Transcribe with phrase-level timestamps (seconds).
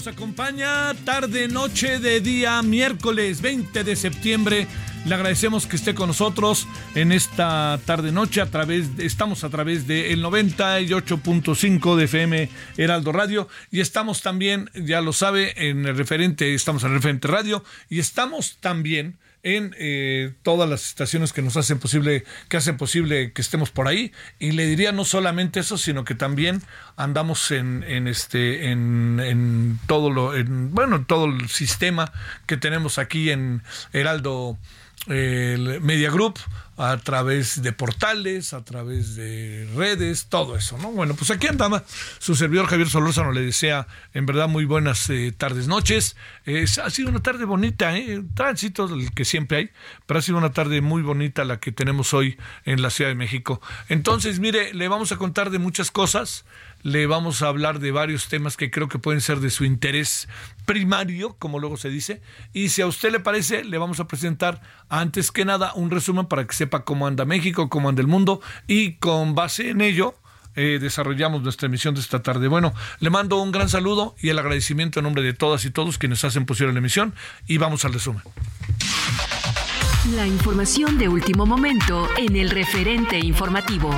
[0.00, 0.94] Nos acompaña.
[1.04, 4.66] Tarde, noche de día, miércoles 20 de septiembre.
[5.04, 9.50] Le agradecemos que esté con nosotros en esta tarde noche a través de, estamos a
[9.50, 12.48] través del 98.5 de FM
[12.78, 17.28] Heraldo Radio y estamos también, ya lo sabe, en el referente, estamos en el referente
[17.28, 22.76] radio y estamos también en eh, todas las estaciones que nos hacen posible, que hacen
[22.76, 24.12] posible que estemos por ahí.
[24.38, 26.62] Y le diría no solamente eso, sino que también
[26.96, 32.12] andamos en, en este, en, en todo lo, en, bueno, todo el sistema
[32.46, 33.62] que tenemos aquí en
[33.92, 34.58] Heraldo
[35.06, 36.38] el Media Group
[36.76, 40.90] a través de portales, a través de redes, todo eso, ¿no?
[40.92, 41.84] Bueno, pues aquí andaba
[42.18, 46.16] su servidor Javier Solórzano, le desea en verdad muy buenas eh, tardes, noches.
[46.82, 48.22] ha sido una tarde bonita, ¿eh?
[48.32, 49.70] Tránsito, el que siempre hay,
[50.06, 53.14] pero ha sido una tarde muy bonita la que tenemos hoy en la Ciudad de
[53.14, 53.60] México.
[53.90, 56.46] Entonces, mire, le vamos a contar de muchas cosas
[56.82, 60.28] le vamos a hablar de varios temas que creo que pueden ser de su interés
[60.64, 64.60] primario, como luego se dice, y si a usted le parece, le vamos a presentar
[64.88, 68.40] antes que nada un resumen para que sepa cómo anda México, cómo anda el mundo,
[68.66, 70.14] y con base en ello
[70.56, 72.48] eh, desarrollamos nuestra emisión de esta tarde.
[72.48, 75.98] Bueno, le mando un gran saludo y el agradecimiento en nombre de todas y todos
[75.98, 77.14] quienes hacen posible la emisión,
[77.46, 78.22] y vamos al resumen.
[80.14, 83.90] La información de último momento en el referente informativo.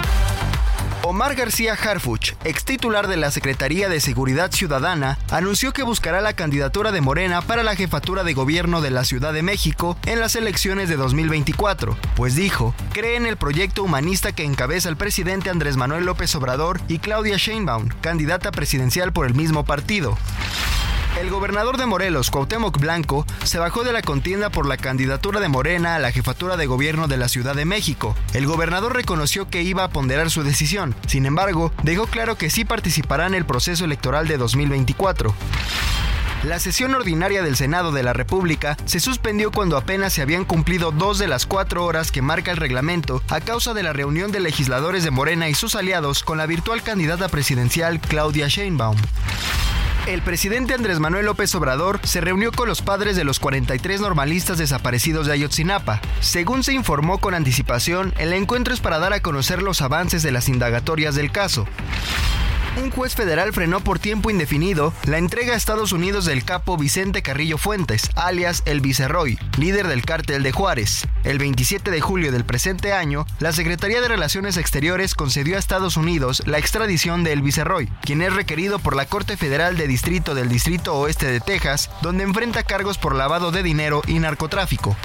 [1.05, 6.35] Omar García Harfuch, ex titular de la Secretaría de Seguridad Ciudadana, anunció que buscará la
[6.35, 10.37] candidatura de Morena para la jefatura de gobierno de la Ciudad de México en las
[10.37, 15.77] elecciones de 2024, pues dijo, cree en el proyecto humanista que encabeza el presidente Andrés
[15.77, 20.17] Manuel López Obrador y Claudia Sheinbaum, candidata presidencial por el mismo partido.
[21.21, 25.49] El gobernador de Morelos, Cuauhtémoc Blanco, se bajó de la contienda por la candidatura de
[25.49, 28.17] Morena a la jefatura de gobierno de la Ciudad de México.
[28.33, 32.65] El gobernador reconoció que iba a ponderar su decisión, sin embargo, dejó claro que sí
[32.65, 35.35] participará en el proceso electoral de 2024.
[36.45, 40.91] La sesión ordinaria del Senado de la República se suspendió cuando apenas se habían cumplido
[40.91, 44.41] dos de las cuatro horas que marca el reglamento a causa de la reunión de
[44.41, 48.97] legisladores de Morena y sus aliados con la virtual candidata presidencial Claudia Sheinbaum.
[50.07, 54.59] El presidente Andrés Manuel López Obrador se reunió con los padres de los 43 normalistas
[54.59, 56.01] desaparecidos de Ayotzinapa.
[56.21, 60.33] Según se informó con anticipación, el encuentro es para dar a conocer los avances de
[60.33, 61.69] las indagatorias del caso.
[62.75, 67.21] Un juez federal frenó por tiempo indefinido la entrega a Estados Unidos del capo Vicente
[67.21, 71.07] Carrillo Fuentes, alias El Viceroy, líder del cártel de Juárez.
[71.23, 75.99] El 27 de julio del presente año, la Secretaría de Relaciones Exteriores concedió a Estados
[75.99, 80.35] Unidos la extradición de El Viceroy, quien es requerido por la Corte Federal de Distrito
[80.35, 84.97] del Distrito Oeste de Texas, donde enfrenta cargos por lavado de dinero y narcotráfico.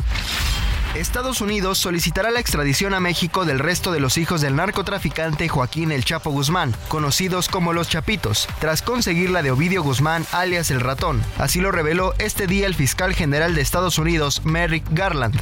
[0.99, 5.91] Estados Unidos solicitará la extradición a México del resto de los hijos del narcotraficante Joaquín
[5.91, 10.79] El Chapo Guzmán, conocidos como los Chapitos, tras conseguir la de Ovidio Guzmán, alias el
[10.79, 11.21] ratón.
[11.37, 15.39] Así lo reveló este día el fiscal general de Estados Unidos, Merrick Garland.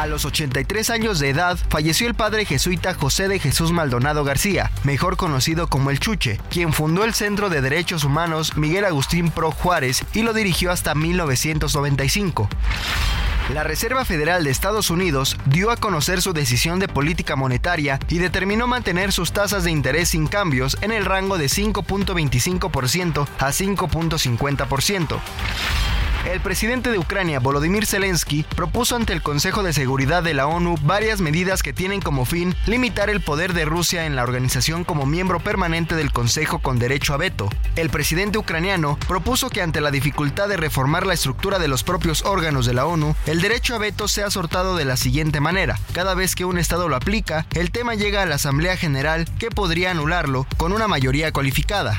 [0.00, 4.70] A los 83 años de edad falleció el padre jesuita José de Jesús Maldonado García,
[4.82, 9.50] mejor conocido como el Chuche, quien fundó el Centro de Derechos Humanos Miguel Agustín Pro
[9.50, 12.48] Juárez y lo dirigió hasta 1995.
[13.52, 18.20] La Reserva Federal de Estados Unidos dio a conocer su decisión de política monetaria y
[18.20, 25.20] determinó mantener sus tasas de interés sin cambios en el rango de 5.25% a 5.50%.
[26.26, 30.76] El presidente de Ucrania, Volodymyr Zelensky, propuso ante el Consejo de Seguridad de la ONU
[30.82, 35.06] varias medidas que tienen como fin limitar el poder de Rusia en la organización como
[35.06, 37.48] miembro permanente del Consejo con derecho a veto.
[37.74, 42.22] El presidente ucraniano propuso que ante la dificultad de reformar la estructura de los propios
[42.24, 45.78] órganos de la ONU, el derecho a veto sea sortado de la siguiente manera.
[45.92, 49.50] Cada vez que un Estado lo aplica, el tema llega a la Asamblea General que
[49.50, 51.98] podría anularlo con una mayoría cualificada.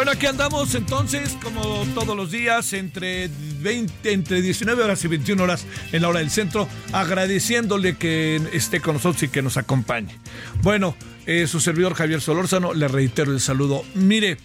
[0.00, 3.28] Bueno, aquí andamos entonces, como todos los días, entre
[3.60, 8.80] 20, entre 19 horas y 21 horas en la hora del centro, agradeciéndole que esté
[8.80, 10.16] con nosotros y que nos acompañe.
[10.62, 13.84] Bueno, eh, su servidor Javier Solórzano, le reitero el saludo.
[13.94, 14.38] Mire,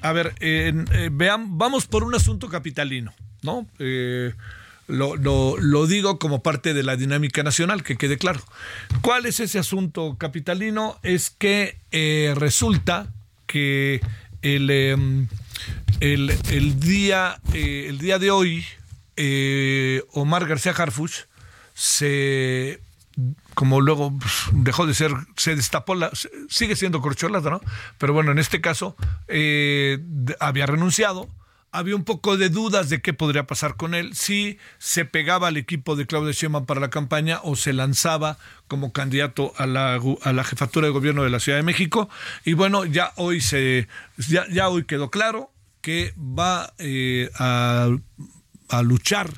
[0.00, 0.72] a ver, eh,
[1.12, 3.12] vean, vamos por un asunto capitalino,
[3.42, 3.66] ¿no?
[3.80, 4.32] Eh,
[4.86, 8.40] lo, lo, digo como parte de la dinámica nacional, que quede claro.
[9.02, 10.98] ¿Cuál es ese asunto capitalino?
[11.02, 11.76] Es que
[12.34, 13.12] resulta
[13.46, 14.00] que
[14.42, 15.18] el,
[16.00, 18.64] el, día, el día de hoy,
[20.12, 21.26] Omar García Harfuch
[21.74, 22.80] se
[23.54, 26.10] como luego pues, dejó de ser, se destapó, la,
[26.48, 27.60] sigue siendo corcholata, ¿no?
[27.98, 28.96] Pero bueno, en este caso
[29.28, 29.98] eh,
[30.40, 31.28] había renunciado,
[31.72, 35.56] había un poco de dudas de qué podría pasar con él, si se pegaba al
[35.56, 38.38] equipo de Claudia Sheinbaum para la campaña o se lanzaba
[38.68, 42.10] como candidato a la, a la jefatura de gobierno de la Ciudad de México.
[42.44, 43.88] Y bueno, ya hoy, se,
[44.18, 47.88] ya, ya hoy quedó claro que va eh, a,
[48.68, 49.30] a luchar,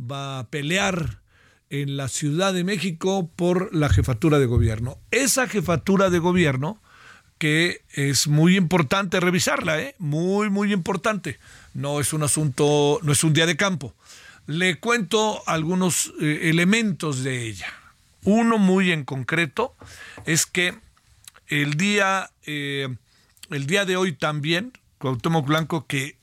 [0.00, 1.20] va a pelear
[1.68, 4.98] en la Ciudad de México por la jefatura de gobierno.
[5.10, 6.80] Esa jefatura de gobierno
[7.38, 9.94] que es muy importante revisarla, ¿eh?
[9.98, 11.38] muy, muy importante.
[11.76, 13.94] No es un asunto, no es un día de campo.
[14.46, 17.66] Le cuento algunos eh, elementos de ella.
[18.24, 19.74] Uno muy en concreto
[20.24, 20.74] es que
[21.48, 22.88] el día, eh,
[23.50, 26.16] el día de hoy también, Cuauhtémoc Blanco, que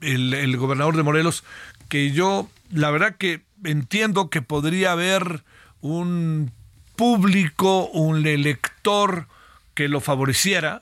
[0.00, 1.42] el, el gobernador de Morelos,
[1.88, 5.42] que yo, la verdad que entiendo que podría haber
[5.80, 6.52] un
[6.94, 9.26] público, un elector
[9.74, 10.78] que lo favoreciera.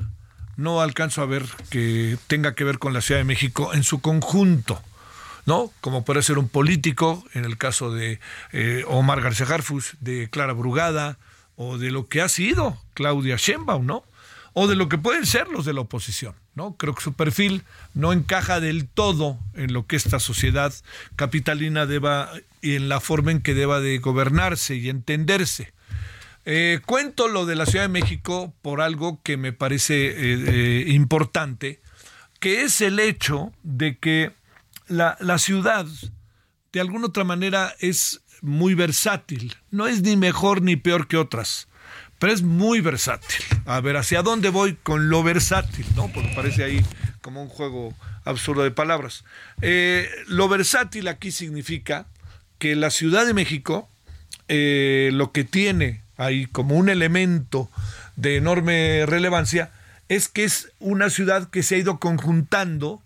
[0.57, 4.01] No alcanzo a ver que tenga que ver con la Ciudad de México en su
[4.01, 4.83] conjunto.
[5.47, 5.73] ¿no?
[5.81, 8.21] Como puede ser un político, en el caso de
[8.53, 11.19] eh, Omar García Harfus, de Clara Brugada,
[11.57, 14.05] o de lo que ha sido Claudia Sheinbaum, ¿no?
[14.53, 16.35] O de lo que pueden ser los de la oposición.
[16.55, 16.75] ¿no?
[16.77, 17.65] Creo que su perfil
[17.95, 20.73] no encaja del todo en lo que esta sociedad
[21.17, 22.31] capitalina deba
[22.61, 25.73] y en la forma en que deba de gobernarse y entenderse.
[26.47, 30.15] Eh, cuento lo de la Ciudad de México por algo que me parece eh,
[30.47, 31.81] eh, importante,
[32.39, 34.33] que es el hecho de que
[34.89, 35.87] la, la ciudad
[36.73, 41.69] de alguna otra manera es muy versátil, no es ni mejor ni peor que otras
[42.19, 43.43] pero es muy versátil.
[43.65, 45.87] A ver, ¿hacia dónde voy con lo versátil?
[45.97, 46.13] ¿no?
[46.13, 46.85] Porque parece ahí
[47.23, 47.95] como un juego
[48.27, 49.25] absurdo de palabras.
[50.27, 52.09] Lo versátil aquí significa
[52.59, 53.89] que la Ciudad de México,
[54.49, 57.71] lo que tiene ahí como un elemento
[58.17, 59.71] de enorme relevancia,
[60.09, 63.03] es que es una ciudad que se ha ido conjuntando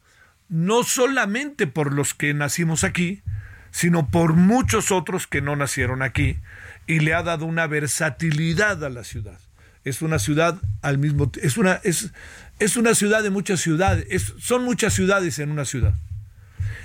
[0.49, 3.23] no solamente por los que nacimos aquí,
[3.71, 6.39] sino por muchos otros que no nacieron aquí
[6.87, 9.39] y le ha dado una versatilidad a la ciudad.
[9.85, 12.13] Es una ciudad al mismo es una es,
[12.59, 15.95] es una ciudad de muchas ciudades, son muchas ciudades en una ciudad.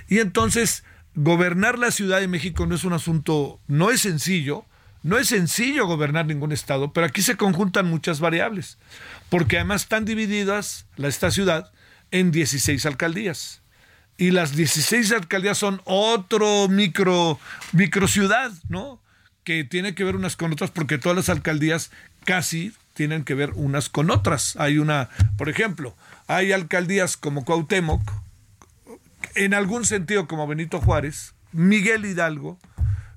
[0.07, 0.83] Y entonces
[1.15, 4.65] gobernar la Ciudad de México no es un asunto no es sencillo,
[5.03, 8.77] no es sencillo gobernar ningún estado, pero aquí se conjuntan muchas variables,
[9.29, 11.71] porque además están divididas la esta ciudad
[12.11, 13.61] en 16 alcaldías.
[14.17, 17.39] Y las 16 alcaldías son otro micro
[17.71, 18.99] micro ciudad, ¿no?
[19.49, 21.89] que tiene que ver unas con otras porque todas las alcaldías
[22.23, 24.55] casi tienen que ver unas con otras.
[24.57, 25.95] Hay una, por ejemplo,
[26.27, 28.01] hay alcaldías como Cuauhtémoc,
[29.33, 32.59] en algún sentido como Benito Juárez, Miguel Hidalgo,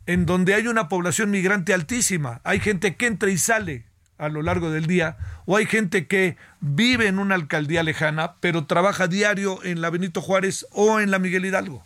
[0.07, 2.41] en donde hay una población migrante altísima.
[2.45, 3.85] Hay gente que entra y sale
[4.19, 5.17] a lo largo del día,
[5.47, 10.21] o hay gente que vive en una alcaldía lejana, pero trabaja diario en la Benito
[10.21, 11.85] Juárez o en la Miguel Hidalgo.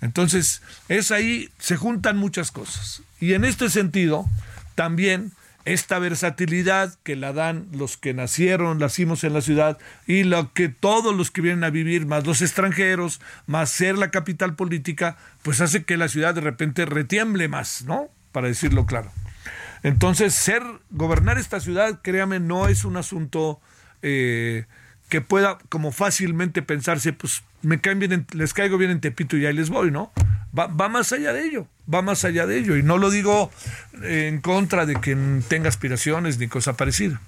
[0.00, 3.02] Entonces, es ahí, se juntan muchas cosas.
[3.20, 4.24] Y en este sentido,
[4.76, 5.32] también
[5.72, 10.68] esta versatilidad que la dan los que nacieron, nacimos en la ciudad, y lo que
[10.68, 15.60] todos los que vienen a vivir, más los extranjeros, más ser la capital política, pues
[15.60, 18.08] hace que la ciudad de repente retiemble más, ¿no?
[18.32, 19.10] Para decirlo claro.
[19.82, 23.60] Entonces, ser, gobernar esta ciudad, créame, no es un asunto
[24.02, 24.66] eh,
[25.08, 29.46] que pueda como fácilmente pensarse, pues me caen bien, les caigo bien en Tepito y
[29.46, 30.12] ahí les voy, ¿no?
[30.58, 32.76] Va, va, más allá de ello, va más allá de ello.
[32.76, 33.50] Y no lo digo
[34.02, 37.20] en contra de quien tenga aspiraciones ni cosa parecida.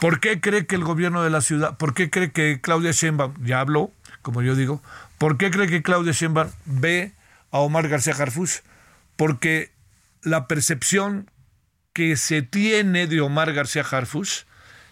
[0.00, 3.34] ¿Por qué cree que el gobierno de la ciudad, por qué cree que Claudia Sheinbaum,
[3.44, 3.90] ya habló,
[4.22, 4.82] como yo digo,
[5.16, 7.12] por qué cree que Claudia Sheinbaum ve
[7.50, 8.60] a Omar García Harfuch?
[9.16, 9.72] Porque
[10.22, 11.30] la percepción
[11.92, 14.44] que se tiene de Omar García Harfuch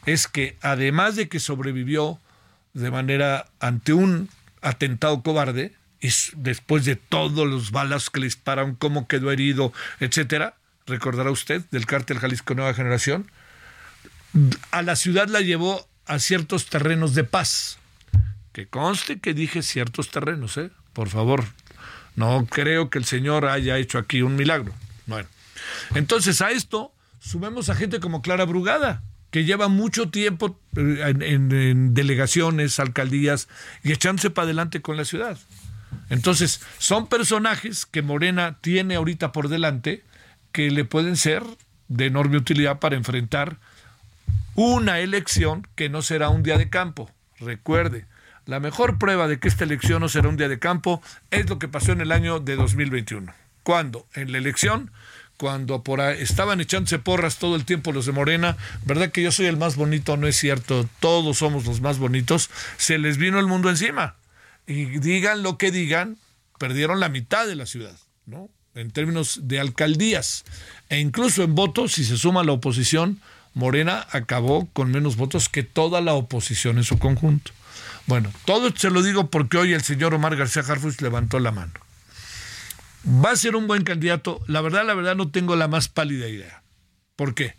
[0.06, 2.18] es que además de que sobrevivió
[2.72, 4.28] de manera ante un
[4.62, 10.54] atentado cobarde, y después de todos los balas que le dispararon, cómo quedó herido, etcétera,
[10.86, 13.30] recordará usted del cártel Jalisco Nueva Generación,
[14.70, 17.78] a la ciudad la llevó a ciertos terrenos de paz.
[18.52, 20.70] Que conste que dije ciertos terrenos, ¿eh?
[20.92, 21.44] Por favor,
[22.14, 24.72] no creo que el Señor haya hecho aquí un milagro.
[25.06, 25.28] Bueno,
[25.94, 29.02] entonces a esto sumemos a gente como Clara Brugada,
[29.36, 33.48] que lleva mucho tiempo eh, en, delegaciones, alcaldías
[33.84, 35.36] y echándose para adelante con la ciudad.
[36.08, 40.02] Entonces, son personajes que Morena tiene ahorita por delante
[40.52, 41.42] que le pueden ser
[41.88, 43.58] de enorme utilidad para enfrentar
[44.54, 47.10] una elección que no será un día de campo.
[47.38, 48.06] Recuerde,
[48.46, 51.58] la mejor prueba de que esta elección no será un día de campo es lo
[51.58, 53.34] que pasó en el año de 2021.
[53.62, 54.92] Cuando en la elección
[55.36, 59.32] cuando por ahí estaban echándose porras todo el tiempo los de Morena, ¿verdad que yo
[59.32, 60.16] soy el más bonito?
[60.16, 64.16] No es cierto, todos somos los más bonitos, se les vino el mundo encima.
[64.66, 66.18] Y digan lo que digan,
[66.58, 68.48] perdieron la mitad de la ciudad, ¿no?
[68.74, 70.44] En términos de alcaldías.
[70.88, 73.20] E incluso en votos, si se suma la oposición,
[73.54, 77.52] Morena acabó con menos votos que toda la oposición en su conjunto.
[78.06, 81.72] Bueno, todo se lo digo porque hoy el señor Omar García Harfuch levantó la mano.
[83.06, 84.40] ¿Va a ser un buen candidato?
[84.48, 86.62] La verdad, la verdad no tengo la más pálida idea.
[87.14, 87.54] ¿Por qué?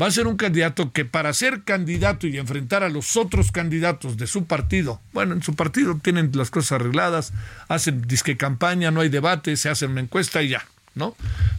[0.00, 4.18] Va a ser un candidato que para ser candidato y enfrentar a los otros candidatos
[4.18, 7.32] de su partido, bueno, en su partido tienen las cosas arregladas,
[7.68, 11.16] hacen disque campaña, no hay debate, se hace una encuesta y ya, ¿no?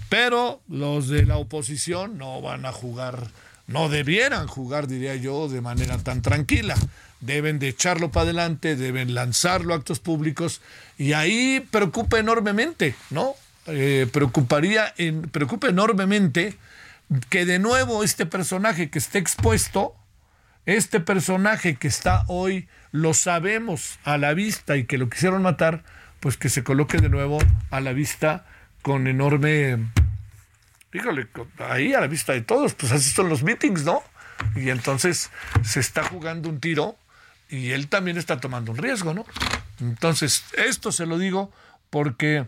[0.09, 3.31] Pero los de la oposición no van a jugar,
[3.65, 6.75] no debieran jugar, diría yo, de manera tan tranquila
[7.19, 10.61] deben de echarlo para adelante, deben lanzarlo a actos públicos
[10.97, 13.33] y ahí preocupa enormemente, ¿no?
[13.67, 14.93] Eh, preocuparía,
[15.31, 16.57] preocupa enormemente
[17.29, 19.95] que de nuevo este personaje que esté expuesto,
[20.65, 25.83] este personaje que está hoy, lo sabemos a la vista y que lo quisieron matar,
[26.19, 28.45] pues que se coloque de nuevo a la vista
[28.81, 29.77] con enorme,
[30.93, 31.27] híjole,
[31.59, 34.01] ahí a la vista de todos, pues así son los meetings, ¿no?
[34.55, 35.29] Y entonces
[35.63, 36.97] se está jugando un tiro
[37.49, 39.25] y él también está tomando un riesgo, ¿no?
[39.79, 41.51] Entonces, esto se lo digo
[41.89, 42.45] porque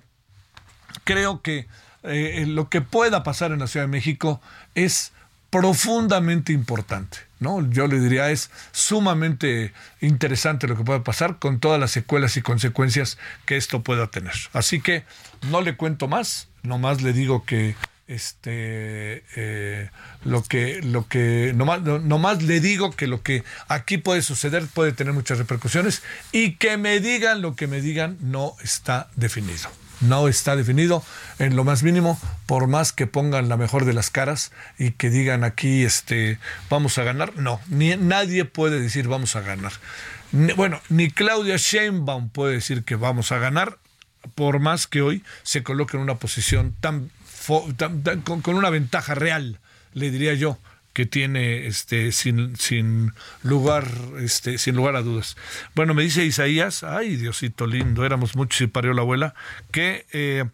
[1.03, 1.67] creo que
[2.03, 4.41] eh, lo que pueda pasar en la Ciudad de México
[4.75, 5.11] es
[5.49, 7.67] profundamente importante, ¿no?
[7.69, 12.41] Yo le diría es sumamente interesante lo que pueda pasar con todas las secuelas y
[12.41, 14.35] consecuencias que esto pueda tener.
[14.53, 15.03] Así que
[15.49, 17.75] no le cuento más, nomás le digo que
[18.09, 19.89] este eh,
[20.25, 24.91] lo que lo que nomás, más le digo que lo que aquí puede suceder puede
[24.93, 26.01] tener muchas repercusiones
[26.31, 29.69] y que me digan lo que me digan no está definido.
[30.01, 31.03] No está definido
[31.39, 35.09] en lo más mínimo por más que pongan la mejor de las caras y que
[35.09, 36.39] digan aquí este
[36.69, 37.35] vamos a ganar.
[37.37, 39.73] No ni nadie puede decir vamos a ganar.
[40.31, 43.77] Bueno ni Claudia Sheinbaum puede decir que vamos a ganar
[44.33, 47.11] por más que hoy se coloque en una posición tan
[48.24, 49.60] con, una ventaja real,
[49.93, 50.58] le diría yo,
[50.93, 53.88] que tiene este sin, sin lugar
[54.19, 55.38] este sin lugar a dudas.
[55.75, 59.34] Bueno, me dice Isaías, ay Diosito lindo, éramos muchos y parió la abuela,
[59.72, 60.46] que eh,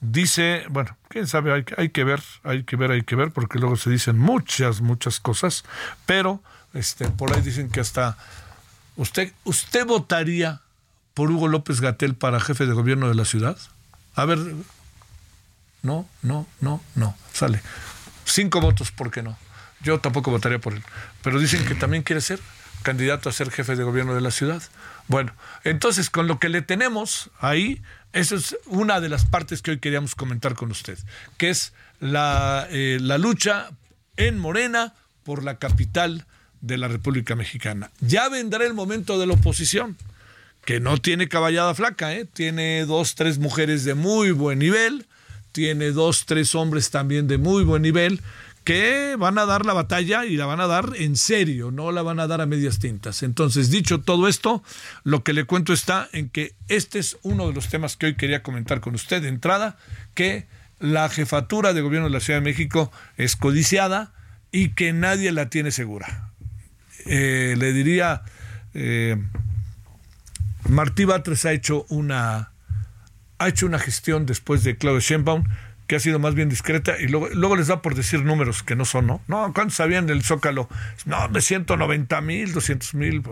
[0.00, 3.58] dice, bueno, quién sabe, hay, hay, que ver, hay que ver, hay que ver, porque
[3.58, 5.64] luego se dicen muchas, muchas cosas,
[6.06, 8.18] pero este, por ahí dicen que hasta
[8.96, 10.60] usted, usted votaría
[11.14, 13.56] por Hugo López Gatel para jefe de gobierno de la ciudad.
[14.16, 14.38] A ver,
[15.84, 17.16] no, no, no, no.
[17.32, 17.60] Sale.
[18.24, 19.38] Cinco votos, ¿por qué no?
[19.80, 20.82] Yo tampoco votaría por él.
[21.22, 22.40] Pero dicen que también quiere ser
[22.82, 24.62] candidato a ser jefe de gobierno de la ciudad.
[25.08, 29.72] Bueno, entonces con lo que le tenemos ahí, esa es una de las partes que
[29.72, 30.98] hoy queríamos comentar con usted,
[31.36, 33.70] que es la, eh, la lucha
[34.16, 36.26] en Morena por la capital
[36.60, 37.90] de la República Mexicana.
[38.00, 39.96] Ya vendrá el momento de la oposición
[40.64, 42.24] que no tiene caballada flaca, ¿eh?
[42.24, 45.06] tiene dos, tres mujeres de muy buen nivel,
[45.54, 48.20] tiene dos, tres hombres también de muy buen nivel,
[48.64, 52.02] que van a dar la batalla y la van a dar en serio, no la
[52.02, 53.22] van a dar a medias tintas.
[53.22, 54.64] Entonces, dicho todo esto,
[55.04, 58.16] lo que le cuento está en que este es uno de los temas que hoy
[58.16, 59.76] quería comentar con usted de entrada,
[60.14, 60.48] que
[60.80, 64.12] la jefatura de gobierno de la Ciudad de México es codiciada
[64.50, 66.32] y que nadie la tiene segura.
[67.06, 68.22] Eh, le diría,
[68.72, 69.22] eh,
[70.68, 72.53] Martí Batres ha hecho una
[73.44, 75.44] ha hecho una gestión después de Claudio Sheinbaum
[75.86, 78.74] que ha sido más bien discreta y luego, luego les da por decir números que
[78.74, 79.20] no son, ¿no?
[79.28, 80.68] No, ¿cuántos sabían del Zócalo?
[81.04, 83.22] No, de 190 mil, 200 mil,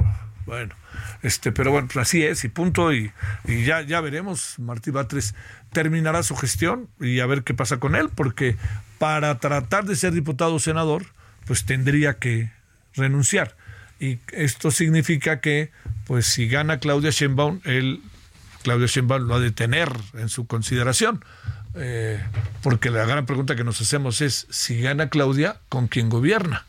[0.44, 0.74] bueno,
[1.22, 3.10] este, pero bueno, pues así es y punto y,
[3.46, 5.34] y, ya, ya veremos, Martí Batres
[5.72, 8.56] terminará su gestión y a ver qué pasa con él, porque
[8.98, 11.06] para tratar de ser diputado o senador,
[11.46, 12.52] pues tendría que
[12.94, 13.56] renunciar.
[13.98, 15.70] Y esto significa que,
[16.06, 18.02] pues si gana Claudia Sheinbaum, él,
[18.62, 21.24] Claudia Sheinbaum lo ha de tener en su consideración
[21.74, 22.22] eh,
[22.62, 26.66] porque la gran pregunta que nos hacemos es, si gana Claudia, ¿con quién gobierna?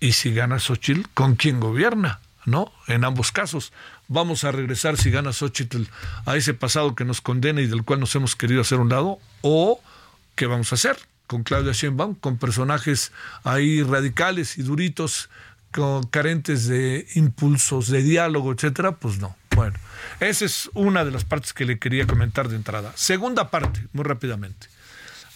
[0.00, 2.20] Y si gana Xochitl, ¿con quién gobierna?
[2.44, 2.72] ¿No?
[2.86, 3.72] En ambos casos.
[4.08, 5.82] Vamos a regresar, si gana Xochitl,
[6.26, 9.18] a ese pasado que nos condena y del cual nos hemos querido hacer un lado,
[9.42, 9.80] o
[10.34, 10.96] ¿qué vamos a hacer?
[11.26, 15.28] Con Claudia Sheinbaum, con personajes ahí radicales y duritos,
[15.72, 19.36] con, carentes de impulsos, de diálogo, etcétera, pues no.
[19.56, 19.76] Bueno,
[20.20, 22.92] esa es una de las partes que le quería comentar de entrada.
[22.96, 24.68] Segunda parte, muy rápidamente.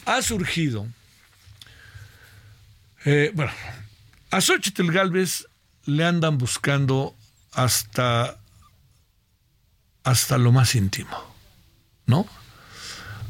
[0.06, 0.86] Ha surgido,
[3.04, 3.52] eh, bueno,
[4.30, 5.46] a Xochitl Galvez
[5.84, 7.14] le andan buscando
[7.52, 8.38] hasta,
[10.04, 11.34] hasta lo más íntimo,
[12.06, 12.26] ¿no?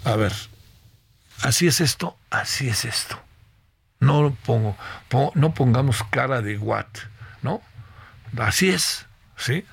[0.05, 0.33] A ver,
[1.43, 3.21] así es esto, así es esto.
[3.99, 4.77] No pongo,
[5.35, 6.87] no pongamos cara de what,
[7.43, 7.61] ¿no?
[8.39, 9.65] Así es, ¿sí?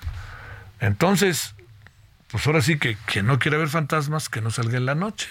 [0.79, 1.55] Entonces,
[2.29, 5.27] pues ahora sí que quien no quiere ver fantasmas, que no salga en la noche.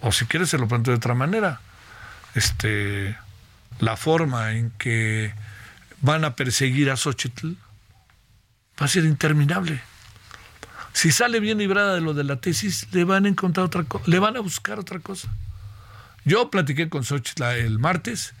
[0.00, 1.60] O si quiere se lo planteo de otra manera.
[2.34, 3.16] Este,
[3.78, 5.34] la forma en que
[6.00, 7.52] van a perseguir a Xochitl
[8.80, 9.80] va a ser interminable.
[10.92, 14.04] Si sale bien librada de lo de la tesis, le van a encontrar otra cosa,
[14.06, 15.28] le van a buscar otra cosa.
[16.24, 18.34] Yo platiqué con Xochitl el martes,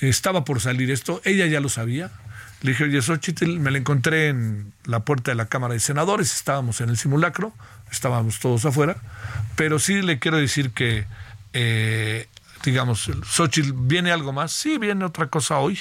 [0.00, 2.10] estaba por salir esto, ella ya lo sabía,
[2.64, 6.34] le dije, oye, Xochitl, me la encontré en la puerta de la Cámara de Senadores,
[6.34, 7.52] estábamos en el simulacro,
[7.92, 8.96] estábamos todos afuera,
[9.54, 11.04] pero sí le quiero decir que,
[11.52, 12.26] eh,
[12.64, 14.50] digamos, Xochitl, ¿viene algo más?
[14.50, 15.78] Sí, viene otra cosa hoy,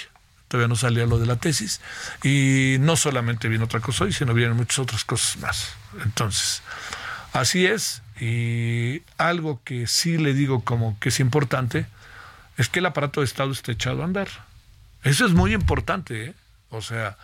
[0.50, 1.80] todavía no salía lo de la tesis,
[2.22, 5.70] y no solamente viene otra cosa hoy, sino vienen muchas otras cosas más.
[6.04, 6.64] Entonces,
[7.32, 11.86] así es, y algo que sí le digo como que es importante,
[12.58, 14.28] es que el aparato de Estado está echado a andar.
[15.06, 16.34] Eso es muy importante, ¿eh?
[16.74, 17.18] O sea,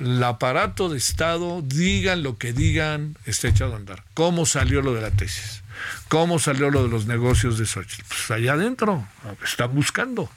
[0.00, 4.02] el aparato de Estado, digan lo que digan, está echado a andar.
[4.14, 5.62] ¿Cómo salió lo de la tesis?
[6.08, 8.04] ¿Cómo salió lo de los negocios de Xochitl?
[8.08, 9.06] Pues allá adentro,
[9.44, 10.30] están buscando.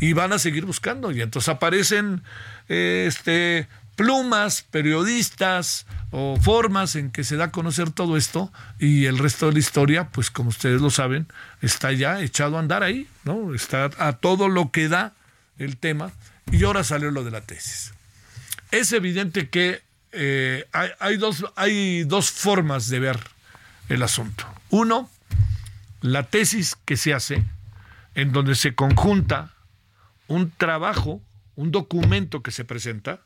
[0.00, 1.10] Y van a seguir buscando.
[1.10, 2.22] Y entonces aparecen
[2.68, 8.52] este, plumas, periodistas o formas en que se da a conocer todo esto.
[8.78, 11.26] Y el resto de la historia, pues como ustedes lo saben,
[11.60, 13.54] está ya echado a andar ahí, ¿no?
[13.54, 15.14] Está a todo lo que da
[15.58, 16.12] el tema.
[16.52, 17.92] Y ahora salió lo de la tesis
[18.70, 23.18] es evidente que eh, hay, dos, hay dos formas de ver
[23.88, 24.46] el asunto.
[24.70, 25.10] Uno,
[26.00, 27.44] la tesis que se hace,
[28.14, 29.52] en donde se conjunta
[30.26, 31.22] un trabajo,
[31.56, 33.20] un documento que se presenta,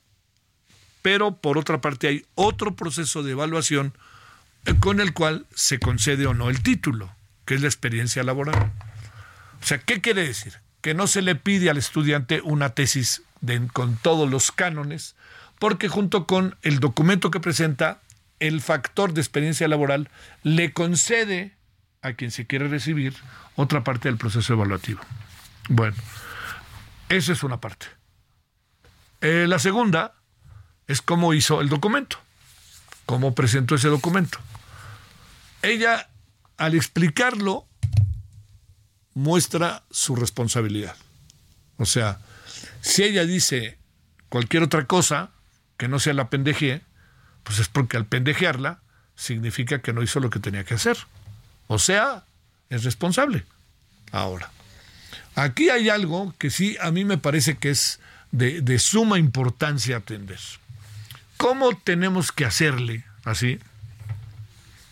[1.02, 3.92] pero por otra parte hay otro proceso de evaluación
[4.66, 8.72] eh, con el cual se concede o no el título, que es la experiencia laboral.
[9.60, 10.54] O sea, ¿qué quiere decir?
[10.80, 13.22] Que no se le pide al estudiante una tesis
[13.72, 15.16] con todos los cánones,
[15.62, 18.00] porque junto con el documento que presenta,
[18.40, 20.10] el factor de experiencia laboral
[20.42, 21.56] le concede
[22.00, 23.14] a quien se quiere recibir
[23.54, 25.00] otra parte del proceso evaluativo.
[25.68, 25.94] Bueno,
[27.08, 27.86] esa es una parte.
[29.20, 30.14] Eh, la segunda
[30.88, 32.18] es cómo hizo el documento,
[33.06, 34.40] cómo presentó ese documento.
[35.62, 36.08] Ella,
[36.56, 37.68] al explicarlo,
[39.14, 40.96] muestra su responsabilidad.
[41.76, 42.18] O sea,
[42.80, 43.78] si ella dice
[44.28, 45.30] cualquier otra cosa,
[45.82, 46.80] que no sea la pendeje,
[47.42, 48.78] pues es porque al pendejearla
[49.16, 50.96] significa que no hizo lo que tenía que hacer.
[51.66, 52.22] O sea,
[52.70, 53.44] es responsable.
[54.12, 54.52] Ahora,
[55.34, 57.98] aquí hay algo que sí a mí me parece que es
[58.30, 60.38] de, de suma importancia atender.
[61.36, 63.58] ¿Cómo tenemos que hacerle así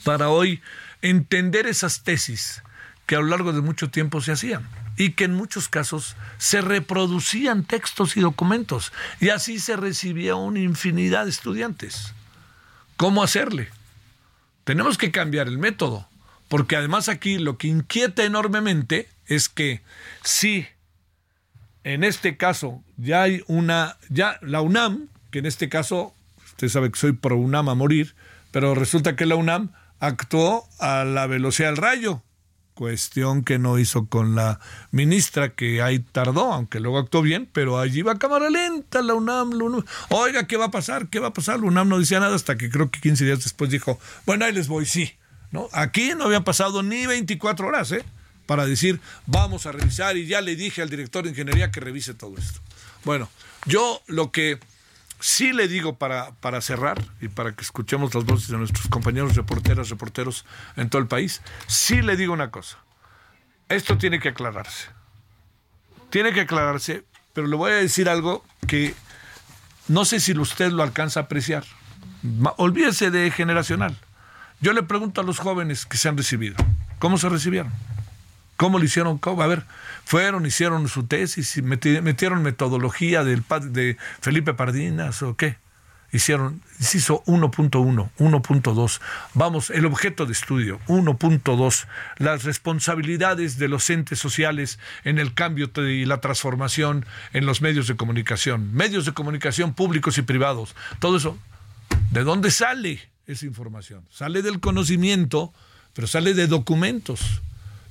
[0.03, 0.61] para hoy
[1.03, 2.65] entender esas tesis
[3.07, 4.67] que a lo largo de mucho tiempo se hacían?
[4.97, 10.61] Y que en muchos casos se reproducían textos y documentos y así se recibía una
[10.61, 12.15] infinidad de estudiantes.
[12.97, 13.71] cómo hacerle.
[14.65, 16.07] Tenemos que cambiar el método,
[16.49, 19.81] porque además aquí lo que inquieta enormemente es que
[20.23, 20.67] si
[21.85, 26.91] en este caso ya hay una, ya la UNAM, que en este caso, usted sabe
[26.91, 28.15] que soy pro UNAM a morir,
[28.51, 32.23] pero resulta que la UNAM actuó a la velocidad del rayo,
[32.81, 34.59] cuestión que no hizo con la
[34.91, 39.13] ministra, que ahí tardó, aunque luego actuó bien, pero allí va a cámara lenta la
[39.13, 39.85] UNAM, la UNAM.
[40.09, 41.09] Oiga, ¿qué va a pasar?
[41.09, 41.61] ¿Qué va a pasar?
[41.61, 44.55] La UNAM no decía nada hasta que creo que 15 días después dijo, bueno, ahí
[44.55, 45.13] les voy, sí.
[45.51, 45.69] ¿No?
[45.73, 48.03] Aquí no había pasado ni 24 horas, ¿eh?
[48.47, 52.15] Para decir, vamos a revisar y ya le dije al director de ingeniería que revise
[52.15, 52.61] todo esto.
[53.05, 53.29] Bueno,
[53.67, 54.59] yo lo que
[55.21, 59.37] sí le digo para, para cerrar y para que escuchemos las voces de nuestros compañeros
[59.37, 60.45] reporteras, reporteros
[60.77, 62.79] en todo el país, sí le digo una cosa.
[63.69, 64.89] Esto tiene que aclararse.
[66.11, 68.95] Tiene que aclararse, pero le voy a decir algo que
[69.87, 71.65] no sé si usted lo alcanza a apreciar.
[72.57, 73.97] Olvídese de generacional.
[74.61, 76.57] Yo le pregunto a los jóvenes que se han recibido,
[76.99, 77.73] ¿cómo se recibieron?
[78.61, 79.19] ¿Cómo lo hicieron?
[79.25, 79.65] A ver,
[80.05, 85.57] fueron, hicieron su tesis, metieron metodología del, de Felipe Pardinas o qué.
[86.13, 89.01] Hicieron, hizo 1.1, 1.2.
[89.33, 91.87] Vamos, el objeto de estudio, 1.2.
[92.19, 97.89] Las responsabilidades de los entes sociales en el cambio y la transformación en los medios
[97.89, 98.75] de comunicación.
[98.75, 100.77] Medios de comunicación públicos y privados.
[100.99, 101.39] Todo eso.
[102.11, 104.05] ¿De dónde sale esa información?
[104.11, 105.55] Sale del conocimiento,
[105.95, 107.41] pero sale de documentos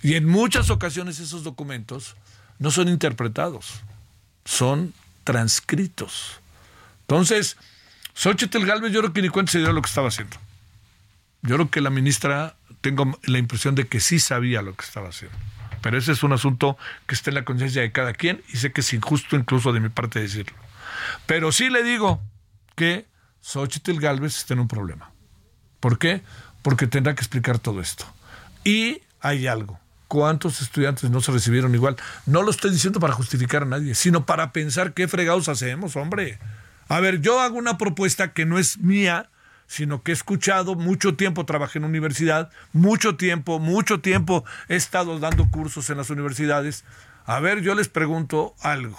[0.01, 2.15] y en muchas ocasiones esos documentos
[2.57, 3.81] no son interpretados,
[4.45, 6.39] son transcritos.
[7.01, 7.57] Entonces,
[8.13, 10.37] Xochitl Galvez yo creo que ni cuenta se dio lo que estaba haciendo.
[11.41, 15.09] Yo creo que la ministra, tengo la impresión de que sí sabía lo que estaba
[15.09, 15.37] haciendo.
[15.81, 18.71] Pero ese es un asunto que está en la conciencia de cada quien y sé
[18.71, 20.57] que es injusto incluso de mi parte decirlo.
[21.25, 22.21] Pero sí le digo
[22.75, 23.05] que
[23.41, 25.11] Xochitl Galvez está en un problema.
[25.79, 26.21] ¿Por qué?
[26.61, 28.05] Porque tendrá que explicar todo esto.
[28.65, 29.79] Y hay algo.
[30.09, 31.95] ¿Cuántos estudiantes no se recibieron igual?
[32.25, 36.39] No lo estoy diciendo para justificar a nadie, sino para pensar qué fregados hacemos, hombre.
[36.87, 39.29] A ver, yo hago una propuesta que no es mía,
[39.67, 45.19] sino que he escuchado mucho tiempo, trabajé en universidad, mucho tiempo, mucho tiempo he estado
[45.19, 46.85] dando cursos en las universidades.
[47.27, 48.97] A ver, yo les pregunto algo.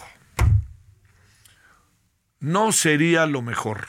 [2.39, 3.89] ¿No sería lo mejor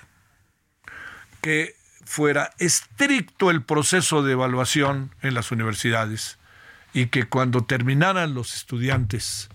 [1.42, 6.40] que fuera estricto el proceso de evaluación en las universidades?
[6.94, 9.50] Y que cuando terminaran los estudiantes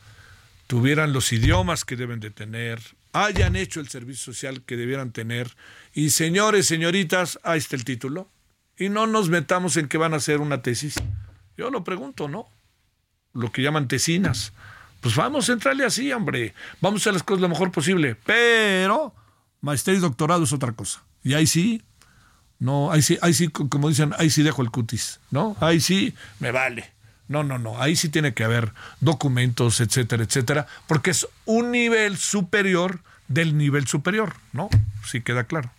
[0.66, 2.80] tuvieran los idiomas que deben de tener,
[3.12, 5.56] hayan hecho el servicio social que debieran tener
[5.94, 8.28] y señores, señoritas, ahí está el título
[8.78, 10.94] y no nos metamos en que van a hacer una tesis.
[11.56, 12.48] Yo lo pregunto, ¿no?
[13.32, 14.52] Lo que llaman tesinas.
[15.00, 16.54] Pues vamos a entrarle así, hombre.
[16.80, 18.16] Vamos a hacer las cosas lo mejor posible.
[18.26, 19.14] Pero
[19.60, 21.02] maestría y doctorado es otra cosa.
[21.22, 21.82] Y ahí sí,
[22.58, 25.56] no, ahí sí, ahí sí, como dicen, ahí sí dejo el cutis, ¿no?
[25.60, 26.95] Ahí sí me vale.
[27.28, 27.80] No, no, no.
[27.80, 33.86] Ahí sí tiene que haber documentos, etcétera, etcétera, porque es un nivel superior del nivel
[33.86, 34.68] superior, ¿no?
[35.04, 35.70] Sí queda claro.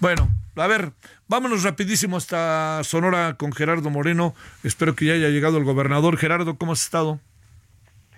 [0.00, 0.92] Bueno, a ver,
[1.28, 4.34] vámonos rapidísimo hasta Sonora con Gerardo Moreno.
[4.64, 6.16] Espero que ya haya llegado el gobernador.
[6.16, 7.20] Gerardo, ¿cómo has estado?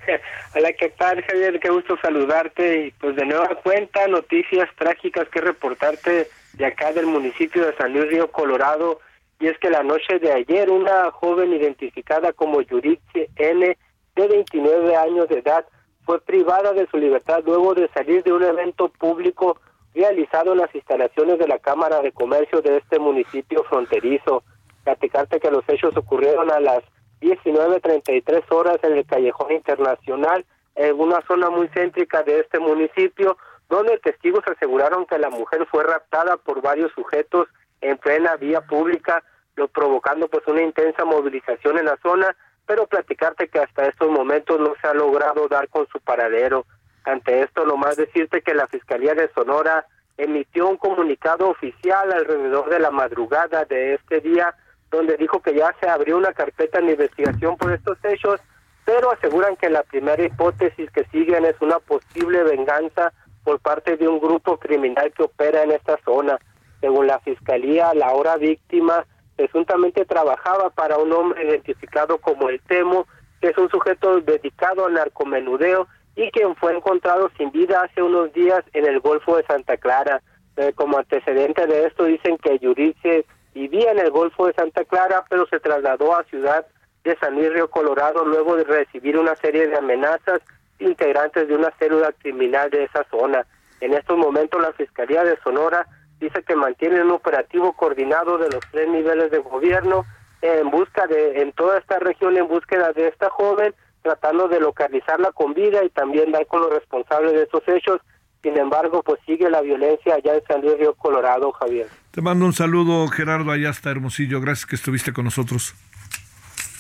[0.55, 1.61] Hola, ¿qué tal, Javier?
[1.61, 2.87] Qué gusto saludarte.
[2.87, 7.93] Y pues de nueva cuenta, noticias trágicas que reportarte de acá del municipio de San
[7.93, 9.01] Luis Río Colorado
[9.43, 13.77] y es que la noche de ayer una joven identificada como Yurichi N,
[14.15, 15.67] de 29 años de edad,
[16.07, 19.59] fue privada de su libertad luego de salir de un evento público
[19.97, 24.45] realizado en las instalaciones de la Cámara de Comercio de este municipio fronterizo.
[24.85, 26.85] Platicarte que los hechos ocurrieron a las
[27.21, 30.45] 19.33 horas en el Callejón Internacional,
[30.77, 33.37] en una zona muy céntrica de este municipio,
[33.69, 37.49] donde testigos aseguraron que la mujer fue raptada por varios sujetos
[37.81, 39.25] en plena vía pública
[39.57, 42.35] lo provocando pues una intensa movilización en la zona,
[42.67, 46.65] pero platicarte que hasta estos momentos no se ha logrado dar con su paradero.
[47.05, 49.87] Ante esto, lo más decirte que la Fiscalía de Sonora
[50.17, 54.55] emitió un comunicado oficial alrededor de la madrugada de este día,
[54.91, 58.41] donde dijo que ya se abrió una carpeta de investigación por estos hechos,
[58.85, 63.13] pero aseguran que la primera hipótesis que siguen es una posible venganza
[63.43, 66.39] por parte de un grupo criminal que opera en esta zona.
[66.81, 69.05] Según la Fiscalía, la hora víctima
[69.37, 73.07] presuntamente trabajaba para un hombre identificado como el Temo,
[73.41, 78.33] que es un sujeto dedicado al narcomenudeo y quien fue encontrado sin vida hace unos
[78.33, 80.23] días en el Golfo de Santa Clara.
[80.57, 85.25] Eh, como antecedente de esto dicen que Yurice vivía en el Golfo de Santa Clara,
[85.29, 86.67] pero se trasladó a Ciudad
[87.05, 90.41] de San Luis Río Colorado luego de recibir una serie de amenazas
[90.79, 93.47] integrantes de una célula criminal de esa zona.
[93.81, 95.87] En estos momentos la Fiscalía de Sonora
[96.23, 100.07] dice que mantienen un operativo coordinado de los tres niveles de gobierno
[100.41, 105.33] en busca de, en toda esta región, en búsqueda de esta joven, tratando de localizarla
[105.33, 108.01] con vida y también dar con los responsables de estos hechos.
[108.43, 111.87] Sin embargo, pues sigue la violencia allá en San Luis Río Colorado, Javier.
[112.11, 114.41] Te mando un saludo, Gerardo, allá está Hermosillo.
[114.41, 115.75] Gracias que estuviste con nosotros.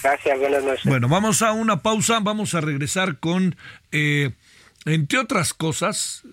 [0.03, 0.85] Gracias, buenas noches.
[0.85, 3.55] Bueno, vamos a una pausa, vamos a regresar con,
[3.93, 4.31] eh,
[4.85, 6.25] entre otras cosas,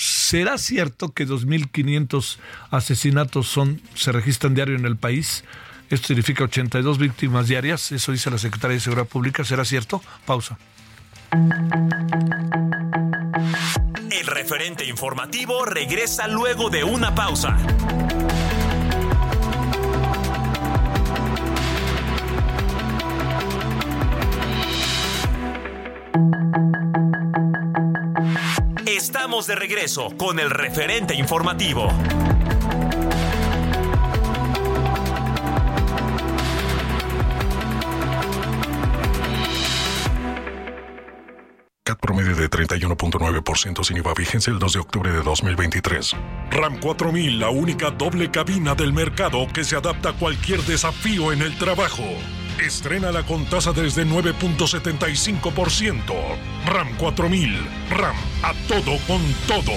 [0.00, 2.38] ¿será cierto que 2.500
[2.70, 5.44] asesinatos son se registran diario en el país?
[5.90, 9.44] Esto significa 82 víctimas diarias, eso dice la Secretaría de Seguridad Pública.
[9.44, 10.02] ¿Será cierto?
[10.24, 10.56] Pausa.
[14.10, 17.58] El referente informativo regresa luego de una pausa.
[29.50, 31.88] De regreso con el referente informativo.
[41.82, 46.14] CAT promedio de 31.9% sin IVA vigencia el 2 de octubre de 2023.
[46.52, 51.42] RAM 4000, la única doble cabina del mercado que se adapta a cualquier desafío en
[51.42, 52.04] el trabajo.
[52.60, 56.14] Estrénala con tasa desde 9.75%.
[56.66, 57.58] RAM 4000,
[57.90, 59.72] RAM, a todo con todo.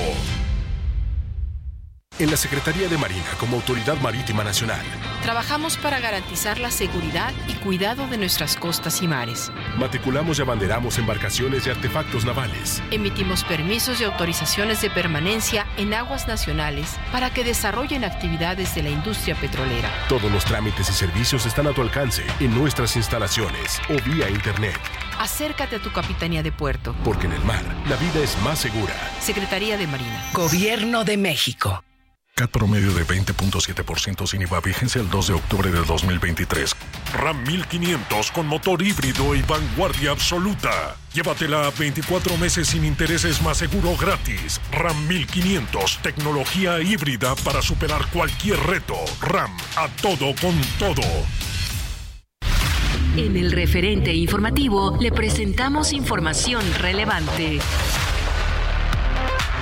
[2.19, 4.85] En la Secretaría de Marina, como Autoridad Marítima Nacional,
[5.23, 9.51] Trabajamos para garantizar la seguridad y cuidado de nuestras costas y mares.
[9.77, 12.83] matriculamos y abanderamos embarcaciones y artefactos navales.
[12.91, 18.89] Emitimos permisos y autorizaciones de permanencia en aguas nacionales para que desarrollen actividades de la
[18.89, 19.89] industria petrolera.
[20.07, 24.77] Todos los trámites y servicios están a tu alcance en nuestras instalaciones o vía internet,
[25.19, 26.93] Acércate a tu capitanía de puerto.
[27.03, 28.93] porque en el mar la vida es más segura.
[29.21, 30.23] Secretaría de Marina.
[30.33, 31.83] Gobierno de México.
[32.35, 36.75] CAT promedio de 20.7% sin IVA vigencia el 2 de octubre de 2023.
[37.13, 40.95] RAM 1500 con motor híbrido y vanguardia absoluta.
[41.13, 44.59] Llévatela a 24 meses sin intereses más seguro gratis.
[44.71, 48.95] RAM 1500, tecnología híbrida para superar cualquier reto.
[49.21, 51.03] RAM, a todo con todo.
[53.15, 57.59] En el referente informativo le presentamos información relevante.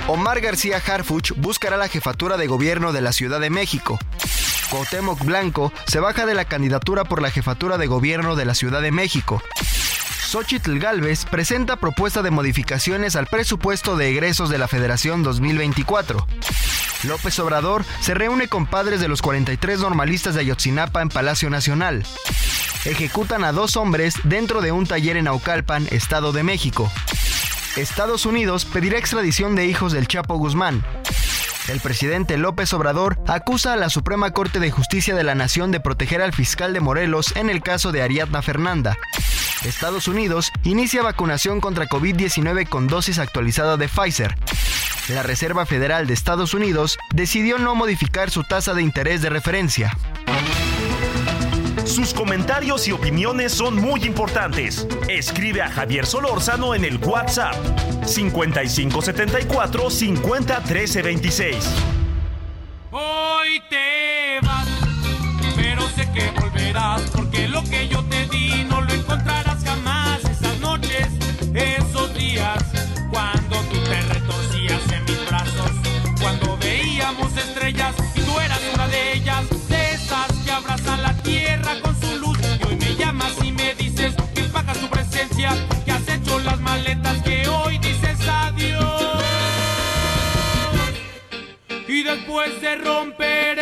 [0.08, 3.98] Omar García Harfuch buscará la jefatura de gobierno de la Ciudad de México.
[4.70, 8.82] Cuauhtémoc Blanco se baja de la candidatura por la jefatura de gobierno de la Ciudad
[8.82, 9.40] de México.
[10.28, 16.26] Xochitl Galvez presenta propuesta de modificaciones al presupuesto de egresos de la Federación 2024.
[17.04, 22.04] López Obrador se reúne con padres de los 43 normalistas de Ayotzinapa en Palacio Nacional.
[22.84, 26.90] Ejecutan a dos hombres dentro de un taller en Aucalpan, Estado de México.
[27.76, 30.84] Estados Unidos pedirá extradición de hijos del Chapo Guzmán.
[31.68, 35.80] El presidente López Obrador acusa a la Suprema Corte de Justicia de la Nación de
[35.80, 38.98] proteger al fiscal de Morelos en el caso de Ariadna Fernanda.
[39.64, 44.36] Estados Unidos inicia vacunación contra COVID-19 con dosis actualizada de Pfizer.
[45.08, 49.96] La Reserva Federal de Estados Unidos decidió no modificar su tasa de interés de referencia.
[51.84, 54.86] Sus comentarios y opiniones son muy importantes.
[55.08, 57.54] Escribe a Javier Solórzano en el WhatsApp
[58.06, 61.56] 5574 50 13 26.
[62.90, 64.68] Hoy te vas,
[65.56, 70.24] pero sé que volverás, porque lo que yo te di no lo encontrarás jamás.
[70.24, 71.08] Esas noches,
[71.54, 72.62] esos días,
[85.84, 89.22] que has hecho las maletas, que hoy dices adiós.
[91.88, 93.58] Y después de romper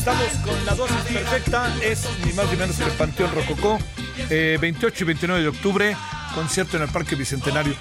[0.00, 1.76] estamos con la dosis perfecta.
[1.82, 3.78] Es ni más ni menos que el Panteón Rococó.
[4.30, 5.96] Eh, 28 y 29 de octubre,
[6.34, 7.74] concierto en el Parque Bicentenario.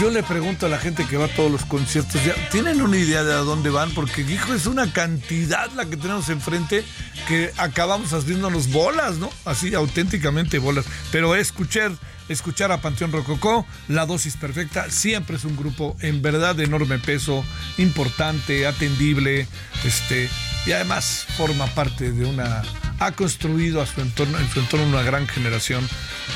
[0.00, 2.96] Yo le pregunto a la gente que va a todos los conciertos, ¿ya ¿tienen una
[2.96, 3.92] idea de a dónde van?
[3.92, 6.84] Porque, hijo, es una cantidad la que tenemos enfrente
[7.28, 9.30] que acabamos haciéndonos bolas, ¿no?
[9.44, 10.84] Así, auténticamente bolas.
[11.12, 11.92] Pero escuchar,
[12.28, 16.98] escuchar a Panteón Rococó, la dosis perfecta, siempre es un grupo en verdad de enorme
[16.98, 17.44] peso,
[17.78, 19.46] importante, atendible,
[19.84, 20.28] este,
[20.66, 22.62] y además forma parte de una
[22.98, 25.88] ha construido a su entorno, en su entorno una gran generación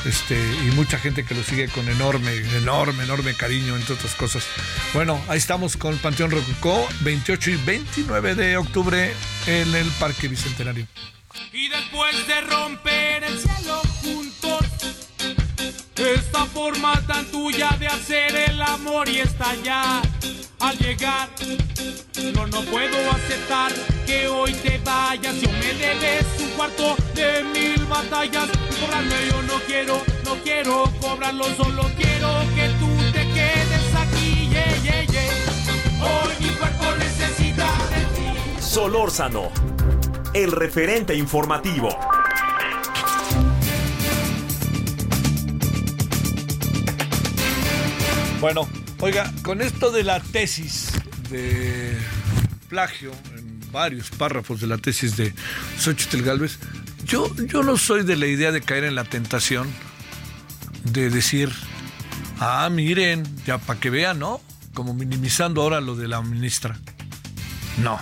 [0.04, 4.44] este, y mucha gente que lo sigue con enorme, enorme, enorme cariño, entre otras cosas.
[4.92, 9.14] Bueno, ahí estamos con el Panteón Rococó, 28 y 29 de octubre
[9.46, 10.86] en el Parque Bicentenario.
[11.52, 14.65] Y después de romper el cielo juntos,
[15.98, 20.02] esta forma tan tuya de hacer el amor y estallar
[20.60, 21.28] al llegar.
[22.34, 23.72] No, no puedo aceptar
[24.06, 25.40] que hoy te vayas.
[25.40, 28.48] Yo me debes un cuarto de mil batallas.
[28.80, 34.48] Cobrarme yo no quiero, no quiero cobrarlo, solo quiero que tú te quedes aquí.
[34.50, 36.02] Yeah, yeah, yeah.
[36.02, 38.60] Hoy mi cuerpo necesita de ti.
[38.60, 39.50] Solórzano,
[40.34, 41.88] el referente informativo.
[48.46, 48.68] Bueno,
[49.00, 50.92] oiga, con esto de la tesis
[51.30, 51.98] de
[52.68, 55.34] plagio en varios párrafos de la tesis de
[55.80, 56.60] Xochitl Galvez,
[57.04, 59.68] yo, yo no soy de la idea de caer en la tentación
[60.84, 61.50] de decir,
[62.38, 64.40] ah, miren, ya para que vean, ¿no?
[64.74, 66.78] Como minimizando ahora lo de la ministra.
[67.78, 67.98] No,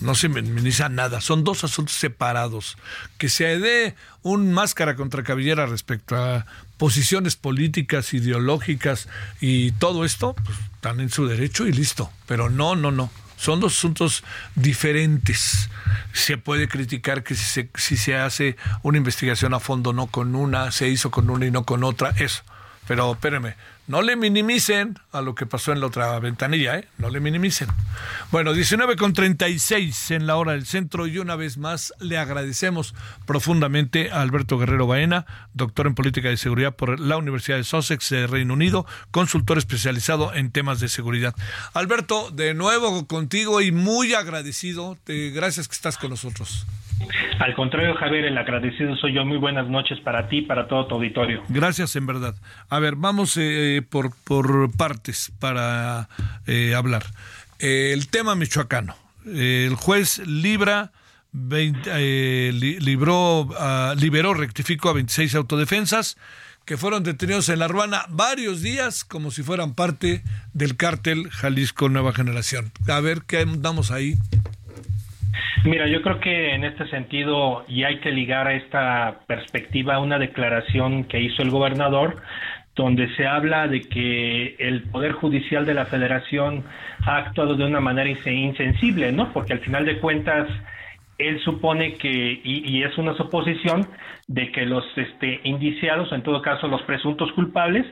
[0.00, 1.20] no se minimiza nada.
[1.20, 2.78] Son dos asuntos separados.
[3.18, 6.46] Que se dé un máscara contra cabellera respecto a
[6.82, 9.08] posiciones políticas, ideológicas
[9.40, 12.10] y todo esto, pues están en su derecho y listo.
[12.26, 13.08] Pero no, no, no.
[13.36, 14.24] Son dos asuntos
[14.56, 15.70] diferentes.
[16.12, 20.34] Se puede criticar que si se, si se hace una investigación a fondo, no con
[20.34, 22.42] una, se hizo con una y no con otra, eso.
[22.88, 23.54] Pero espérenme,
[23.92, 26.88] no le minimicen a lo que pasó en la otra ventanilla, ¿eh?
[26.96, 27.68] No le minimicen.
[28.30, 32.94] Bueno, 19 con 36 en la hora del centro y una vez más le agradecemos
[33.26, 38.08] profundamente a Alberto Guerrero Baena, doctor en política de seguridad por la Universidad de Sussex
[38.08, 41.34] de Reino Unido, consultor especializado en temas de seguridad.
[41.74, 44.96] Alberto, de nuevo contigo y muy agradecido.
[45.04, 46.64] Te, gracias que estás con nosotros.
[47.38, 49.24] Al contrario, Javier, el agradecido soy yo.
[49.24, 51.42] Muy buenas noches para ti y para todo tu auditorio.
[51.48, 52.34] Gracias, en verdad.
[52.68, 56.08] A ver, vamos eh, por, por partes para
[56.46, 57.04] eh, hablar.
[57.58, 58.94] Eh, el tema michoacano.
[59.26, 60.92] el juez Libra
[61.32, 66.18] 20, libró, uh, liberó, rectificó a 26 autodefensas
[66.64, 71.88] que fueron detenidos en La Ruana varios días como si fueran parte del cártel Jalisco
[71.88, 72.70] Nueva Generación.
[72.86, 74.16] A ver qué andamos ahí.
[75.64, 80.18] Mira, yo creo que en este sentido, y hay que ligar a esta perspectiva una
[80.18, 82.22] declaración que hizo el gobernador,
[82.74, 86.64] donde se habla de que el Poder Judicial de la Federación
[87.04, 89.32] ha actuado de una manera insensible, ¿no?
[89.32, 90.48] Porque al final de cuentas,
[91.18, 93.86] él supone que, y, y es una suposición,
[94.32, 97.84] de que los este, indiciados, en todo caso los presuntos culpables,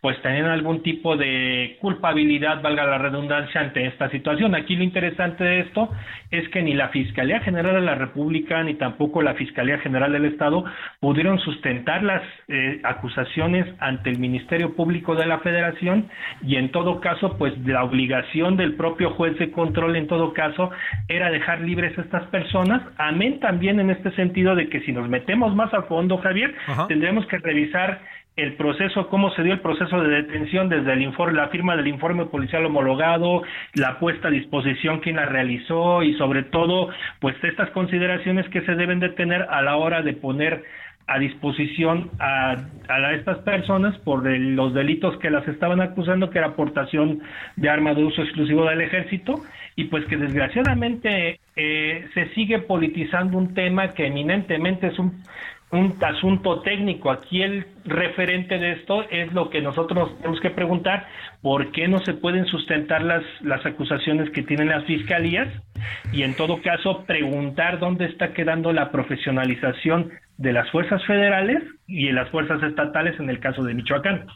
[0.00, 4.54] pues tenían algún tipo de culpabilidad, valga la redundancia, ante esta situación.
[4.54, 5.90] Aquí lo interesante de esto
[6.30, 10.26] es que ni la Fiscalía General de la República ni tampoco la Fiscalía General del
[10.26, 10.64] Estado
[11.00, 16.08] pudieron sustentar las eh, acusaciones ante el Ministerio Público de la Federación
[16.42, 20.70] y en todo caso, pues la obligación del propio juez de control en todo caso
[21.08, 25.08] era dejar libres a estas personas, amén también en este sentido de que si nos
[25.08, 26.54] metemos más a fondo, Javier,
[26.86, 28.00] tendremos que revisar
[28.38, 31.88] el proceso, cómo se dio el proceso de detención desde el informe, la firma del
[31.88, 33.42] informe policial homologado,
[33.74, 38.76] la puesta a disposición, quién la realizó y sobre todo, pues estas consideraciones que se
[38.76, 40.62] deben de tener a la hora de poner
[41.08, 42.54] a disposición a,
[42.88, 47.22] a estas personas por los delitos que las estaban acusando, que era aportación
[47.56, 49.34] de arma de uso exclusivo del ejército,
[49.74, 55.22] y pues que desgraciadamente eh, se sigue politizando un tema que eminentemente es un
[55.70, 57.10] un asunto técnico.
[57.10, 61.06] Aquí el referente de esto es lo que nosotros tenemos que preguntar,
[61.42, 65.48] ¿por qué no se pueden sustentar las, las acusaciones que tienen las fiscalías?
[66.12, 72.06] Y en todo caso, preguntar dónde está quedando la profesionalización de las fuerzas federales y
[72.06, 74.26] de las fuerzas estatales en el caso de Michoacán.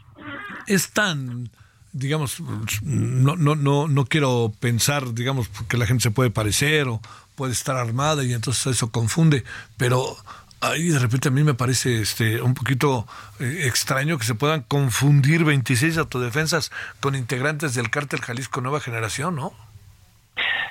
[0.66, 1.48] Es tan
[1.94, 2.40] digamos,
[2.82, 7.02] no, no, no, no quiero pensar, digamos, que la gente se puede parecer o
[7.34, 9.44] puede estar armada y entonces eso confunde,
[9.76, 10.16] pero
[10.62, 13.06] ahí de repente a mí me parece este un poquito
[13.40, 16.70] eh, extraño que se puedan confundir 26 autodefensas
[17.00, 19.52] con integrantes del cártel Jalisco Nueva Generación, ¿no?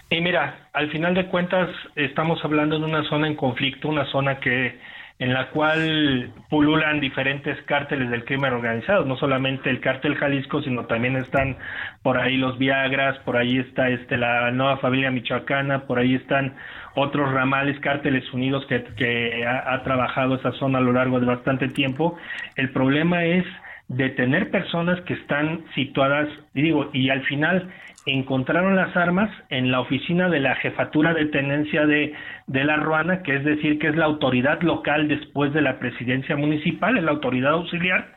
[0.09, 4.39] Y mira, al final de cuentas estamos hablando de una zona en conflicto, una zona
[4.39, 4.77] que
[5.21, 10.87] en la cual pululan diferentes cárteles del crimen organizado, no solamente el cártel Jalisco, sino
[10.87, 11.57] también están
[12.01, 16.55] por ahí los Viagras, por ahí está este la nueva familia michoacana, por ahí están
[16.95, 22.17] otros ramales, cárteles unidos que, ha, trabajado esa zona a lo largo de bastante tiempo.
[22.55, 23.45] El problema es
[23.89, 27.69] detener personas que están situadas, digo, y al final
[28.05, 32.13] encontraron las armas en la oficina de la jefatura de tenencia de,
[32.47, 36.35] de La Ruana, que es decir, que es la autoridad local después de la presidencia
[36.35, 38.07] municipal, es la autoridad auxiliar,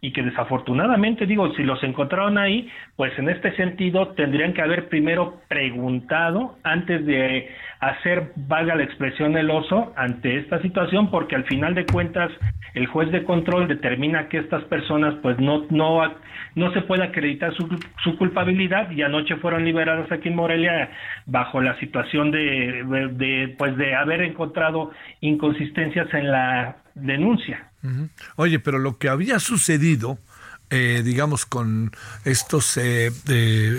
[0.00, 4.88] y que desafortunadamente, digo, si los encontraron ahí, pues en este sentido tendrían que haber
[4.88, 11.44] primero preguntado antes de hacer, valga la expresión, el oso ante esta situación, porque al
[11.44, 12.30] final de cuentas
[12.74, 16.00] el juez de control determina que estas personas pues no, no,
[16.54, 17.68] no se puede acreditar su,
[18.02, 20.90] su culpabilidad y anoche fueron liberadas aquí en Morelia
[21.26, 27.70] bajo la situación de, de, pues de haber encontrado inconsistencias en la denuncia.
[28.36, 30.18] Oye, pero lo que había sucedido,
[30.70, 31.90] eh, digamos, con
[32.24, 33.10] estos eh,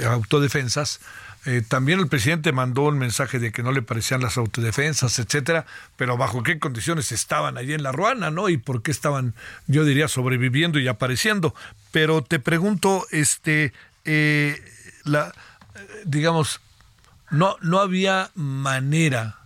[0.08, 1.00] autodefensas,
[1.46, 5.66] eh, también el presidente mandó un mensaje de que no le parecían las autodefensas, etcétera,
[5.96, 8.50] pero bajo qué condiciones estaban allí en la Ruana, ¿no?
[8.50, 9.34] Y por qué estaban,
[9.68, 11.54] yo diría, sobreviviendo y apareciendo.
[11.92, 13.74] Pero te pregunto, este,
[15.04, 15.34] la,
[16.06, 16.62] digamos,
[17.30, 19.40] no, no había manera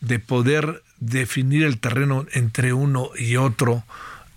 [0.00, 3.84] de poder definir el terreno entre uno y otro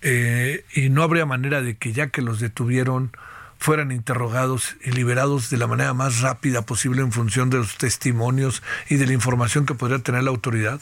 [0.00, 3.12] eh, y no habría manera de que ya que los detuvieron
[3.58, 8.62] fueran interrogados y liberados de la manera más rápida posible en función de los testimonios
[8.88, 10.80] y de la información que podría tener la autoridad?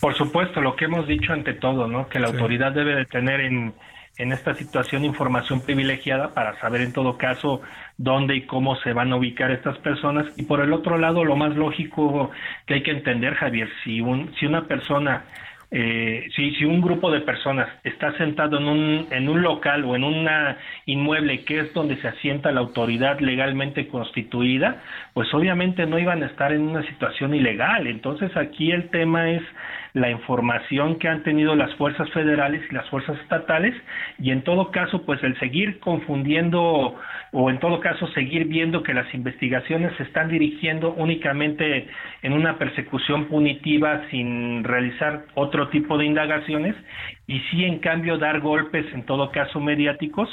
[0.00, 2.08] Por supuesto, lo que hemos dicho ante todo, ¿no?
[2.08, 3.72] Que la autoridad debe de tener en,
[4.18, 7.62] en esta situación información privilegiada para saber en todo caso
[7.96, 10.26] dónde y cómo se van a ubicar estas personas.
[10.36, 12.30] Y por el otro lado, lo más lógico
[12.66, 15.24] que hay que entender, Javier, si, un, si una persona,
[15.74, 19.96] eh, si, si un grupo de personas está sentado en un, en un local o
[19.96, 20.28] en un
[20.84, 24.82] inmueble que es donde se asienta la autoridad legalmente constituida,
[25.14, 27.86] pues obviamente no iban a estar en una situación ilegal.
[27.86, 29.42] Entonces aquí el tema es
[29.94, 33.74] la información que han tenido las fuerzas federales y las fuerzas estatales
[34.18, 36.96] y en todo caso pues el seguir confundiendo
[37.32, 41.88] o en todo caso seguir viendo que las investigaciones se están dirigiendo únicamente
[42.22, 46.74] en una persecución punitiva sin realizar otro tipo de indagaciones
[47.26, 50.28] y sí en cambio dar golpes en todo caso mediáticos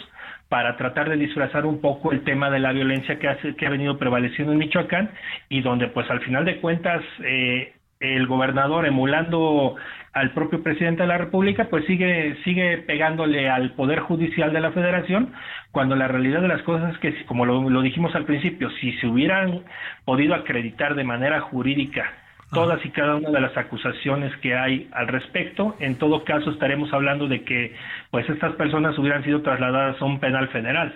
[0.47, 3.69] para tratar de disfrazar un poco el tema de la violencia que, hace, que ha
[3.69, 5.11] venido prevaleciendo en Michoacán
[5.47, 9.75] y donde pues al final de cuentas eh, el gobernador emulando
[10.13, 14.71] al propio presidente de la República, pues sigue sigue pegándole al poder judicial de la
[14.71, 15.33] Federación,
[15.71, 19.07] cuando la realidad de las cosas es que, como lo, dijimos al principio, si se
[19.07, 19.63] hubieran
[20.05, 22.05] podido acreditar de manera jurídica
[22.51, 26.91] todas y cada una de las acusaciones que hay al respecto, en todo caso estaremos
[26.93, 27.75] hablando de que
[28.09, 30.95] pues estas personas hubieran sido trasladadas a un penal federal.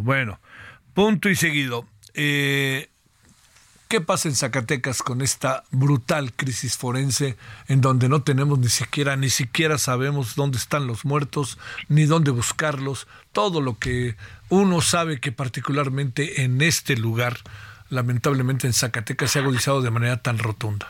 [0.00, 0.38] bueno,
[0.94, 1.84] punto y seguido.
[2.14, 2.86] Eh,
[3.90, 7.34] ¿Qué pasa en Zacatecas con esta brutal crisis forense
[7.68, 12.30] en donde no tenemos ni siquiera, ni siquiera sabemos dónde están los muertos, ni dónde
[12.30, 13.08] buscarlos?
[13.32, 14.14] Todo lo que
[14.48, 17.38] uno sabe que particularmente en este lugar,
[17.88, 20.86] lamentablemente en Zacatecas, se ha agudizado de manera tan rotunda.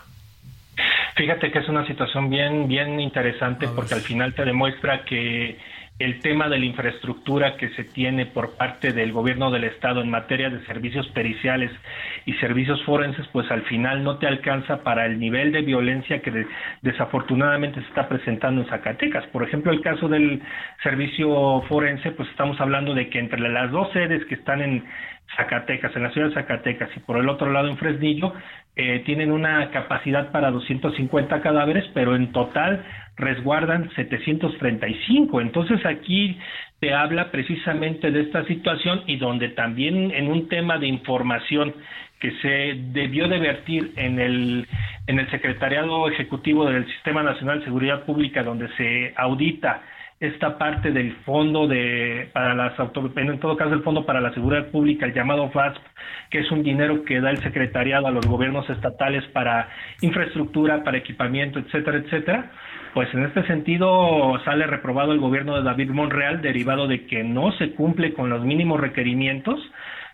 [1.17, 5.59] Fíjate que es una situación bien, bien interesante porque al final te demuestra que
[6.01, 10.09] el tema de la infraestructura que se tiene por parte del gobierno del estado en
[10.09, 11.71] materia de servicios periciales
[12.25, 16.47] y servicios forenses, pues al final no te alcanza para el nivel de violencia que
[16.81, 19.27] desafortunadamente se está presentando en Zacatecas.
[19.27, 20.41] Por ejemplo, el caso del
[20.83, 24.85] servicio forense, pues estamos hablando de que entre las dos sedes que están en
[25.37, 28.33] Zacatecas, en la ciudad de Zacatecas y por el otro lado en Fresnillo,
[28.77, 32.85] eh, tienen una capacidad para 250 cadáveres, pero en total
[33.17, 35.41] resguardan 735.
[35.41, 36.39] Entonces aquí
[36.81, 41.75] te habla precisamente de esta situación y donde también en un tema de información
[42.21, 44.67] que se debió de vertir en el,
[45.07, 49.83] en el Secretariado Ejecutivo del Sistema Nacional de Seguridad Pública, donde se audita
[50.21, 54.67] esta parte del fondo de para las en todo caso el fondo para la seguridad
[54.67, 55.83] pública el llamado FASP
[56.29, 59.71] que es un dinero que da el secretariado a los gobiernos estatales para
[60.03, 62.51] infraestructura para equipamiento etcétera etcétera
[62.93, 67.53] pues en este sentido sale reprobado el gobierno de David Monreal derivado de que no
[67.53, 69.59] se cumple con los mínimos requerimientos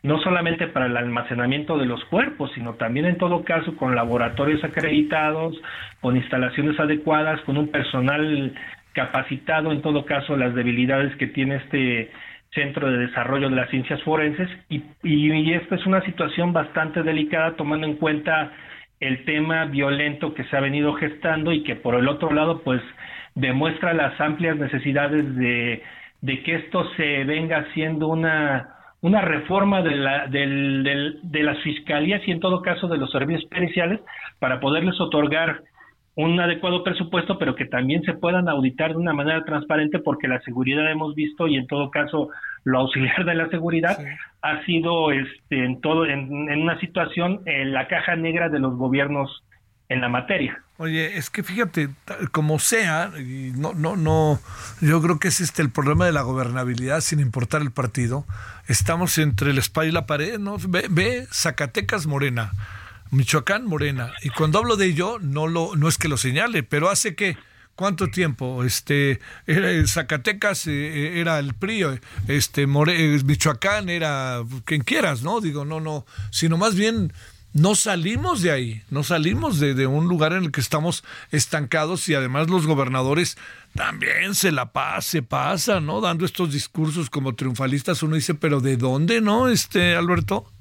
[0.03, 4.63] no solamente para el almacenamiento de los cuerpos, sino también en todo caso con laboratorios
[4.63, 5.57] acreditados,
[6.01, 8.55] con instalaciones adecuadas, con un personal
[8.97, 12.11] capacitado en todo caso las debilidades que tiene este
[12.53, 17.57] Centro de Desarrollo de las Ciencias Forenses y, y, esta es una situación bastante delicada
[17.57, 18.53] tomando en cuenta
[18.99, 22.81] el tema violento que se ha venido gestando y que por el otro lado pues
[23.35, 25.83] demuestra las amplias necesidades de,
[26.23, 28.71] de que esto se venga haciendo una
[29.03, 33.11] una reforma de, la, del, del, de las fiscalías y en todo caso de los
[33.13, 34.01] servicios periciales
[34.39, 35.61] para poderles otorgar
[36.17, 40.41] un adecuado presupuesto, pero que también se puedan auditar de una manera transparente, porque la
[40.41, 42.31] seguridad hemos visto y en todo caso
[42.65, 43.99] lo auxiliar de la seguridad
[44.41, 49.45] ha sido este, en todo en, una situación en la caja negra de los gobiernos
[49.91, 50.59] en la materia.
[50.79, 51.91] Oye, es que fíjate,
[52.33, 53.11] como sea,
[53.55, 54.39] no, no, no,
[54.81, 58.25] yo creo que es este el problema de la gobernabilidad, sin importar el partido.
[58.69, 60.57] Estamos entre el espalda y la pared, ¿no?
[60.67, 62.53] Ve, ve Zacatecas Morena
[63.11, 64.13] Michoacán, Morena.
[64.23, 67.37] Y cuando hablo de ello, no, lo, no es que lo señale, pero hace que...
[67.75, 68.65] ¿Cuánto tiempo?
[68.65, 71.85] Este, era, Zacatecas eh, era el PRI,
[72.27, 75.43] este, Michoacán era quien quieras, ¿no?
[75.43, 77.13] Digo, no, no, sino más bien
[77.57, 82.07] no salimos de ahí, no salimos de, de, un lugar en el que estamos estancados
[82.09, 83.39] y además los gobernadores
[83.75, 86.03] también se la pasa, se pasa, ¿no?
[86.03, 90.53] Dando estos discursos como triunfalistas, uno dice, pero ¿de dónde, no, este, Alberto?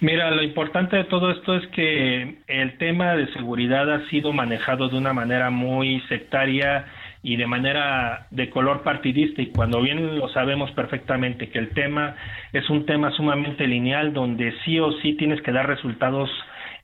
[0.00, 4.88] Mira, lo importante de todo esto es que el tema de seguridad ha sido manejado
[4.88, 6.86] de una manera muy sectaria
[7.22, 12.16] y de manera de color partidista y cuando bien lo sabemos perfectamente que el tema
[12.52, 16.30] es un tema sumamente lineal donde sí o sí tienes que dar resultados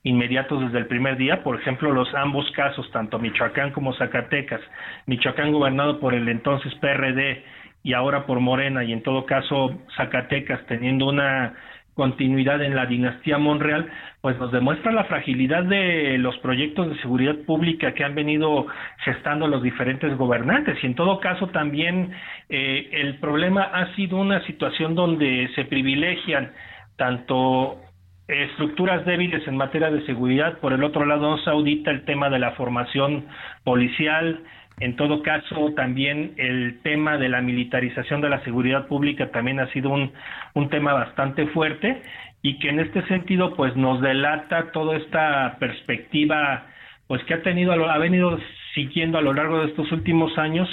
[0.03, 4.61] inmediatos desde el primer día, por ejemplo, los ambos casos, tanto Michoacán como Zacatecas,
[5.07, 7.43] Michoacán gobernado por el entonces PRD
[7.83, 11.55] y ahora por Morena y en todo caso Zacatecas teniendo una
[11.97, 13.91] continuidad en la dinastía Monreal,
[14.21, 18.67] pues nos demuestra la fragilidad de los proyectos de seguridad pública que han venido
[18.99, 20.77] gestando los diferentes gobernantes.
[20.83, 22.13] Y en todo caso también
[22.51, 26.53] eh, el problema ha sido una situación donde se privilegian
[26.97, 27.81] tanto
[28.29, 32.41] estructuras débiles en materia de seguridad, por el otro lado no audita el tema de
[32.41, 33.27] la formación
[33.65, 34.41] policial,
[34.79, 39.73] en todo caso, también el tema de la militarización de la seguridad pública también ha
[39.73, 40.13] sido un,
[40.55, 42.03] un tema bastante fuerte
[42.43, 46.67] y que en este sentido pues nos delata toda esta perspectiva
[47.07, 48.39] pues que ha tenido ha venido
[48.75, 50.69] siguiendo a lo largo de estos últimos años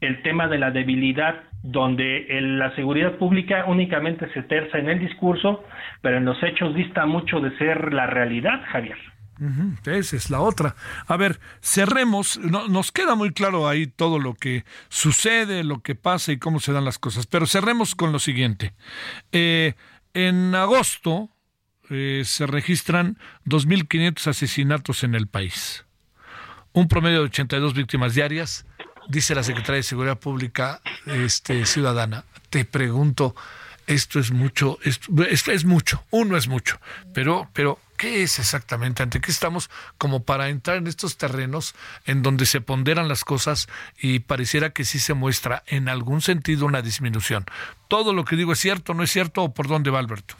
[0.00, 5.64] el tema de la debilidad donde la seguridad pública únicamente se terza en el discurso,
[6.00, 8.96] pero en los hechos dista mucho de ser la realidad, Javier.
[9.84, 10.76] Esa es la otra.
[11.06, 12.38] A ver, cerremos.
[12.38, 16.72] nos queda muy claro ahí todo lo que sucede, lo que pasa y cómo se
[16.72, 17.26] dan las cosas.
[17.26, 18.74] Pero cerremos con lo siguiente.
[19.32, 19.74] Eh,
[20.12, 21.30] en agosto
[21.88, 25.84] eh, se registran 2.500 asesinatos en el país.
[26.72, 28.66] Un promedio de 82 víctimas diarias,
[29.08, 32.24] dice la Secretaría de Seguridad Pública este, Ciudadana.
[32.48, 33.34] Te pregunto,
[33.86, 36.80] esto es mucho, esto, esto es mucho, uno es mucho,
[37.12, 39.02] pero, pero ¿Qué es exactamente?
[39.02, 41.74] ¿Ante qué estamos como para entrar en estos terrenos
[42.06, 43.68] en donde se ponderan las cosas
[44.00, 47.44] y pareciera que sí se muestra en algún sentido una disminución?
[47.88, 50.34] ¿Todo lo que digo es cierto, no es cierto o por dónde va Alberto?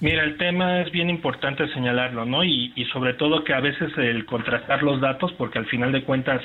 [0.00, 2.42] Mira, el tema es bien importante señalarlo, ¿no?
[2.44, 6.02] Y, y, sobre todo que a veces el contrastar los datos, porque al final de
[6.04, 6.40] cuentas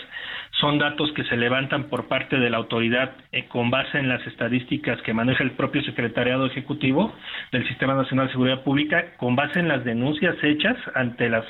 [0.60, 4.26] son datos que se levantan por parte de la autoridad eh, con base en las
[4.26, 7.14] estadísticas que maneja el propio Secretariado Ejecutivo
[7.52, 11.46] del Sistema Nacional de Seguridad Pública, con base en las denuncias hechas ante las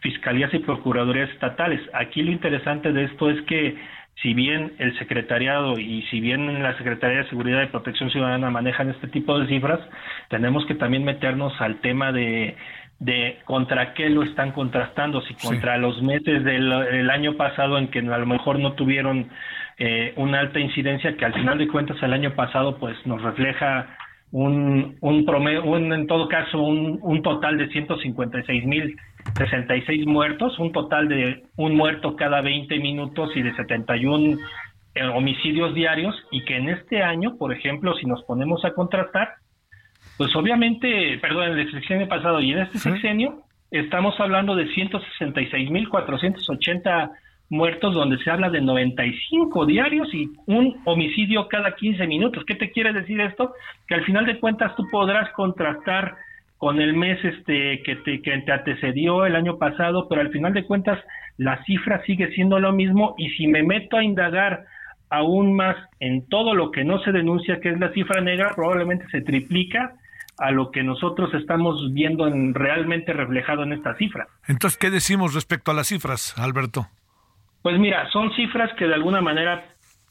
[0.00, 1.80] fiscalías y procuradurías estatales.
[1.92, 3.76] Aquí lo interesante de esto es que
[4.22, 8.90] si bien el secretariado y si bien la Secretaría de Seguridad y Protección Ciudadana manejan
[8.90, 9.78] este tipo de cifras,
[10.28, 12.56] tenemos que también meternos al tema de,
[12.98, 18.00] de contra qué lo están contrastando, si contra los meses del, año pasado en que
[18.00, 19.28] a lo mejor no tuvieron
[19.78, 23.96] eh, una alta incidencia, que al final de cuentas el año pasado pues nos refleja
[24.32, 28.96] un, un promedio, un, en todo caso un, un total de 156 mil
[29.36, 34.38] 66 muertos, un total de un muerto cada 20 minutos y de 71
[34.94, 39.34] eh, homicidios diarios, y que en este año, por ejemplo, si nos ponemos a contrastar,
[40.18, 47.12] pues obviamente, perdón, en el sexenio pasado y en este sexenio, estamos hablando de 166.480
[47.50, 52.44] muertos, donde se habla de 95 diarios y un homicidio cada 15 minutos.
[52.46, 53.54] ¿Qué te quiere decir esto?
[53.86, 56.16] Que al final de cuentas tú podrás contrastar
[56.58, 60.52] con el mes este que te, que te antecedió el año pasado, pero al final
[60.52, 60.98] de cuentas
[61.36, 64.64] la cifra sigue siendo lo mismo y si me meto a indagar
[65.10, 69.06] aún más en todo lo que no se denuncia, que es la cifra negra, probablemente
[69.12, 69.94] se triplica
[70.38, 74.28] a lo que nosotros estamos viendo en, realmente reflejado en esta cifra.
[74.46, 76.86] Entonces, ¿qué decimos respecto a las cifras, Alberto?
[77.62, 79.64] Pues mira, son cifras que de alguna manera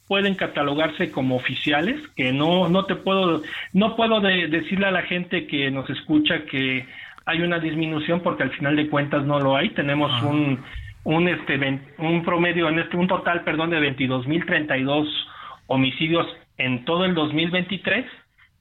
[0.06, 5.46] pueden catalogarse como oficiales, que no, no te puedo, no puedo decirle a la gente
[5.46, 6.86] que nos escucha que
[7.26, 9.70] hay una disminución porque al final de cuentas no lo hay.
[9.70, 10.26] Tenemos ah.
[10.26, 10.64] un,
[11.04, 15.06] un, este, un promedio, en este, un total, perdón, de 22.032
[15.66, 16.26] homicidios
[16.56, 18.06] en todo el 2023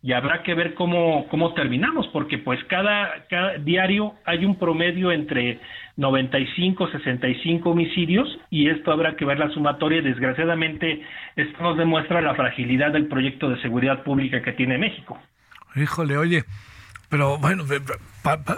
[0.07, 3.25] y habrá que ver cómo, cómo terminamos, porque pues cada,
[3.65, 5.59] diario hay un promedio entre
[5.97, 10.01] 95, 65 homicidios y esto habrá que ver la sumatoria.
[10.01, 11.01] Desgraciadamente,
[11.35, 15.19] esto nos demuestra la fragilidad del proyecto de seguridad pública que tiene México.
[15.75, 16.45] Híjole, oye,
[17.09, 17.65] pero bueno,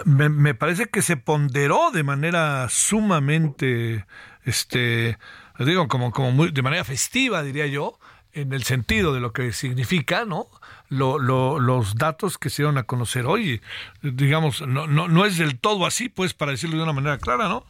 [0.04, 4.04] me, me parece que se ponderó de manera sumamente,
[4.44, 5.18] este,
[5.58, 7.98] digo, como, como muy, de manera festiva, diría yo,
[8.32, 10.46] en el sentido de lo que significa, ¿no?
[10.90, 13.60] Lo, lo, los datos que se dieron a conocer hoy,
[14.02, 17.48] digamos, no, no, no es del todo así, pues, para decirlo de una manera clara,
[17.48, 17.64] ¿no?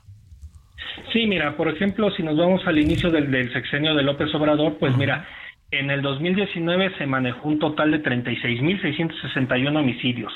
[1.12, 4.78] Sí, mira, por ejemplo, si nos vamos al inicio del, del sexenio de López Obrador,
[4.78, 5.26] pues mira,
[5.72, 10.32] en el 2019 se manejó un total de 36.661 homicidios.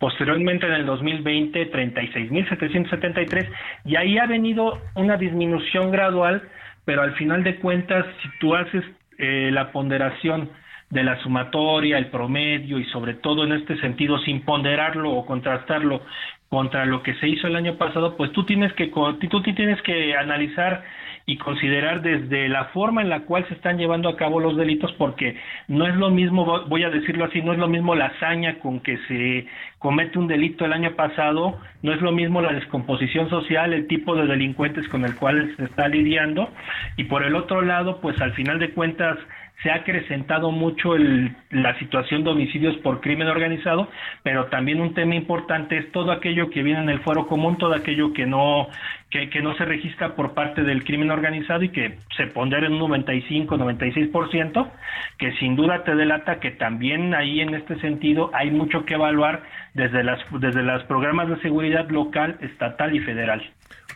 [0.00, 3.48] Posteriormente, en el 2020, 36.773.
[3.84, 6.42] Y ahí ha venido una disminución gradual,
[6.84, 8.84] pero al final de cuentas, si tú haces
[9.18, 10.50] eh, la ponderación
[10.92, 16.02] de la sumatoria, el promedio y sobre todo en este sentido sin ponderarlo o contrastarlo
[16.50, 20.14] contra lo que se hizo el año pasado, pues tú tienes que tú tienes que
[20.14, 20.84] analizar
[21.24, 24.92] y considerar desde la forma en la cual se están llevando a cabo los delitos,
[24.98, 25.36] porque
[25.66, 28.80] no es lo mismo, voy a decirlo así, no es lo mismo la hazaña con
[28.80, 29.46] que se
[29.78, 34.14] comete un delito el año pasado, no es lo mismo la descomposición social, el tipo
[34.14, 36.50] de delincuentes con el cual se está lidiando,
[36.96, 39.16] y por el otro lado, pues al final de cuentas,
[39.62, 43.88] se ha acrecentado mucho el, la situación de homicidios por crimen organizado,
[44.22, 47.74] pero también un tema importante es todo aquello que viene en el fuero común, todo
[47.74, 48.68] aquello que no
[49.10, 52.72] que, que no se registra por parte del crimen organizado y que se pondera en
[52.72, 54.70] un 95, 96%,
[55.18, 59.42] que sin duda te delata que también ahí en este sentido hay mucho que evaluar
[59.74, 63.42] desde las desde los programas de seguridad local, estatal y federal.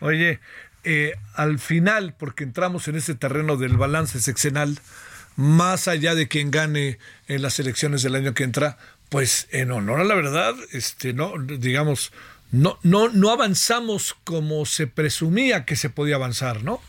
[0.00, 0.38] Oye,
[0.88, 4.78] eh, al final, porque entramos en ese terreno del balance sexenal,
[5.36, 8.78] más allá de quien gane en las elecciones del año que entra,
[9.08, 12.12] pues en honor a la verdad, este, no, digamos,
[12.50, 16.80] no, no, no avanzamos como se presumía que se podía avanzar, ¿no?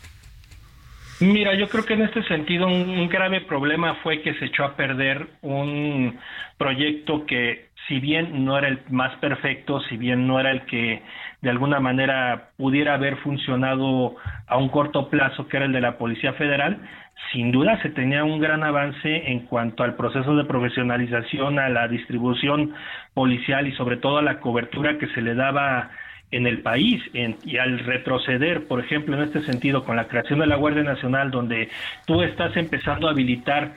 [1.20, 4.76] Mira, yo creo que en este sentido un, grave problema fue que se echó a
[4.76, 6.16] perder un
[6.58, 11.02] proyecto que si bien no era el más perfecto, si bien no era el que
[11.40, 14.14] de alguna manera pudiera haber funcionado
[14.46, 16.78] a un corto plazo, que era el de la Policía Federal,
[17.32, 21.88] sin duda se tenía un gran avance en cuanto al proceso de profesionalización, a la
[21.88, 22.74] distribución
[23.14, 25.90] policial y sobre todo a la cobertura que se le daba
[26.30, 30.46] en el país y al retroceder, por ejemplo, en este sentido, con la creación de
[30.46, 31.70] la Guardia Nacional, donde
[32.06, 33.72] tú estás empezando a habilitar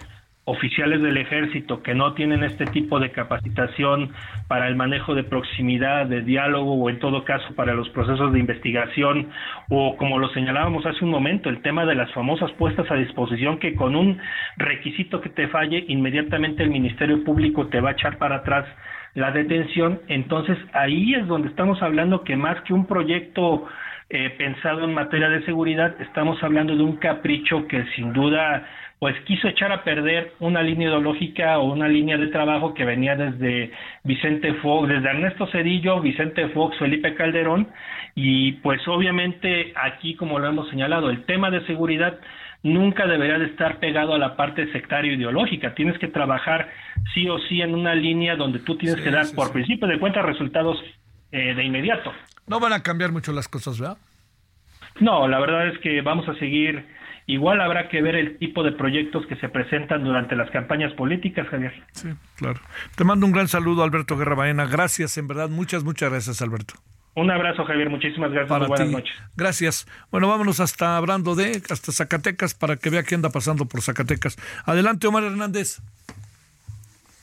[0.45, 4.11] oficiales del ejército que no tienen este tipo de capacitación
[4.47, 8.39] para el manejo de proximidad, de diálogo o en todo caso para los procesos de
[8.39, 9.29] investigación
[9.69, 13.59] o como lo señalábamos hace un momento, el tema de las famosas puestas a disposición
[13.59, 14.19] que con un
[14.57, 18.65] requisito que te falle inmediatamente el Ministerio Público te va a echar para atrás
[19.13, 23.67] la detención, entonces ahí es donde estamos hablando que más que un proyecto
[24.09, 28.65] eh, pensado en materia de seguridad, estamos hablando de un capricho que sin duda
[29.02, 33.16] pues quiso echar a perder una línea ideológica o una línea de trabajo que venía
[33.16, 33.72] desde
[34.04, 37.68] Vicente Fox, desde Ernesto Cedillo, Vicente Fox, Felipe Calderón,
[38.14, 42.20] y pues obviamente aquí, como lo hemos señalado, el tema de seguridad
[42.62, 46.70] nunca debería de estar pegado a la parte sectaria ideológica, tienes que trabajar
[47.16, 50.24] sí o sí en una línea donde tú tienes que dar, por principio de cuentas,
[50.24, 50.78] resultados
[51.32, 52.14] eh, de inmediato.
[52.45, 53.97] No van a cambiar mucho las cosas, ¿verdad?
[54.99, 56.86] No, la verdad es que vamos a seguir
[57.32, 61.47] Igual habrá que ver el tipo de proyectos que se presentan durante las campañas políticas,
[61.47, 61.71] Javier.
[61.93, 62.59] Sí, claro.
[62.97, 64.65] Te mando un gran saludo, Alberto Guerra Baena.
[64.65, 65.47] Gracias, en verdad.
[65.47, 66.73] Muchas, muchas gracias, Alberto.
[67.15, 67.89] Un abrazo, Javier.
[67.89, 68.67] Muchísimas gracias.
[68.67, 69.15] buenas noches.
[69.38, 69.88] Gracias.
[70.11, 74.36] Bueno, vámonos hasta hablando de, hasta Zacatecas, para que vea qué anda pasando por Zacatecas.
[74.65, 75.79] Adelante, Omar Hernández.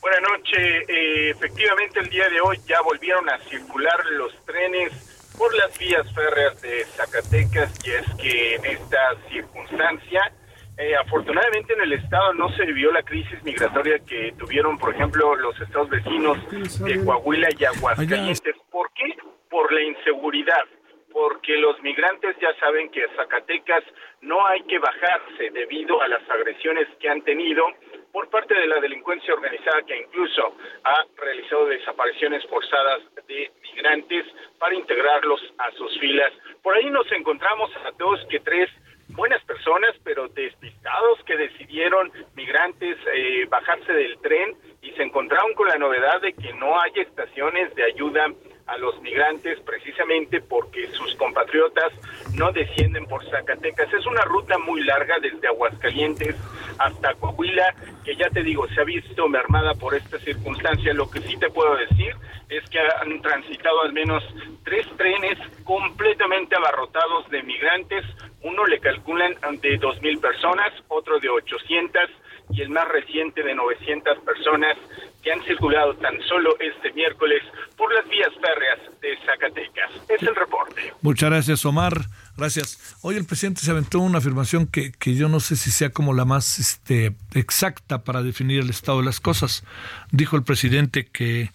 [0.01, 0.85] Buenas noches.
[0.87, 6.05] Eh, efectivamente, el día de hoy ya volvieron a circular los trenes por las vías
[6.13, 10.31] férreas de Zacatecas y es que en esta circunstancia,
[10.77, 15.35] eh, afortunadamente en el estado no se vivió la crisis migratoria que tuvieron, por ejemplo,
[15.35, 16.37] los estados vecinos
[16.79, 18.55] de Coahuila y Aguascalientes.
[18.71, 19.15] ¿Por qué?
[19.49, 20.65] Por la inseguridad
[21.11, 23.83] porque los migrantes ya saben que a Zacatecas
[24.21, 27.65] no hay que bajarse debido a las agresiones que han tenido
[28.11, 34.25] por parte de la delincuencia organizada que incluso ha realizado desapariciones forzadas de migrantes
[34.57, 36.31] para integrarlos a sus filas.
[36.63, 38.69] Por ahí nos encontramos a dos que tres
[39.09, 45.67] buenas personas, pero despistados que decidieron migrantes eh, bajarse del tren y se encontraron con
[45.67, 48.27] la novedad de que no hay estaciones de ayuda
[48.69, 51.91] a los migrantes precisamente porque sus compatriotas
[52.33, 53.91] no descienden por Zacatecas.
[53.93, 56.35] Es una ruta muy larga desde Aguascalientes
[56.77, 57.73] hasta Coahuila,
[58.05, 60.93] que ya te digo, se ha visto mermada por esta circunstancia.
[60.93, 62.15] Lo que sí te puedo decir
[62.49, 64.23] es que han transitado al menos
[64.63, 68.05] tres trenes completamente abarrotados de migrantes.
[68.41, 72.09] Uno le calculan de 2.000 personas, otro de 800
[72.51, 74.77] y el más reciente de 900 personas
[75.23, 77.41] que han circulado tan solo este miércoles
[77.75, 79.91] por las vías férreas de Zacatecas.
[80.07, 80.93] Es el reporte.
[81.01, 82.05] Muchas gracias, Omar.
[82.37, 82.97] Gracias.
[83.01, 86.13] Hoy el presidente se aventó una afirmación que, que yo no sé si sea como
[86.13, 89.63] la más este, exacta para definir el estado de las cosas.
[90.11, 91.51] Dijo el presidente que,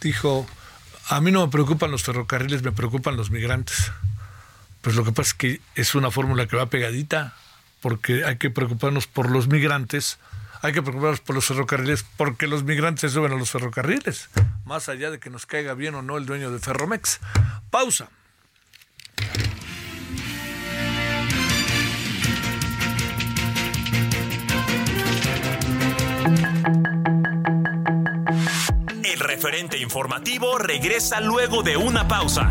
[0.00, 0.46] dijo,
[1.08, 3.92] a mí no me preocupan los ferrocarriles, me preocupan los migrantes.
[4.80, 7.34] Pues lo que pasa es que es una fórmula que va pegadita,
[7.80, 10.18] porque hay que preocuparnos por los migrantes,
[10.62, 14.28] hay que preocuparnos por los ferrocarriles, porque los migrantes suben a los ferrocarriles,
[14.64, 17.20] más allá de que nos caiga bien o no el dueño de Ferromex.
[17.70, 18.08] Pausa.
[29.02, 32.50] El referente informativo regresa luego de una pausa.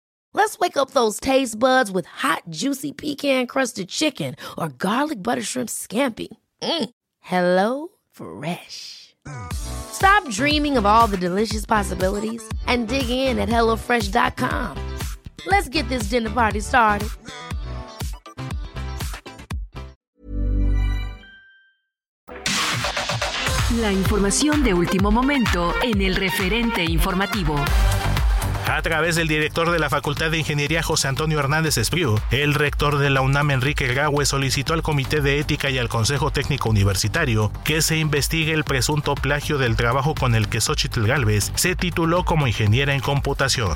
[0.33, 5.69] Let's wake up those taste buds with hot, juicy pecan-crusted chicken or garlic butter shrimp
[5.69, 6.29] scampi.
[6.61, 6.89] Mm.
[7.19, 9.15] Hello Fresh.
[9.53, 14.77] Stop dreaming of all the delicious possibilities and dig in at HelloFresh.com.
[15.45, 17.09] Let's get this dinner party started.
[23.79, 27.55] La información de último momento en el referente informativo.
[28.67, 32.97] A través del director de la Facultad de Ingeniería José Antonio Hernández Espriu, el rector
[32.97, 37.51] de la UNAM Enrique Graue solicitó al Comité de Ética y al Consejo Técnico Universitario
[37.63, 42.23] que se investigue el presunto plagio del trabajo con el que Xochitl Galvez se tituló
[42.23, 43.75] como ingeniera en computación.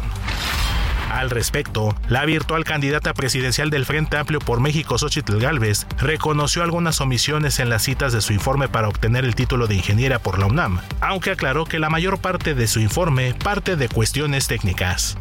[1.09, 6.99] Al respecto, la virtual candidata presidencial del Frente Amplio por México, Xochitl Galvez, reconoció algunas
[6.99, 10.47] omisiones en las citas de su informe para obtener el título de ingeniera por la
[10.47, 15.17] UNAM, aunque aclaró que la mayor parte de su informe parte de cuestiones técnicas.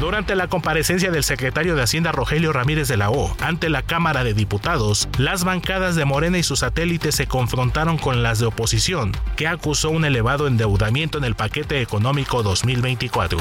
[0.00, 4.22] Durante la comparecencia del secretario de Hacienda Rogelio Ramírez de la O ante la Cámara
[4.22, 9.10] de Diputados, las bancadas de Morena y sus satélites se confrontaron con las de oposición,
[9.34, 13.38] que acusó un elevado endeudamiento en el paquete económico 2024.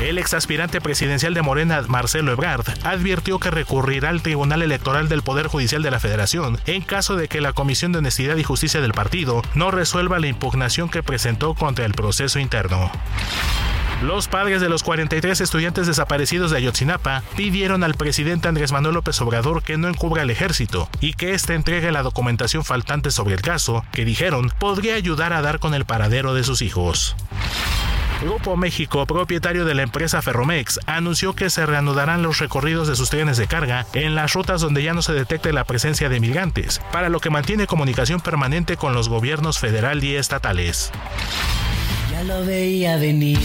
[0.00, 5.48] El exaspirante presidencial de Morena, Marcelo Ebrard, advirtió que recurrirá al Tribunal Electoral del Poder
[5.48, 8.92] Judicial de la Federación en caso de que la Comisión de Honestidad y Justicia del
[8.92, 12.92] partido no resuelva la impugnación que presentó contra el proceso interno.
[14.00, 19.20] Los padres de los 43 estudiantes desaparecidos de Ayotzinapa pidieron al presidente Andrés Manuel López
[19.20, 23.42] Obrador que no encubra al ejército y que éste entregue la documentación faltante sobre el
[23.42, 27.16] caso, que dijeron podría ayudar a dar con el paradero de sus hijos.
[28.20, 33.10] Grupo México, propietario de la empresa Ferromex, anunció que se reanudarán los recorridos de sus
[33.10, 36.80] trenes de carga en las rutas donde ya no se detecte la presencia de migrantes,
[36.90, 40.90] para lo que mantiene comunicación permanente con los gobiernos federal y estatales.
[42.46, 42.98] Veía.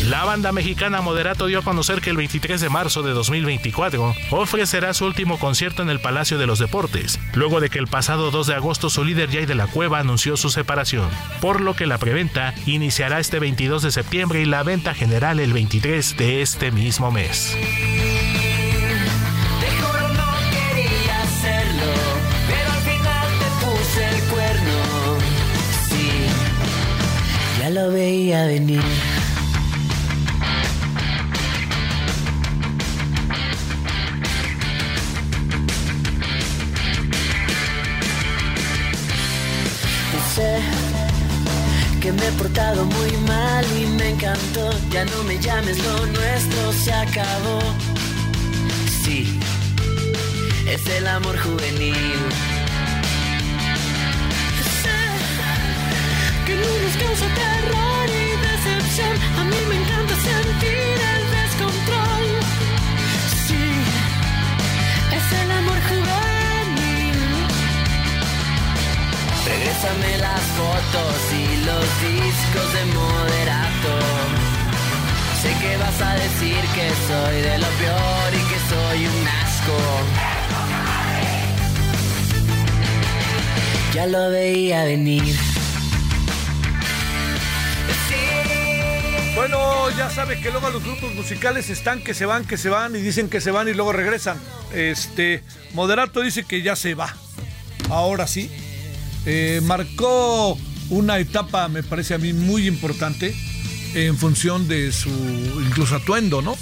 [0.05, 4.93] La banda mexicana Moderato dio a conocer que el 23 de marzo de 2024 ofrecerá
[4.93, 8.47] su último concierto en el Palacio de los Deportes, luego de que el pasado 2
[8.47, 11.97] de agosto su líder Jay de la Cueva anunció su separación, por lo que la
[11.97, 17.11] preventa iniciará este 22 de septiembre y la venta general el 23 de este mismo
[17.11, 17.55] mes.
[27.63, 28.83] Ya lo veía venir.
[40.35, 40.59] Sé
[42.01, 44.69] que me he portado muy mal y me encantó.
[44.91, 47.59] Ya no me llames, lo nuestro se acabó.
[49.03, 49.39] Sí,
[50.67, 52.52] es el amor juvenil.
[56.45, 59.15] que no nos causa terror y decepción.
[59.39, 62.25] A mí me encanta sentir el descontrol.
[63.47, 63.65] Sí,
[65.17, 67.19] es el amor juvenil.
[69.51, 73.93] Regrésame las fotos y los discos de moderato.
[75.41, 79.77] Sé que vas a decir que soy de lo peor y que soy un asco.
[83.93, 85.52] ya lo veía venir.
[89.35, 92.95] Bueno, ya sabe que luego los grupos musicales están que se van, que se van
[92.95, 94.37] y dicen que se van y luego regresan.
[94.73, 97.15] Este, Moderato dice que ya se va.
[97.89, 98.51] Ahora sí.
[99.25, 100.57] Eh, marcó
[100.89, 103.33] una etapa, me parece a mí, muy importante
[103.95, 106.55] en función de su incluso atuendo, ¿no?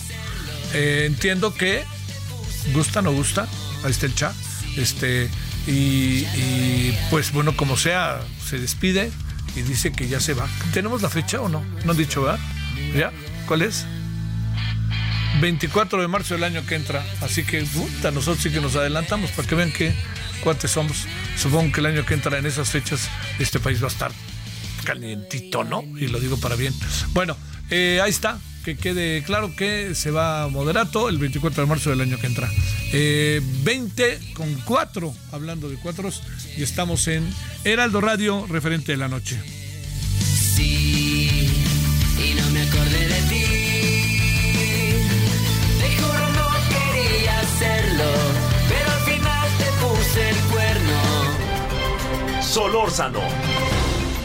[0.74, 1.84] Eh, entiendo que
[2.74, 3.47] gusta, no gusta,
[3.84, 4.34] ahí está el chat,
[4.78, 5.30] este,
[5.67, 5.72] y,
[6.36, 9.11] y, pues bueno, como sea, se despide
[9.55, 10.47] y dice que ya se va.
[10.72, 11.63] ¿Tenemos la fecha o no?
[11.84, 12.39] No han dicho, ¿verdad?
[12.96, 13.12] ¿Ya?
[13.48, 13.86] ¿Cuál es?
[15.39, 17.04] 24 de marzo del año que entra.
[17.22, 19.94] Así que, puta, nosotros sí que nos adelantamos para que vean que
[20.44, 21.06] cuántos somos.
[21.38, 24.12] Supongo que el año que entra en esas fechas este país va a estar
[24.84, 25.84] calientito, ¿no?
[25.98, 26.74] Y lo digo para bien.
[27.14, 27.38] Bueno,
[27.70, 28.39] eh, ahí está.
[28.66, 32.48] Que quede claro que se va moderato el 24 de marzo del año que entra.
[32.94, 36.22] Eh, 20 con 4, hablando de cuatros,
[36.56, 37.28] y estamos en
[37.64, 39.39] Heraldo Radio, referente de la noche.
[52.52, 53.22] Solórzano,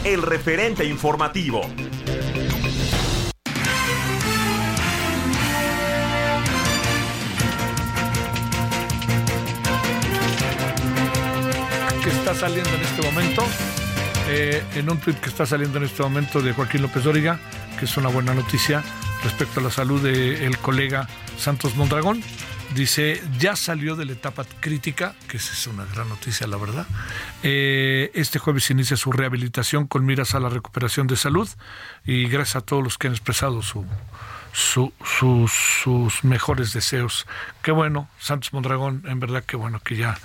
[0.03, 1.61] el referente informativo.
[12.03, 13.45] que está saliendo en este momento,
[14.27, 17.39] eh, en un tuit que está saliendo en este momento de Joaquín López Dóriga,
[17.79, 18.83] que es una buena noticia
[19.23, 21.07] respecto a la salud del colega
[21.37, 22.21] Santos Mondragón.
[22.77, 26.85] Dice, ya salió de la etapa crítica, que esa es una gran noticia, la verdad.
[27.41, 31.49] Eh, este jueves inicia su rehabilitación con miras a la recuperación de salud
[32.05, 33.83] y gracias a todos los que han expresado su,
[34.53, 37.25] su, sus, mejores deseos.
[37.63, 40.15] Qué bueno, Santos Mondragón, en verdad que bueno que ya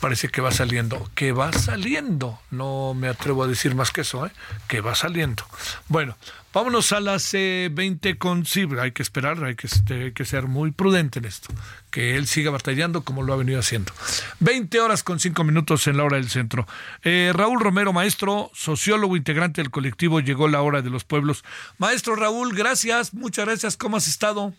[0.00, 2.38] parece que va saliendo, que va saliendo.
[2.50, 4.30] No me atrevo a decir más que eso, ¿eh?
[4.68, 5.44] que va saliendo.
[5.88, 6.16] Bueno,
[6.52, 10.24] vámonos a las eh, 20 con sí, hay que esperar, hay que, este, hay que
[10.24, 11.48] ser muy prudente en esto,
[11.90, 13.92] que él siga batallando como lo ha venido haciendo.
[14.40, 16.66] 20 horas con 5 minutos en la hora del centro.
[17.02, 21.44] Eh, Raúl Romero, maestro, sociólogo integrante del colectivo Llegó la hora de los pueblos.
[21.78, 24.52] Maestro Raúl, gracias, muchas gracias, ¿cómo has estado?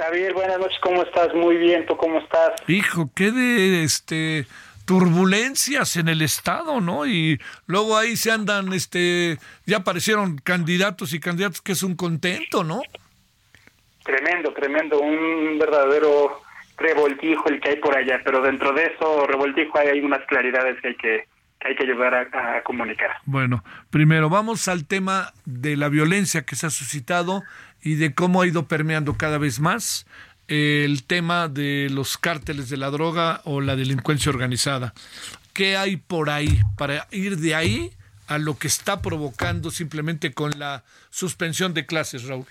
[0.00, 1.34] Javier, buenas noches, ¿cómo estás?
[1.34, 2.52] Muy bien, ¿tú cómo estás?
[2.68, 4.46] Hijo, qué de este
[4.86, 7.04] turbulencias en el estado, ¿no?
[7.06, 9.36] Y luego ahí se andan, este,
[9.66, 12.80] ya aparecieron candidatos y candidatos que es un contento, ¿no?
[14.02, 16.40] Tremendo, tremendo, un verdadero
[16.78, 20.80] revoltijo el que hay por allá, pero dentro de eso revoltijo hay, hay unas claridades
[20.80, 21.28] que hay que,
[21.60, 23.10] que hay que ayudar a, a comunicar.
[23.26, 27.42] Bueno, primero vamos al tema de la violencia que se ha suscitado
[27.82, 30.06] y de cómo ha ido permeando cada vez más
[30.48, 34.94] el tema de los cárteles de la droga o la delincuencia organizada.
[35.54, 37.92] ¿Qué hay por ahí para ir de ahí
[38.26, 42.46] a lo que está provocando simplemente con la suspensión de clases, Raúl?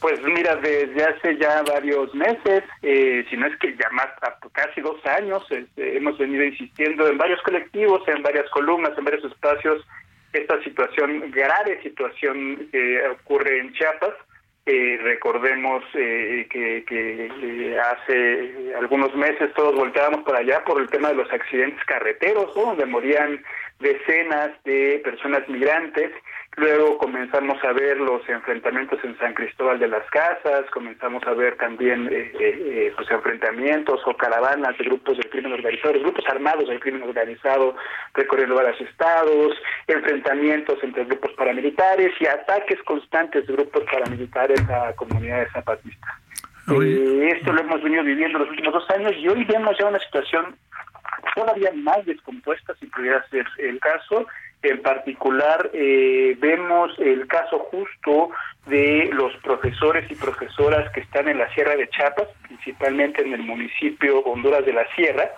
[0.00, 4.08] Pues mira, desde hace ya varios meses, eh, si no es que ya más,
[4.52, 9.24] casi dos años, este, hemos venido insistiendo en varios colectivos, en varias columnas, en varios
[9.24, 9.86] espacios,
[10.32, 14.14] esta situación, grave situación que ocurre en Chiapas.
[14.66, 21.08] Eh, recordemos eh, que, que hace algunos meses todos volteábamos por allá por el tema
[21.08, 23.42] de los accidentes carreteros, donde morían
[23.80, 26.12] decenas de personas migrantes.
[26.56, 31.56] Luego comenzamos a ver los enfrentamientos en San Cristóbal de las Casas, comenzamos a ver
[31.56, 36.80] también eh, eh, pues enfrentamientos o caravanas de grupos del crimen organizado, grupos armados del
[36.80, 37.76] crimen organizado
[38.14, 39.54] recorriendo varios estados,
[39.86, 46.14] enfrentamientos entre grupos paramilitares y ataques constantes de grupos paramilitares a comunidades zapatistas.
[46.68, 49.98] Eh, esto lo hemos venido viviendo los últimos dos años y hoy vemos ya una
[50.00, 50.56] situación
[51.34, 54.26] todavía más descompuesta, si pudiera ser el caso.
[54.62, 58.30] En particular, eh, vemos el caso justo
[58.66, 63.42] de los profesores y profesoras que están en la Sierra de Chiapas, principalmente en el
[63.42, 65.30] municipio Honduras de la Sierra,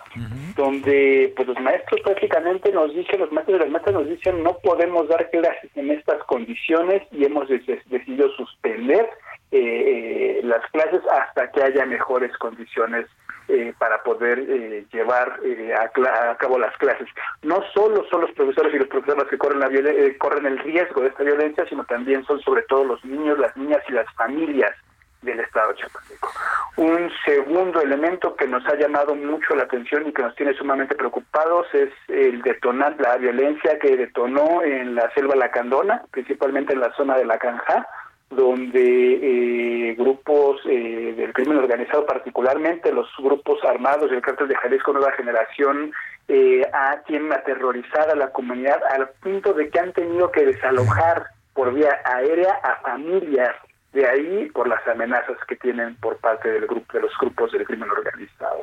[0.55, 4.57] donde pues los maestros prácticamente nos dicen, los maestros de las maestras nos dicen no
[4.61, 9.09] podemos dar clases en estas condiciones y hemos decidido suspender
[9.51, 13.07] eh, las clases hasta que haya mejores condiciones
[13.47, 17.07] eh, para poder eh, llevar eh, a, a, cabo las clases.
[17.41, 21.01] No solo son los profesores y los profesores que corren, la eh, corren el riesgo
[21.01, 24.73] de esta violencia, sino también son sobre todo los niños, las niñas y las familias
[25.21, 26.31] del Estado chapaneco.
[26.75, 30.95] Un segundo elemento que nos ha llamado mucho la atención y que nos tiene sumamente
[30.95, 36.93] preocupados es el detonar la violencia que detonó en la selva lacandona, principalmente en la
[36.95, 37.87] zona de la Canja,
[38.35, 44.93] donde eh, grupos eh, del crimen organizado, particularmente los grupos armados del cártel de Jalisco
[44.93, 45.91] Nueva Generación,
[46.27, 46.65] eh,
[47.07, 52.01] tienen aterrorizada a la comunidad al punto de que han tenido que desalojar por vía
[52.05, 53.55] aérea a familias
[53.91, 57.65] de ahí por las amenazas que tienen por parte del grupo de los grupos del
[57.65, 58.61] crimen organizado.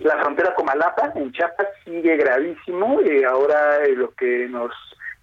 [0.00, 3.00] La frontera Comalapa en Chiapas sigue gravísimo.
[3.00, 4.72] y ahora lo que nos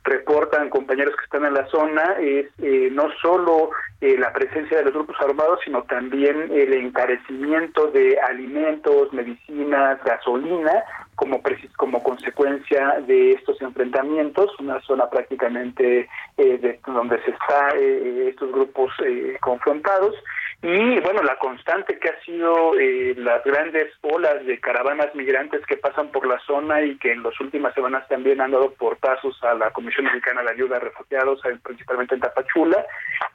[0.04, 4.86] reportan compañeros que están en la zona es eh, no solo eh, la presencia de
[4.86, 10.84] los grupos armados, sino también el encarecimiento de alimentos, medicinas, gasolina,
[11.16, 11.42] como,
[11.78, 18.92] como consecuencia de estos enfrentamientos, una zona prácticamente eh, de, donde se está estos grupos
[19.40, 20.16] confrontados.
[20.64, 25.78] Y bueno, la constante que ha sido eh, las grandes olas de caravanas migrantes que
[25.78, 29.56] pasan por la zona y que en las últimas semanas también han dado portazos a
[29.56, 32.86] la Comisión Mexicana de Ayuda a Refugiados, principalmente en Tapachula.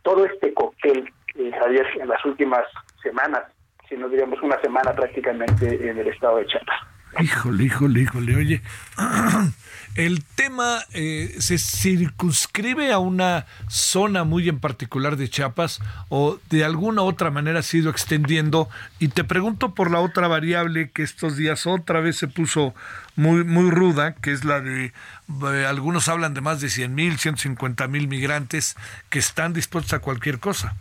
[0.02, 2.64] Todo este cóctel, eh, Javier, en las últimas
[3.02, 3.42] semanas,
[3.88, 6.80] si no digamos una semana prácticamente en el estado de Chiapas.
[7.20, 8.60] Híjole, híjole, híjole, oye.
[9.96, 15.80] El tema eh, se circunscribe a una zona muy en particular de Chiapas
[16.10, 18.68] o de alguna otra manera ha sido extendiendo.
[18.98, 22.74] Y te pregunto por la otra variable que estos días otra vez se puso
[23.16, 24.92] muy, muy ruda, que es la de,
[25.52, 28.76] eh, algunos hablan de más de 100 mil, 150 mil migrantes
[29.08, 30.76] que están dispuestos a cualquier cosa.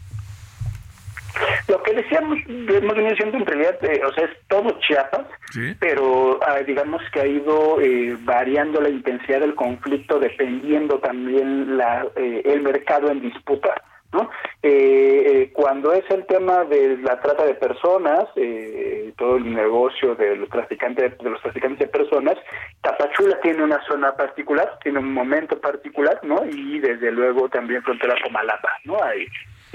[1.68, 5.26] Lo que decíamos, hemos venido diciendo en realidad, eh, o sea, es todo Chiapas,
[5.80, 12.06] pero ah, digamos que ha ido eh, variando la intensidad del conflicto dependiendo también la,
[12.16, 13.74] eh, el mercado en disputa.
[14.14, 14.30] ¿no?
[15.52, 18.24] cuando es el tema de la trata de personas,
[19.18, 22.36] todo el negocio de los traficantes de los traficantes de personas,
[22.82, 26.46] Tapachula tiene una zona particular, tiene un momento particular, ¿no?
[26.46, 29.04] Y desde luego también frontera con Malapa, ¿no?
[29.04, 29.28] Hay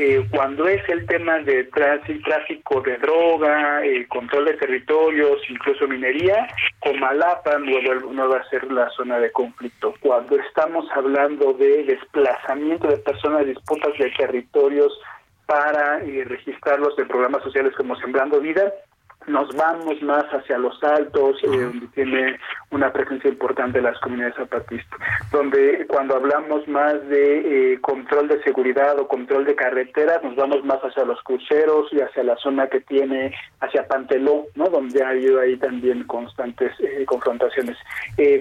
[0.02, 6.48] eh, cuando es el tema de tráfico de droga, el control de territorios, incluso minería,
[6.78, 9.94] Comalapa no, no va a ser la zona de conflicto.
[10.00, 14.98] Cuando estamos hablando de desplazamiento de personas, disputas de territorios
[15.44, 18.72] para eh, registrarlos en programas sociales como Sembrando Vida,
[19.26, 22.38] nos vamos más hacia los altos, eh, donde tiene
[22.70, 24.98] una presencia importante las comunidades zapatistas,
[25.30, 30.64] donde cuando hablamos más de eh, control de seguridad o control de carreteras, nos vamos
[30.64, 34.68] más hacia los cruceros y hacia la zona que tiene hacia Panteló, ¿no?
[34.68, 37.76] donde ha habido ahí también constantes eh, confrontaciones.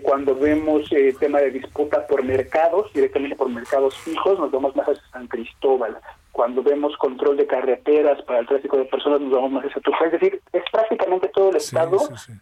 [0.04, 5.04] cuando vemos tema de disputa por mercados, directamente por mercados fijos, nos vamos más hacia
[5.12, 5.98] San Cristóbal,
[6.32, 10.08] cuando vemos control de carreteras para el tráfico de personas, nos vamos más hacia Tuxtla.
[10.08, 11.98] Es decir, es prácticamente todo el Estado,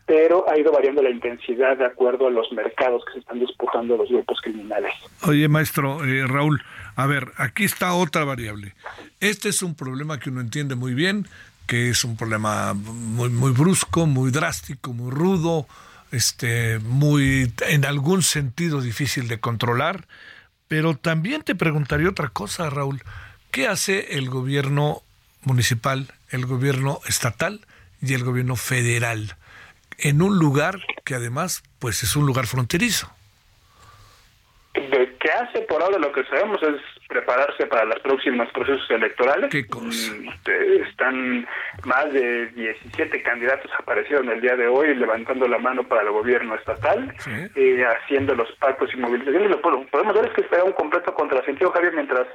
[0.05, 3.97] pero ha ido variando la intensidad de acuerdo a los mercados que se están disputando
[3.97, 4.93] los grupos criminales.
[5.25, 6.61] Oye, maestro eh, Raúl,
[6.95, 8.73] a ver, aquí está otra variable.
[9.19, 11.25] Este es un problema que uno entiende muy bien,
[11.65, 15.65] que es un problema muy, muy brusco, muy drástico, muy rudo,
[16.11, 20.07] este, muy, en algún sentido difícil de controlar.
[20.67, 23.01] Pero también te preguntaría otra cosa, Raúl.
[23.57, 25.01] ¿Qué hace el gobierno
[25.41, 27.61] municipal, el gobierno estatal
[28.03, 29.35] y el gobierno federal
[29.97, 33.11] en un lugar que además pues es un lugar fronterizo?
[34.73, 39.49] ¿Qué hace por ahora lo que sabemos es prepararse para los próximos procesos electorales.
[39.49, 40.13] ¿Qué cosa?
[40.13, 41.47] Mm, están
[41.85, 46.55] más de 17 candidatos aparecieron el día de hoy levantando la mano para el gobierno
[46.55, 47.13] estatal,
[47.55, 49.49] eh, haciendo los pactos y movilizaciones.
[49.49, 52.27] Lo podemos ver es que está un completo contrasentido, Javier, mientras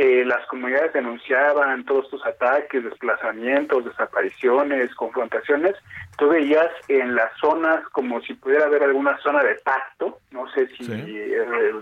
[0.00, 5.74] eh, las comunidades denunciaban todos estos ataques, desplazamientos, desapariciones, confrontaciones.
[6.16, 10.68] Tú veías en las zonas como si pudiera haber alguna zona de pacto, no sé
[10.68, 11.72] si eh,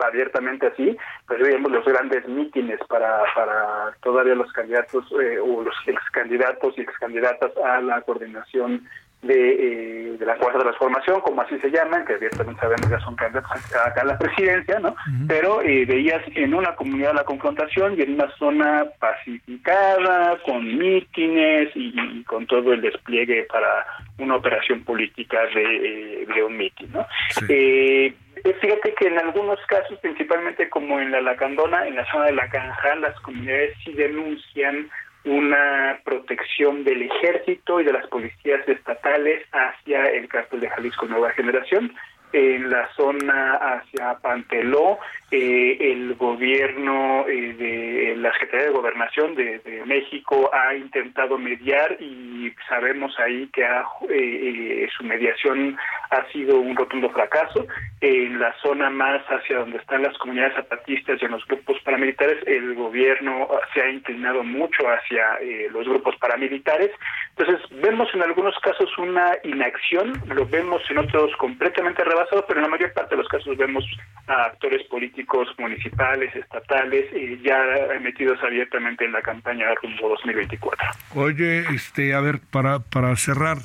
[0.00, 5.74] abiertamente así, pero veíamos los grandes mítines para, para todavía los candidatos eh, o los
[5.86, 8.86] ex candidatos y ex candidatas a la coordinación
[9.26, 13.16] de, eh, de la Cuarta Transformación, como así se llaman, que abiertamente sabemos ya son
[13.16, 14.94] candidatos acá a la presidencia, ¿no?
[15.28, 21.70] Pero eh, veías en una comunidad la confrontación y en una zona pacificada, con mítines
[21.74, 23.86] y, con todo el despliegue para
[24.18, 27.06] una operación política de, eh, de un mítin, ¿no?
[27.48, 28.14] Eh,
[28.60, 32.48] fíjate que en algunos casos, principalmente como en la Lacandona, en la zona de la
[32.48, 34.88] Canja, las comunidades sí denuncian
[35.26, 41.32] una protección del ejército y de las policías estatales hacia el cártel de Jalisco Nueva
[41.32, 41.92] Generación.
[42.38, 44.98] En la zona hacia Panteló,
[45.30, 52.52] eh, el gobierno eh, de la Secretaría de Gobernación de, México ha intentado mediar y
[52.68, 55.78] sabemos ahí que ha, eh, su mediación
[56.10, 57.66] ha sido un rotundo fracaso.
[58.00, 62.46] En la zona más hacia donde están las comunidades zapatistas y en los grupos paramilitares,
[62.46, 66.90] el gobierno se ha inclinado mucho hacia eh, los grupos paramilitares.
[67.38, 72.64] Entonces, vemos en algunos casos una inacción, lo vemos en otros completamente rebasado, pero en
[72.64, 73.84] la mayor parte de los casos vemos
[74.26, 77.60] a actores políticos municipales, estatales, eh, ya
[78.00, 80.88] metidos abiertamente en la campaña rumbo 2024.
[81.14, 83.58] Oye, este, a ver, para, para cerrar,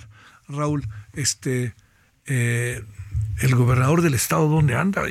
[0.49, 0.83] Raúl,
[1.15, 1.73] este,
[2.27, 2.81] eh,
[3.41, 5.03] el gobernador del estado, ¿dónde anda?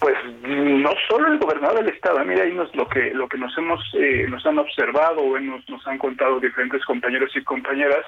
[0.00, 3.56] Pues no solo el gobernador del estado, mira ahí nos, lo que lo que nos
[3.58, 8.04] hemos eh, nos han observado o nos, nos han contado diferentes compañeros y compañeras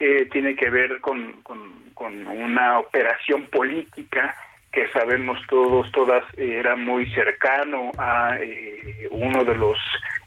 [0.00, 4.34] eh, tiene que ver con, con una operación política
[4.74, 9.78] que sabemos todos, todas, eh, era muy cercano a eh, uno de los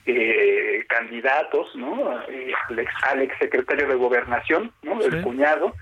[0.06, 2.10] eh, candidatos, ¿no?
[2.10, 5.02] al, ex, secretario de Gobernación, ¿no?
[5.02, 5.76] El cuñado,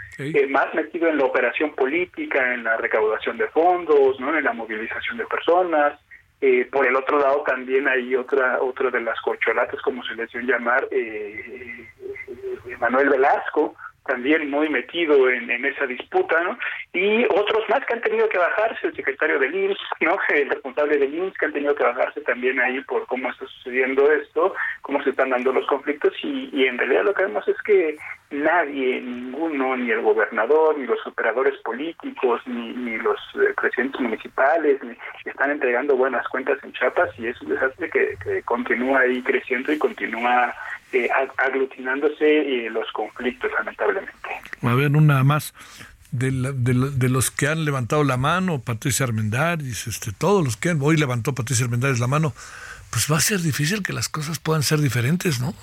[0.49, 4.35] más metido en la operación política, en la recaudación de fondos, ¿no?
[4.35, 5.99] En la movilización de personas.
[6.71, 10.41] por el otro lado también hay otra otra de las corcholatas, como se les dio
[10.41, 10.87] llamar,
[12.79, 16.57] Manuel Velasco, también muy metido en, esa disputa, ¿no?
[16.93, 20.17] Y otros más que han tenido que bajarse, el secretario del IMSS, ¿no?
[20.29, 24.11] El responsable del IMSS que han tenido que bajarse también ahí por cómo está sucediendo
[24.11, 27.61] esto, cómo se están dando los conflictos y, y en realidad lo que vemos es
[27.63, 27.97] que
[28.31, 34.81] nadie, ninguno, ni el gobernador, ni los operadores políticos, ni, ni los eh, presidentes municipales,
[34.83, 34.95] ni
[35.25, 39.77] están entregando buenas cuentas en Chiapas y es un desastre que, continúa ahí creciendo y
[39.77, 40.53] continúa
[40.91, 44.29] eh, aglutinándose eh, los conflictos, lamentablemente.
[44.61, 45.53] A ver, una más.
[46.11, 50.95] De, de, los que han levantado la mano, Patricia Armendáriz, este, todos los que hoy
[50.95, 52.31] levantó Patricia Armendáriz la mano,
[52.89, 55.53] pues va a ser difícil que las cosas puedan ser diferentes, ¿no?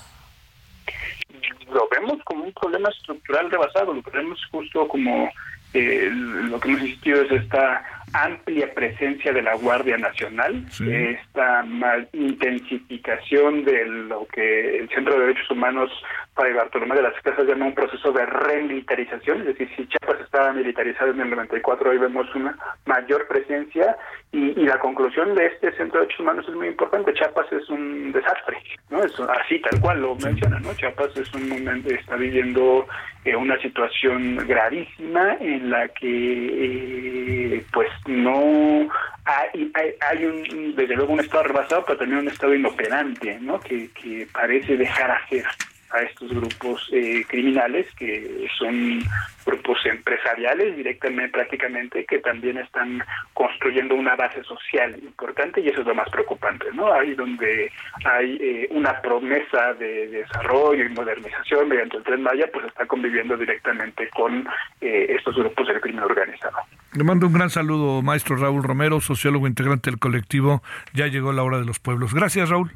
[1.72, 5.28] Lo vemos como un problema estructural rebasado, lo vemos justo como
[5.74, 11.64] eh, lo que hemos insistido es esta amplia presencia de la Guardia Nacional, esta
[12.12, 15.90] intensificación de lo que el Centro de Derechos Humanos
[16.34, 20.20] para el Bartolomé de las Casas llama un proceso de remilitarización, es decir, si Chiapas
[20.20, 22.56] estaba militarizado en el 94, hoy vemos una
[22.86, 23.96] mayor presencia
[24.32, 28.12] y, la conclusión de este Centro de Derechos Humanos es muy importante, Chiapas es un
[28.12, 28.56] desastre,
[28.88, 29.02] ¿no?
[29.02, 30.72] Es así tal cual lo menciona, ¿no?
[30.74, 32.86] Chiapas es un momento, está viviendo
[33.24, 38.88] eh, una situación gravísima en la que eh, pues no
[39.24, 43.90] hay, hay, un desde luego un estado rebasado pero también un estado inoperante no que,
[43.90, 45.44] que parece dejar hacer
[45.92, 49.00] a estos grupos eh, criminales que son
[49.44, 53.02] grupos empresariales directamente prácticamente que también están
[53.34, 57.70] construyendo una base social importante y eso es lo más preocupante no ahí donde
[58.04, 63.36] hay eh, una promesa de desarrollo y modernización mediante el tren Maya pues está conviviendo
[63.36, 64.48] directamente con
[64.80, 66.58] eh, estos grupos del crimen organizado
[66.94, 70.62] le mando un gran saludo maestro Raúl Romero sociólogo integrante del colectivo
[70.92, 72.72] ya llegó la hora de los pueblos gracias Raúl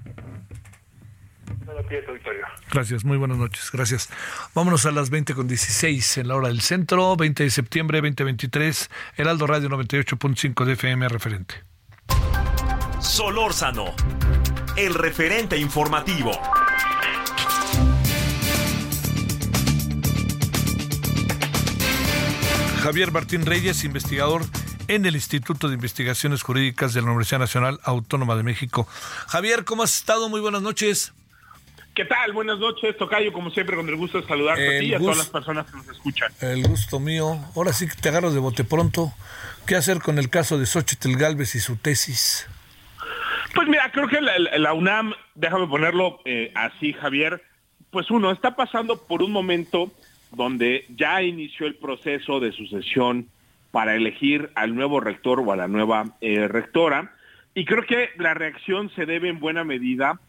[2.70, 4.08] Gracias, muy buenas noches, gracias.
[4.54, 8.90] Vámonos a las 20 con 16 en la hora del centro, 20 de septiembre 2023,
[9.16, 11.54] Heraldo Radio 98.5 de FM referente.
[12.98, 13.94] Solórzano,
[14.76, 16.32] el referente informativo.
[22.86, 24.42] Javier Martín Reyes, investigador
[24.86, 28.86] en el Instituto de Investigaciones Jurídicas de la Universidad Nacional Autónoma de México.
[29.26, 30.28] Javier, ¿cómo has estado?
[30.28, 31.12] Muy buenas noches.
[31.96, 32.32] ¿Qué tal?
[32.32, 33.32] Buenas noches, Tocayo.
[33.32, 35.78] Como siempre, con el gusto de saludarte a ti y a todas las personas que
[35.78, 36.30] nos escuchan.
[36.40, 37.36] El gusto mío.
[37.56, 39.12] Ahora sí que te agarro de bote pronto.
[39.66, 42.46] ¿Qué hacer con el caso de Xochitl Galvez y su tesis?
[43.52, 47.42] Pues mira, creo que la, UNAM, déjame ponerlo eh, así, Javier,
[47.90, 49.90] pues uno está pasando por un momento
[50.32, 53.28] donde ya inició el proceso de sucesión
[53.70, 57.12] para elegir al nuevo rector o a la nueva eh, rectora.
[57.54, 60.20] Y creo que la reacción se debe en buena medida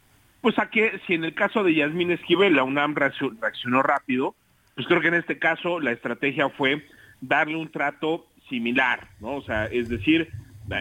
[0.41, 4.35] pues a que si en el caso de Yasmín Esquivel la UNAM reaccionó rápido,
[4.75, 6.85] pues creo que en este caso la estrategia fue
[7.19, 9.35] darle un trato similar, ¿no?
[9.35, 10.29] O sea, es decir,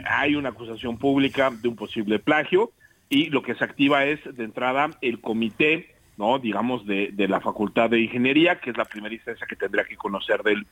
[0.09, 2.71] hay una acusación pública de un posible plagio
[3.09, 6.39] y lo que se activa es de entrada el comité, ¿no?
[6.39, 9.97] Digamos, de, de la Facultad de Ingeniería, que es la primera instancia que tendría que
[9.97, 10.67] conocer del,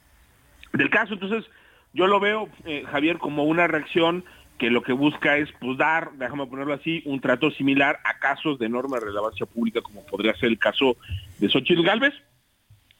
[0.73, 1.15] del caso.
[1.15, 1.45] Entonces,
[1.93, 4.25] yo lo veo, eh, Javier, como una reacción
[4.59, 8.59] que lo que busca es pues dar, déjame ponerlo así, un trato similar a casos
[8.59, 10.97] de enorme relevancia pública como podría ser el caso
[11.39, 12.15] de Xochitl Galvez,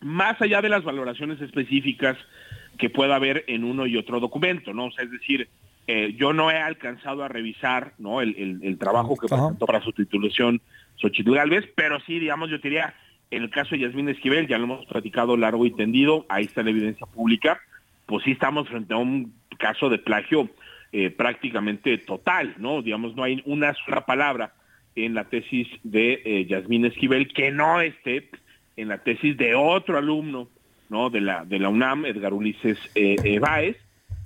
[0.01, 2.17] más allá de las valoraciones específicas
[2.77, 4.87] que pueda haber en uno y otro documento, ¿no?
[4.87, 5.49] O sea, es decir,
[5.87, 8.21] eh, yo no he alcanzado a revisar, ¿no?
[8.21, 10.63] El, el, trabajo que presentó para su titulación
[10.97, 12.95] Xochitl Galvez, pero sí, digamos, yo diría,
[13.31, 16.63] En el caso de Yasmín Esquivel, ya lo hemos platicado largo y tendido, ahí está
[16.63, 17.61] la evidencia pública,
[18.07, 20.49] pues sí estamos frente a un caso de plagio
[20.93, 22.81] eh, prácticamente total, ¿no?
[22.81, 24.55] Digamos, no hay una sola palabra
[24.95, 28.31] en la tesis de eh, Yasmín Esquivel que no esté
[28.77, 30.49] en la tesis de otro alumno,
[30.89, 31.11] ¿no?
[31.11, 33.77] De la, de la UNAM, Edgar Ulises eh, Báez,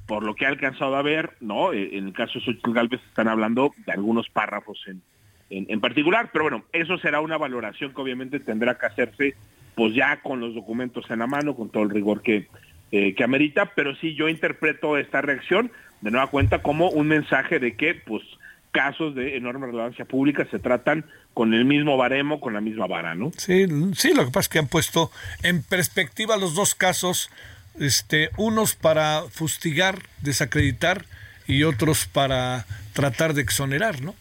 [0.08, 1.74] por lo que ha alcanzado a ver, ¿no?
[1.74, 5.02] en el caso de Xochitl Galvez están hablando de algunos párrafos en,
[5.50, 9.34] en, particular, pero bueno, eso será una valoración que obviamente tendrá que hacerse
[9.74, 12.48] pues ya con los documentos en la mano, con todo el rigor que,
[12.90, 15.70] eh, que amerita, pero sí yo interpreto esta reacción
[16.00, 18.22] de nueva cuenta como un mensaje de que pues
[18.70, 21.04] casos de enorme relevancia pública se tratan
[21.34, 23.30] con el mismo baremo, con la misma vara, ¿no?
[23.36, 25.10] Sí, sí, lo que pasa es que han puesto
[25.42, 27.30] en perspectiva los dos casos,
[27.80, 31.04] este, unos para fustigar, desacreditar
[31.46, 34.14] y otros para tratar de exonerar, ¿no?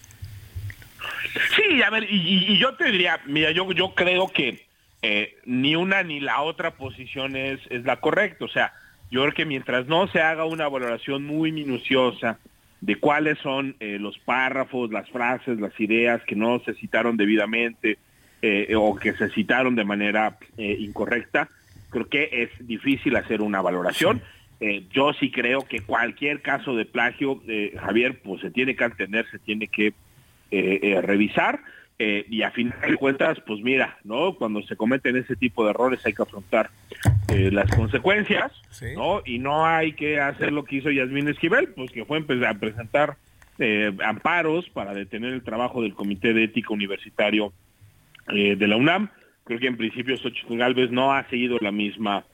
[1.55, 4.65] Sí, a ver, y, yo te diría, mira, yo, creo que
[5.01, 8.45] eh, ni una ni la otra posición es, es la correcta.
[8.45, 8.73] O sea,
[9.11, 12.39] yo creo que mientras no se haga una valoración muy minuciosa
[12.81, 17.97] de cuáles son eh, los párrafos, las frases, las ideas que no se citaron debidamente
[18.41, 21.49] eh, o que se citaron de manera incorrecta,
[21.89, 24.21] creo que es difícil hacer una valoración.
[24.91, 27.41] yo sí creo que cualquier caso de plagio,
[27.79, 29.93] Javier, pues se tiene que entender, se tiene que
[30.49, 31.59] eh, eh, revisar
[31.99, 34.35] eh, y a fin de cuentas, pues mira, ¿no?
[34.35, 36.69] Cuando se cometen ese tipo de errores hay que afrontar
[37.27, 38.53] las consecuencias,
[38.95, 39.21] ¿no?
[39.25, 43.17] Y no hay que hacer lo que hizo Yasmín Esquivel, pues que fue a presentar
[44.05, 47.51] amparos para detener el trabajo del Comité de Ética Universitario
[48.27, 49.09] de la UNAM.
[49.47, 52.25] Creo que en principio Xochitl Galvez no ha seguido la misma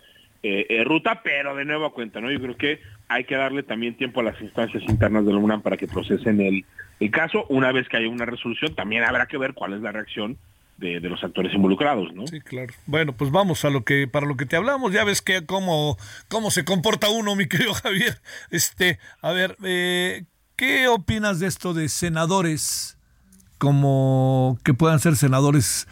[0.84, 2.30] ruta, pero de nuevo a cuenta, ¿no?
[2.30, 5.61] Yo creo que hay que darle también tiempo a las instancias internas de la UNAM
[5.61, 6.65] para que procesen el,
[6.99, 7.45] el caso.
[7.48, 10.38] Una vez que haya una resolución, también habrá que ver cuál es la reacción
[10.77, 12.27] de, los actores involucrados, ¿no?
[12.27, 12.73] Sí, claro.
[12.85, 14.91] Bueno, pues vamos a lo que para lo que te hablamos.
[14.91, 18.19] Ya ves que cómo cómo se comporta uno, mi querido Javier.
[18.49, 20.23] Este, a ver, eh,
[20.56, 22.98] ¿qué opinas de esto de senadores
[23.57, 25.88] como que puedan ser senadores?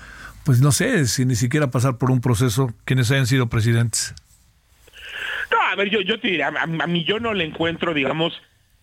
[0.52, 4.14] Pues no sé, si ni siquiera pasar por un proceso quienes hayan sido presidentes.
[5.50, 8.34] No, a ver, yo, yo te diría, a, mí yo no le encuentro, digamos,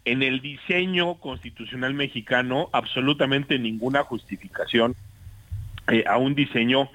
[0.06, 4.96] en el diseño constitucional mexicano absolutamente ninguna justificación
[5.88, 6.88] eh, a un diseño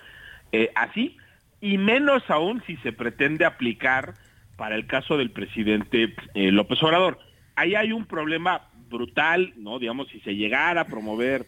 [0.51, 1.17] eh, así,
[1.61, 4.15] y menos aún si se pretende aplicar
[4.55, 7.19] para el caso del presidente eh, López Obrador.
[7.55, 9.77] Ahí hay un problema brutal, ¿no?
[9.77, 11.45] Digamos, si se llegara a promover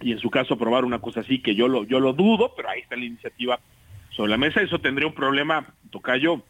[0.00, 2.70] y en su caso aprobar una cosa así, que yo lo, yo lo dudo, pero
[2.70, 3.60] ahí está la iniciativa
[4.10, 6.42] sobre la mesa, eso tendría un problema, tocayo,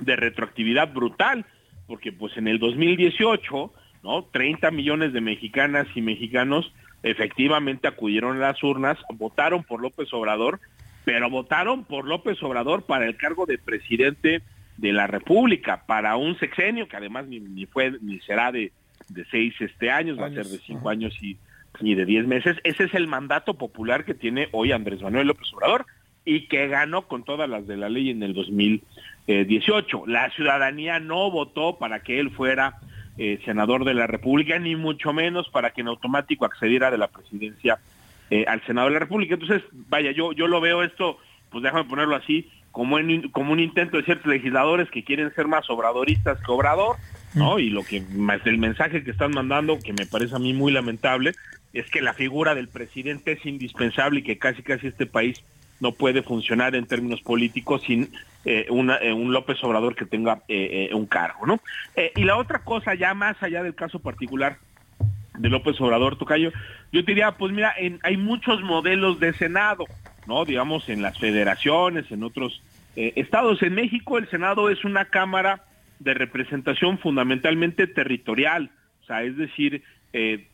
[0.00, 1.46] de retroactividad brutal,
[1.86, 3.72] porque pues en el 2018,
[4.02, 4.24] ¿no?
[4.24, 6.72] 30 millones de mexicanas y mexicanos
[7.02, 10.60] efectivamente acudieron a las urnas, votaron por López Obrador,
[11.04, 14.42] pero votaron por López Obrador para el cargo de presidente
[14.78, 18.72] de la República, para un sexenio que además ni, fue ni será de,
[19.08, 21.36] de seis este años, va a ser de cinco años y,
[21.80, 22.56] y de diez meses.
[22.64, 25.86] Ese es el mandato popular que tiene hoy Andrés Manuel López Obrador
[26.24, 28.84] y que ganó con todas las de la ley en el 2018.
[29.26, 30.04] 18.
[30.06, 32.78] La ciudadanía no votó para que él fuera
[33.16, 37.08] eh, senador de la República, ni mucho menos para que en automático accediera de la
[37.08, 37.78] presidencia
[38.30, 39.34] eh, al Senado de la República.
[39.34, 41.18] Entonces, vaya, yo, yo lo veo esto,
[41.50, 45.46] pues déjame ponerlo así, como, en, como un intento de ciertos legisladores que quieren ser
[45.46, 46.96] más obradoristas que obrador,
[47.34, 47.58] ¿no?
[47.58, 50.72] Y lo que más el mensaje que están mandando, que me parece a mí muy
[50.72, 51.34] lamentable,
[51.74, 55.44] es que la figura del presidente es indispensable y que casi casi este país
[55.80, 58.04] no puede funcionar en términos políticos sin
[58.44, 61.60] eh, eh, un López Obrador que tenga eh, un cargo, ¿no?
[62.14, 64.58] y la otra cosa, ya más allá del caso particular
[65.36, 66.52] de López Obrador, Tocayo,
[66.92, 69.84] yo te diría, pues mira, hay muchos modelos de Senado,
[70.28, 70.44] ¿no?
[70.44, 72.62] Digamos, en las federaciones, en otros
[72.94, 73.60] estados.
[73.62, 75.64] En México el Senado es una cámara
[75.98, 78.70] de representación fundamentalmente territorial,
[79.02, 79.82] o sea, es decir,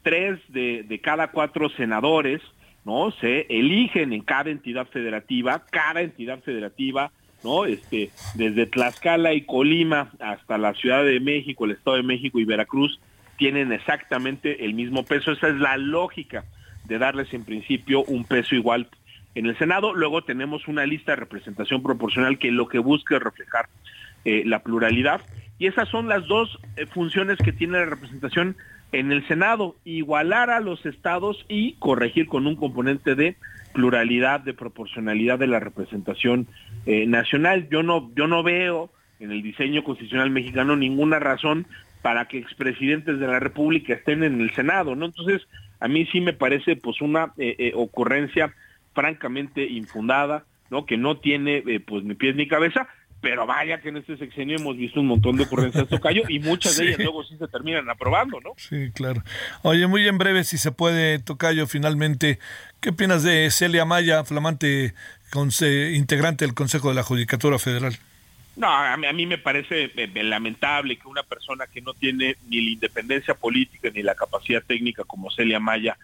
[0.02, 2.40] tres de, de cada cuatro senadores,
[2.84, 3.10] ¿no?
[3.20, 7.12] Se eligen en cada entidad federativa, cada entidad federativa,
[7.44, 7.66] ¿no?
[7.66, 12.44] Este, desde Tlaxcala y Colima hasta la Ciudad de México, el Estado de México y
[12.44, 13.00] Veracruz
[13.36, 15.32] tienen exactamente el mismo peso.
[15.32, 16.44] Esa es la lógica
[16.84, 18.88] de darles en principio un peso igual
[19.34, 19.94] en el Senado.
[19.94, 23.68] Luego tenemos una lista de representación proporcional que lo que busca es reflejar
[24.24, 25.20] eh, la pluralidad.
[25.58, 28.56] Y esas son las dos eh, funciones que tiene la representación
[28.92, 33.36] en el Senado, igualar a los estados y corregir con un componente de
[33.72, 36.48] pluralidad, de proporcionalidad de la representación
[36.86, 37.68] eh, nacional.
[37.70, 38.90] Yo no, yo no veo
[39.20, 41.66] en el diseño constitucional mexicano ninguna razón
[42.02, 45.06] para que expresidentes de la República estén en el Senado, ¿no?
[45.06, 45.46] Entonces,
[45.78, 48.54] a mí sí me parece pues una eh, eh, ocurrencia
[48.94, 50.86] francamente infundada, ¿no?
[50.86, 52.88] Que no tiene pues ni pies ni cabeza,
[53.20, 56.76] pero vaya que en este sexenio hemos visto un montón de ocurrencias Tocayo y muchas
[56.76, 58.54] de ellas luego sí se terminan aprobando, ¿no?
[58.56, 59.22] Sí, claro.
[59.62, 62.38] Oye, muy en breve, si se puede, Tocayo, finalmente,
[62.80, 64.94] ¿qué opinas de Celia Maya, flamante
[65.92, 67.98] integrante del Consejo de la Judicatura Federal?
[68.56, 72.60] No, a mí, me parece eh, eh, lamentable que una persona que no tiene ni
[72.60, 75.96] la independencia política ni la capacidad técnica como Celia Maya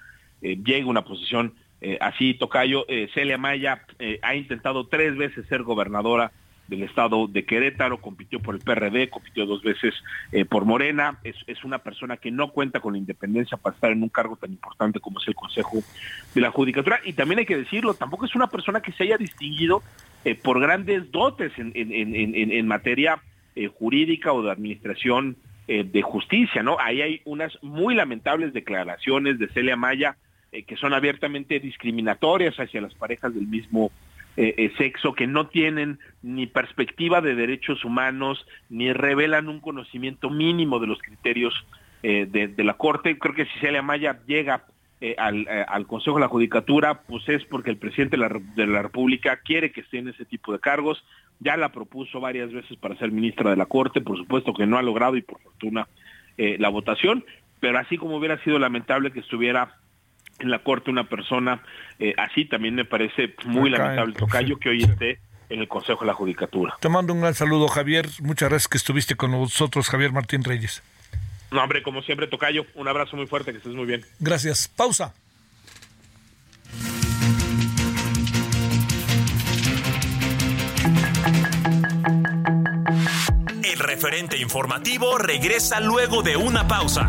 [0.43, 1.55] eh, llegue a una posición
[2.01, 2.84] así, Tocayo.
[3.14, 3.82] Celia Maya
[4.22, 6.32] ha intentado tres veces ser gobernadora
[6.68, 9.94] del estado de Querétaro, compitió por el PRD, compitió dos veces
[10.32, 14.02] eh, por Morena, es, una persona que no cuenta con la independencia para estar en
[14.02, 15.78] un cargo tan importante como es el Consejo
[16.34, 19.16] de la Judicatura, y también hay que decirlo, tampoco es una persona que se haya
[19.16, 19.82] distinguido
[20.24, 23.20] eh, por grandes dotes en, materia
[23.55, 25.36] eh, jurídica o de administración
[25.66, 26.76] de justicia, ¿no?
[26.78, 30.16] Ahí hay unas muy lamentables declaraciones de Celia Maya
[30.64, 33.90] que son abiertamente discriminatorias hacia las parejas del mismo
[34.38, 40.28] eh, eh, sexo que no tienen ni perspectiva de derechos humanos ni revelan un conocimiento
[40.28, 41.54] mínimo de los criterios
[42.02, 43.18] eh, de, la Corte.
[43.18, 44.64] Creo que si Celia Maya llega
[45.16, 49.80] al, Consejo de la Judicatura, pues es porque el presidente de la, República quiere que
[49.80, 51.02] esté en ese tipo de cargos.
[51.40, 54.76] Ya la propuso varias veces para ser ministra de la Corte, por supuesto que no
[54.76, 55.88] ha logrado y por fortuna
[56.36, 57.24] la votación,
[57.60, 59.78] pero así como hubiera sido lamentable que estuviera
[60.38, 61.62] en la corte una persona
[61.98, 65.18] eh, así también me parece muy lamentable tocayo que hoy esté
[65.48, 66.76] en el Consejo de la Judicatura.
[66.80, 68.08] Te mando un gran saludo, Javier.
[68.20, 70.82] Muchas gracias que estuviste con nosotros, Javier Martín Reyes.
[71.50, 74.04] No, hombre, como siempre, Tocayo, un abrazo muy fuerte, que estés muy bien.
[74.18, 74.68] Gracias.
[74.68, 75.14] Pausa.
[83.62, 87.08] El referente informativo regresa luego de una pausa.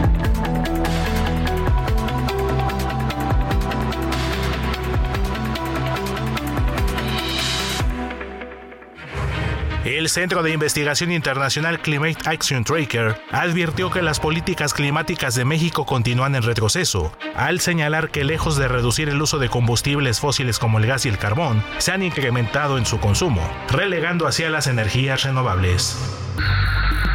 [9.97, 15.85] El Centro de Investigación Internacional Climate Action Tracker advirtió que las políticas climáticas de México
[15.85, 20.79] continúan en retroceso, al señalar que lejos de reducir el uso de combustibles fósiles como
[20.79, 25.23] el gas y el carbón, se han incrementado en su consumo, relegando hacia las energías
[25.23, 25.97] renovables.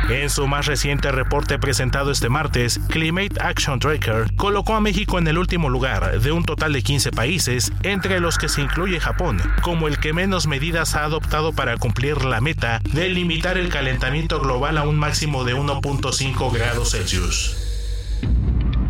[0.08, 5.26] En su más reciente reporte presentado este martes, Climate Action Tracker colocó a México en
[5.26, 9.40] el último lugar de un total de 15 países, entre los que se incluye Japón,
[9.62, 14.38] como el que menos medidas ha adoptado para cumplir la meta de limitar el calentamiento
[14.38, 17.65] global a un máximo de 1.5 grados Celsius.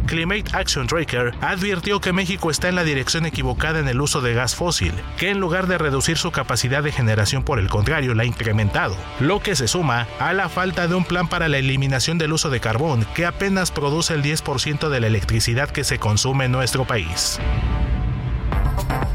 [0.07, 4.35] Climate Action Tracker advirtió que México está en la dirección equivocada en el uso de
[4.35, 8.23] gas fósil, que en lugar de reducir su capacidad de generación por el contrario la
[8.23, 12.19] ha incrementado, lo que se suma a la falta de un plan para la eliminación
[12.19, 16.47] del uso de carbón, que apenas produce el 10% de la electricidad que se consume
[16.47, 17.39] en nuestro país.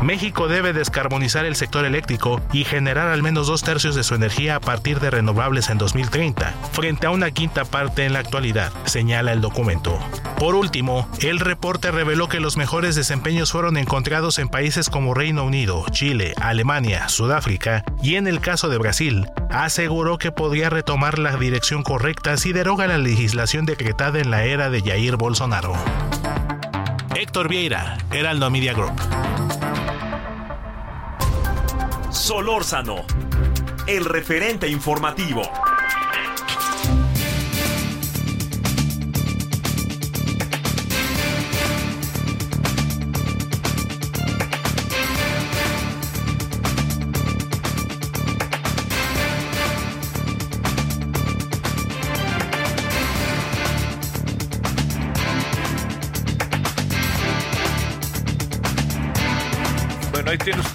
[0.01, 4.55] México debe descarbonizar el sector eléctrico y generar al menos dos tercios de su energía
[4.55, 9.31] a partir de renovables en 2030, frente a una quinta parte en la actualidad, señala
[9.31, 9.99] el documento.
[10.37, 15.43] Por último, el reporte reveló que los mejores desempeños fueron encontrados en países como Reino
[15.43, 21.35] Unido, Chile, Alemania, Sudáfrica y en el caso de Brasil, aseguró que podría retomar la
[21.37, 25.73] dirección correcta si deroga la legislación decretada en la era de Jair Bolsonaro.
[27.21, 28.99] Héctor Vieira, Heraldo Media Group.
[32.09, 33.05] Solórzano,
[33.85, 35.43] el referente informativo.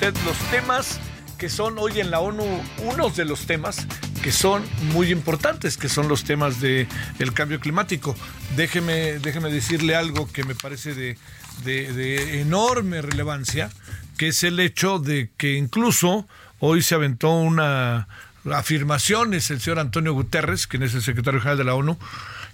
[0.09, 1.01] Usted los temas
[1.37, 2.45] que son hoy en la ONU
[2.85, 3.89] unos de los temas
[4.23, 4.63] que son
[4.93, 6.87] muy importantes, que son los temas del
[7.19, 8.15] el cambio climático.
[8.55, 11.17] Déjeme, déjeme decirle algo que me parece de,
[11.65, 13.71] de, enorme relevancia,
[14.17, 16.29] que es el hecho de que incluso
[16.61, 18.07] hoy se aventó una
[18.53, 21.99] afirmación, es el señor Antonio Guterres, quien es el secretario general de la ONU,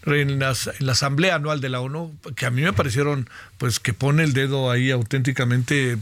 [0.06, 4.22] en, la asamblea anual de la ONU, que a mí me parecieron, pues que pone
[4.22, 5.98] el dedo ahí auténticamente,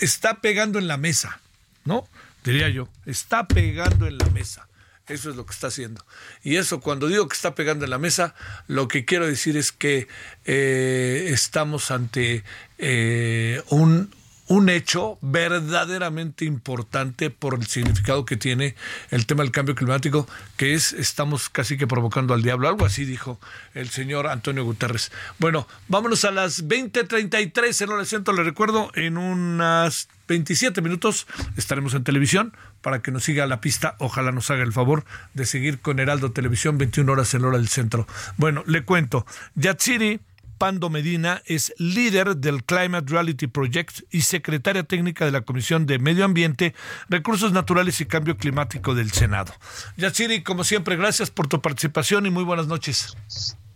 [0.00, 1.40] está pegando en la mesa
[1.86, 2.06] ¿no?
[2.44, 4.68] Diría yo, está pegando en la mesa.
[5.08, 6.04] Eso es lo que está haciendo.
[6.42, 8.34] Y eso, cuando digo que está pegando en la mesa,
[8.66, 10.08] lo que quiero decir es que
[10.44, 12.42] eh, estamos ante
[12.78, 14.10] eh, un,
[14.48, 18.76] un hecho verdaderamente importante por el significado que tiene
[19.10, 22.68] el tema del cambio climático, que es estamos casi que provocando al diablo.
[22.68, 23.40] Algo así dijo
[23.74, 25.10] el señor Antonio Guterres.
[25.38, 28.34] Bueno, vámonos a las 20:33 en el centro.
[28.34, 32.52] Le recuerdo, en unas 27 minutos estaremos en televisión
[32.82, 33.96] para que nos siga la pista.
[33.98, 35.04] Ojalá nos haga el favor
[35.34, 38.06] de seguir con Heraldo Televisión 21 horas en hora del centro.
[38.36, 39.26] Bueno, le cuento.
[39.54, 40.20] Yatsiri
[40.58, 45.98] Pando Medina es líder del Climate Reality Project y secretaria técnica de la Comisión de
[45.98, 46.74] Medio Ambiente,
[47.08, 49.54] Recursos Naturales y Cambio Climático del Senado.
[49.96, 53.16] Yatsiri, como siempre, gracias por tu participación y muy buenas noches.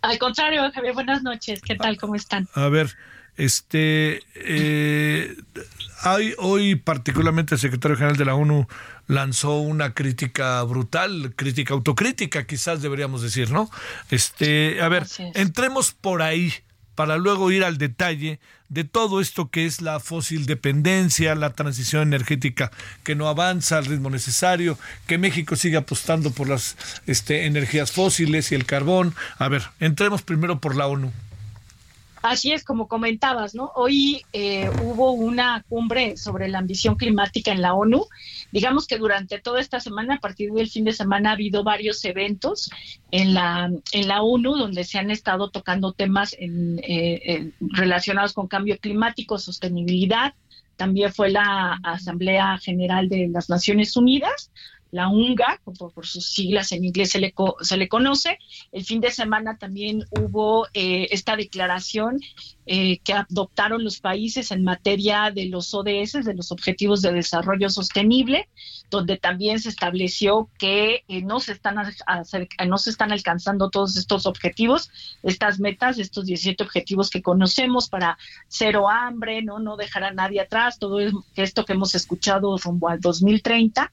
[0.01, 1.61] Al contrario, Javier, buenas noches.
[1.61, 1.97] ¿Qué tal?
[1.97, 2.47] ¿Cómo están?
[2.55, 2.95] A ver,
[3.37, 5.35] este, eh,
[6.01, 8.67] hay, hoy particularmente el secretario general de la ONU
[9.07, 13.69] lanzó una crítica brutal, crítica autocrítica, quizás deberíamos decir, ¿no?
[14.09, 15.05] Este, a ver,
[15.35, 16.53] entremos por ahí
[17.01, 22.03] para luego ir al detalle de todo esto que es la fósil dependencia, la transición
[22.03, 22.69] energética
[23.03, 28.51] que no avanza al ritmo necesario, que México sigue apostando por las este, energías fósiles
[28.51, 29.15] y el carbón.
[29.39, 31.11] A ver, entremos primero por la ONU.
[32.21, 33.71] Así es, como comentabas, ¿no?
[33.75, 38.05] Hoy eh, hubo una cumbre sobre la ambición climática en la ONU.
[38.51, 42.05] Digamos que durante toda esta semana, a partir del fin de semana, ha habido varios
[42.05, 42.69] eventos
[43.09, 48.77] en la, en la ONU donde se han estado tocando temas eh, relacionados con cambio
[48.77, 50.33] climático, sostenibilidad.
[50.75, 54.51] También fue la Asamblea General de las Naciones Unidas,
[54.91, 58.37] la UNGA, por, sus siglas en inglés se le, se le conoce.
[58.71, 62.19] El fin de semana también hubo eh, esta declaración
[62.73, 67.69] eh, que adoptaron los países en materia de los ODS, de los Objetivos de Desarrollo
[67.69, 68.47] Sostenible,
[68.89, 74.25] donde también se estableció que eh, no, se están no se están alcanzando todos estos
[74.25, 74.89] objetivos,
[75.21, 78.17] estas metas, estos 17 objetivos que conocemos para
[78.47, 80.99] cero hambre, no, no dejar a nadie atrás, todo
[81.35, 83.91] esto que hemos escuchado rumbo al 2030.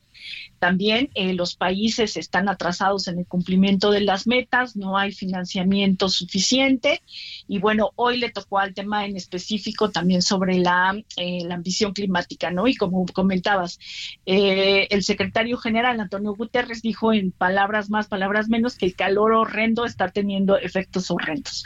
[0.59, 6.09] También eh, los países están atrasados en el cumplimiento de las metas, no hay financiamiento
[6.09, 7.02] suficiente
[7.46, 11.93] y bueno, hoy le tocó al tema en específico también sobre la, eh, la ambición
[11.93, 12.69] climática, ¿no?
[12.69, 13.78] Y como comentabas,
[14.27, 19.32] eh, el secretario general Antonio Guterres dijo en palabras más, palabras menos, que el calor
[19.32, 21.65] horrendo está teniendo efectos horrendos.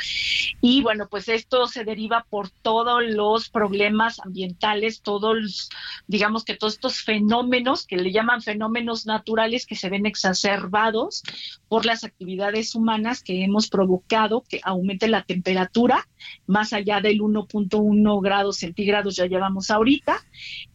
[0.61, 5.69] Y bueno, pues esto se deriva por todos los problemas ambientales, todos,
[6.07, 11.23] digamos que todos estos fenómenos que le llaman fenómenos naturales que se ven exacerbados
[11.69, 16.07] por las actividades humanas que hemos provocado que aumente la temperatura
[16.47, 20.17] más allá del 1.1 grados centígrados ya llevamos ahorita.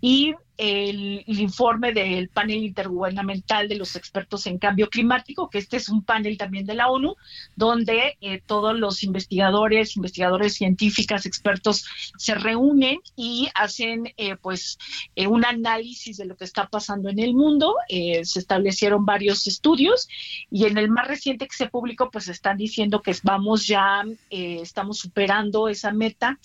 [0.01, 5.89] Y el, informe del panel intergubernamental de los expertos en cambio climático, que este es
[5.89, 7.15] un panel también de la ONU,
[7.55, 11.85] donde eh, todos los investigadores, investigadores científicas, expertos
[12.17, 14.77] se reúnen y hacen eh, pues
[15.15, 17.75] eh, un análisis de lo que está pasando en el mundo.
[17.87, 20.07] se establecieron varios estudios
[20.51, 24.99] y en el más reciente que se publicó, pues están diciendo que vamos ya, estamos
[24.99, 26.39] superando esa meta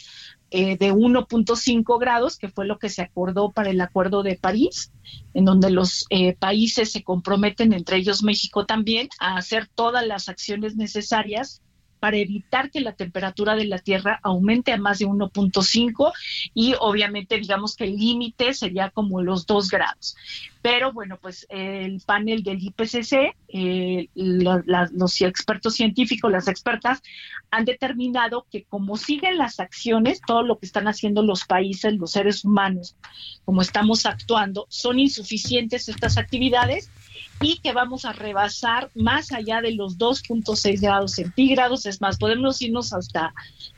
[0.52, 4.92] eh, de 1.5 grados, que fue lo que se acordó para el Acuerdo de París,
[5.34, 10.28] en donde los eh, países se comprometen, entre ellos México también, a hacer todas las
[10.28, 11.62] acciones necesarias
[12.02, 16.10] para evitar que la temperatura de la Tierra aumente a más de 1.5
[16.52, 20.16] y obviamente digamos que el límite sería como los 2 grados.
[20.62, 27.04] Pero bueno, pues el panel del IPCC, eh, los expertos científicos, las expertas,
[27.52, 32.10] han determinado que como siguen las acciones, todo lo que están haciendo los países, los
[32.10, 32.96] seres humanos,
[33.44, 36.90] como estamos actuando, son insuficientes estas actividades
[37.40, 42.60] y que vamos a rebasar más allá de los 2.6 grados centígrados, es más, podemos
[42.62, 43.34] irnos hasta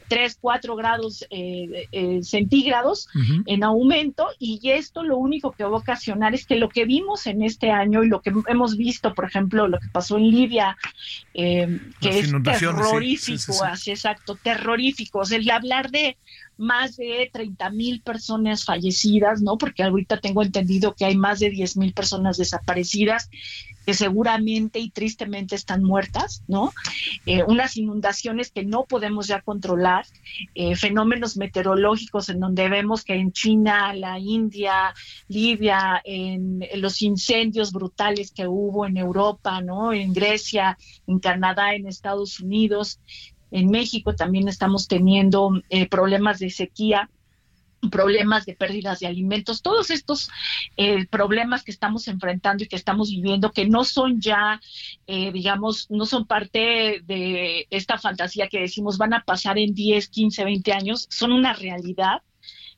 [0.08, 3.08] 3, 4 grados eh, eh, centígrados
[3.46, 7.26] en aumento y esto lo único que va a ocasionar es que lo que vimos
[7.26, 10.76] en este año y lo que hemos visto, por ejemplo, lo que pasó en Libia,
[11.32, 16.16] eh, que es terrorífico, Así, exacto, terrorífico, o sea, el hablar de
[16.56, 19.58] más de 30 mil personas fallecidas, ¿no?
[19.58, 23.28] Porque ahorita tengo entendido que hay más de 10 mil personas desaparecidas
[23.84, 26.72] que seguramente y tristemente están muertas, ¿no?
[27.26, 30.06] Eh, unas inundaciones que no podemos ya controlar,
[30.54, 34.94] eh, fenómenos meteorológicos en donde vemos que en China, la India,
[35.28, 39.92] Libia, en, los incendios brutales que hubo en Europa, ¿no?
[39.92, 43.00] En Grecia, en Canadá, en Estados Unidos,
[43.50, 47.08] en México también estamos teniendo eh, problemas de sequía
[47.90, 50.30] problemas de pérdidas de alimentos, todos estos
[50.76, 54.60] eh, problemas que estamos enfrentando y que estamos viviendo, que no son ya,
[55.06, 60.08] eh, digamos, no son parte de esta fantasía que decimos van a pasar en 10,
[60.08, 62.22] 15, 20 años, son una realidad.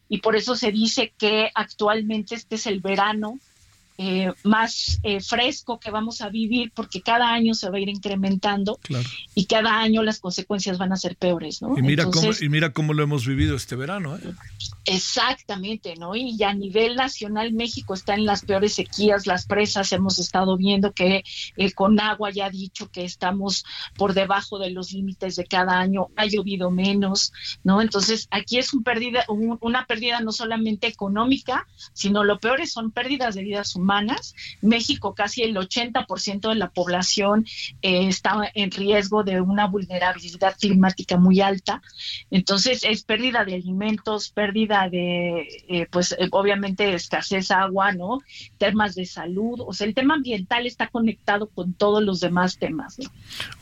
[0.09, 3.41] Y por eso se dice que actualmente este es el verano
[3.99, 7.89] eh, más eh, fresco que vamos a vivir porque cada año se va a ir
[7.89, 8.79] incrementando
[9.35, 11.79] y cada año las consecuencias van a ser peores, ¿no?
[11.79, 14.17] Y mira, cómo, y mira cómo lo hemos vivido este verano.
[14.17, 14.35] ¿eh?
[14.85, 16.15] Exactamente, ¿no?
[16.15, 20.93] Y a nivel nacional México está en las peores sequías, las presas, hemos estado viendo
[20.93, 21.25] que
[21.57, 23.65] el Conagua ya ha dicho que estamos
[23.97, 27.33] por debajo de los límites de cada año, ha llovido menos,
[27.65, 27.81] ¿no?
[27.81, 32.91] Entonces aquí es un pérdida, una pérdida no solamente económica, sino lo peor es, son
[32.91, 33.86] pérdidas de vidas humanas
[34.61, 37.47] México, casi el 80% de la población
[37.83, 41.83] eh, está en riesgo de una vulnerabilidad climática muy alta.
[42.31, 48.19] Entonces, es pérdida de alimentos, pérdida de, eh, pues, eh, obviamente, escasez agua, ¿no?
[48.59, 49.61] Temas de salud.
[49.67, 52.99] O sea, el tema ambiental está conectado con todos los demás temas,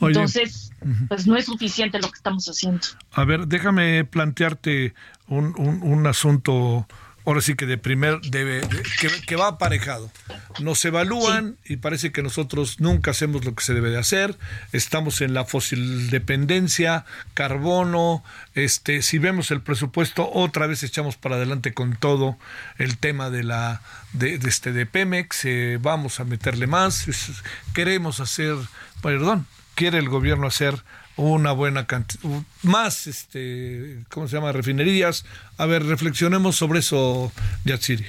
[0.01, 0.73] Entonces,
[1.09, 2.81] pues no es suficiente lo que estamos haciendo.
[3.13, 4.95] A ver, déjame plantearte
[5.29, 6.87] un, un, un asunto
[7.25, 8.67] ahora sí que de primer, de,
[9.27, 10.11] que, va aparejado.
[10.61, 14.37] Nos evalúan y parece que nosotros nunca hacemos lo que se debe de hacer.
[14.73, 18.23] Estamos en la fósil dependencia, carbono.
[18.55, 22.39] Este, si vemos el presupuesto, otra vez echamos para adelante con todo
[22.79, 23.83] el tema de la
[24.13, 25.45] de, este de Pemex.
[25.45, 27.07] Eh, vamos a meterle más.
[27.75, 28.57] Queremos hacer,
[29.03, 30.83] perdón, quiere el gobierno hacer
[31.17, 32.23] una buena cantidad,
[32.63, 34.53] más, este, ¿cómo se llama?
[34.53, 35.25] Refinerías.
[35.59, 37.33] A ver, reflexionemos sobre eso,
[37.65, 38.05] Yatsiri.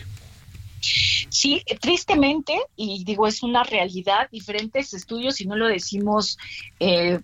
[1.29, 6.37] Sí, tristemente, y digo, es una realidad, diferentes estudios, y no lo decimos
[6.79, 7.19] eh,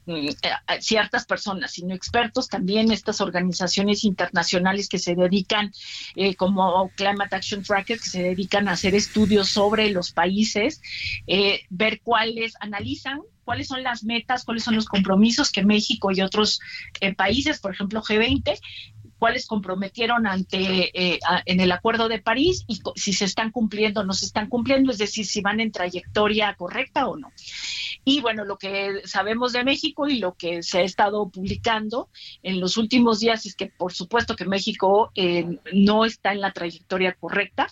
[0.80, 5.72] ciertas personas, sino expertos también, estas organizaciones internacionales que se dedican,
[6.16, 10.82] eh, como Climate Action Tracker, que se dedican a hacer estudios sobre los países,
[11.28, 16.22] eh, ver cuáles analizan cuáles son las metas, cuáles son los compromisos que México y
[16.22, 16.60] otros
[17.00, 18.60] eh, países, por ejemplo G20,
[19.22, 24.04] cuáles comprometieron ante eh, en el Acuerdo de París y si se están cumpliendo o
[24.04, 27.32] no se están cumpliendo, es decir, si van en trayectoria correcta o no.
[28.04, 32.10] Y bueno, lo que sabemos de México y lo que se ha estado publicando
[32.42, 36.52] en los últimos días es que por supuesto que México eh, no está en la
[36.52, 37.68] trayectoria correcta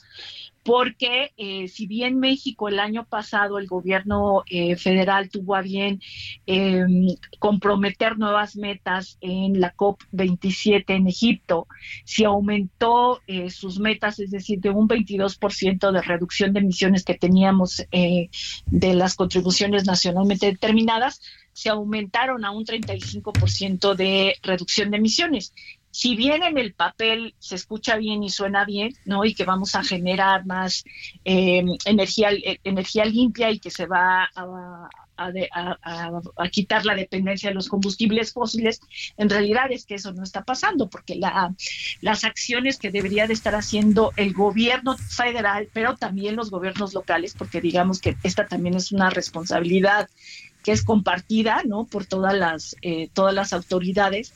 [0.64, 6.02] porque eh, si bien México el año pasado el gobierno eh, federal tuvo a bien
[6.46, 7.08] em,
[7.40, 11.68] comprometer nuevas metas en la COP27 en Egipto,
[12.04, 17.16] si aumentó eh, sus metas, es decir, de un 22% de reducción de emisiones que
[17.16, 21.22] teníamos de las contribuciones nacionalmente determinadas,
[21.54, 25.54] se aumentaron a un 35% de reducción de emisiones
[26.00, 29.26] si bien en el papel se escucha bien y suena bien, ¿no?
[29.26, 30.86] Y que vamos a generar más
[31.26, 34.90] eh, energía, eh, energía limpia y que se va a,
[36.52, 38.80] quitar la dependencia de los combustibles fósiles,
[39.18, 41.54] en realidad es que eso no está pasando, porque la,
[42.00, 47.36] las acciones que debería de estar haciendo el gobierno federal, pero también los gobiernos locales,
[47.38, 50.08] porque digamos que esta también es una responsabilidad
[50.64, 51.86] que es compartida, ¿no?
[51.86, 54.34] Por todas las, eh, todas las autoridades,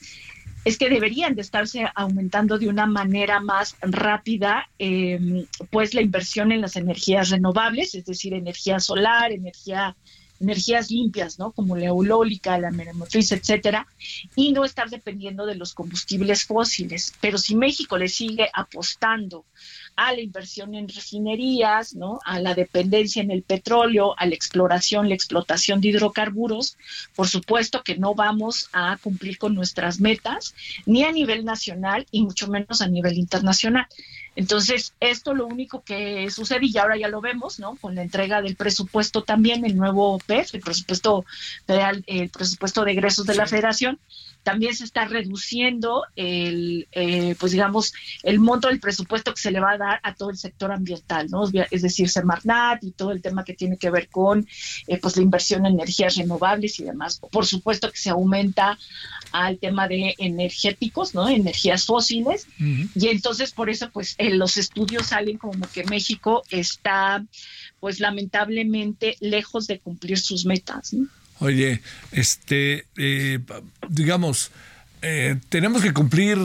[0.64, 6.52] es que deberían de estarse aumentando de una manera más rápida, em, pues la inversión
[6.52, 9.96] en las energías renovables, es decir, energía solar, energía
[10.40, 11.52] energías limpias, ¿no?
[11.52, 13.86] Como la eológica, la meremotriz, etcétera,
[14.34, 17.14] y no estar dependiendo de los combustibles fósiles.
[17.20, 19.44] Pero si México le sigue apostando
[19.96, 22.18] a la inversión en refinerías, ¿no?
[22.24, 26.76] a la dependencia en el petróleo, a la exploración, la explotación de hidrocarburos,
[27.14, 30.54] por supuesto que no vamos a cumplir con nuestras metas,
[30.86, 33.86] ni a nivel nacional y mucho menos a nivel internacional.
[34.36, 37.76] Entonces, esto lo único que sucede, y ahora ya lo vemos, ¿no?
[37.76, 41.24] Con la entrega del presupuesto también, el nuevo PEF, el presupuesto
[41.66, 44.00] federal, el presupuesto de egresos de la federación,
[44.44, 49.58] también se está reduciendo el, eh, pues digamos, el monto del presupuesto que se le
[49.58, 51.44] va a dar a todo el sector ambiental, ¿no?
[51.70, 54.46] Es decir, Semarnat y todo el tema que tiene que ver con,
[54.86, 57.20] eh, pues, la inversión en energías renovables y demás.
[57.32, 58.78] Por supuesto que se aumenta
[59.32, 61.28] al tema de energéticos, ¿no?
[61.28, 62.46] Energías fósiles.
[62.58, 67.24] Y entonces, por eso, pues, los estudios salen como que México está,
[67.80, 71.08] pues, lamentablemente lejos de cumplir sus metas, ¿no?
[71.40, 71.82] Oye,
[72.12, 73.40] este, eh,
[73.88, 74.50] digamos,
[75.02, 76.38] eh, tenemos que cumplir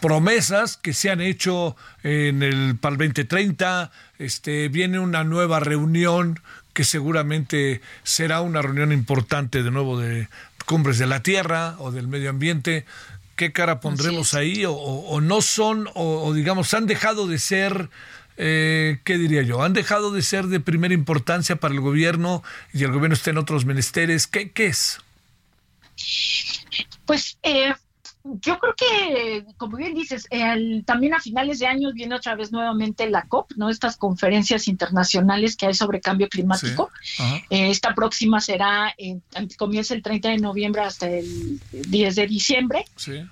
[0.00, 3.90] promesas que se han hecho en el para el 2030.
[4.18, 6.40] Este, viene una nueva reunión
[6.72, 10.28] que seguramente será una reunión importante de nuevo de
[10.64, 12.86] cumbres de la tierra o del medio ambiente.
[13.34, 14.64] ¿Qué cara pondremos ahí?
[14.66, 17.90] O, no son, o digamos, han dejado de ser
[18.36, 19.62] eh, ¿qué diría yo?
[19.62, 22.42] Han dejado de ser de primera importancia para el gobierno
[22.72, 24.26] y el gobierno está en otros menesteres.
[24.26, 25.00] ¿Qué, qué es?
[27.06, 27.72] Pues eh,
[28.42, 30.26] yo creo que, como bien dices,
[30.84, 33.70] también a finales de año viene otra vez nuevamente la COP, ¿no?
[33.70, 36.90] Estas conferencias internacionales que hay sobre cambio climático.
[37.50, 38.94] Eh, esta próxima será,
[39.56, 42.84] comienza el 30 de noviembre hasta el 10 de diciembre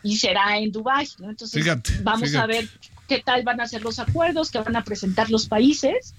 [0.03, 1.31] y será en Dubái, ¿no?
[1.31, 1.65] Entonces,
[2.03, 2.69] vamos a ver
[3.09, 6.15] qué tal van a ser los acuerdos que van a presentar los países,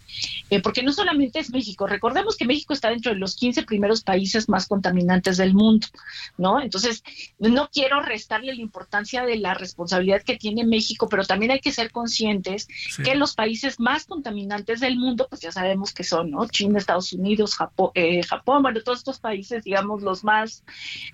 [0.49, 4.01] eh, porque no solamente es México, recordemos que México está dentro de los 15 primeros
[4.01, 5.87] países más contaminantes del mundo,
[6.37, 6.61] ¿no?
[6.61, 7.03] Entonces,
[7.39, 11.71] no quiero restarle la importancia de la responsabilidad que tiene México, pero también hay que
[11.71, 12.67] ser conscientes
[13.03, 16.47] que los países más contaminantes del mundo, pues ya sabemos que son, ¿no?
[16.47, 20.63] China, Estados Unidos, Japón, eh, Japón bueno, todos estos países, digamos, los más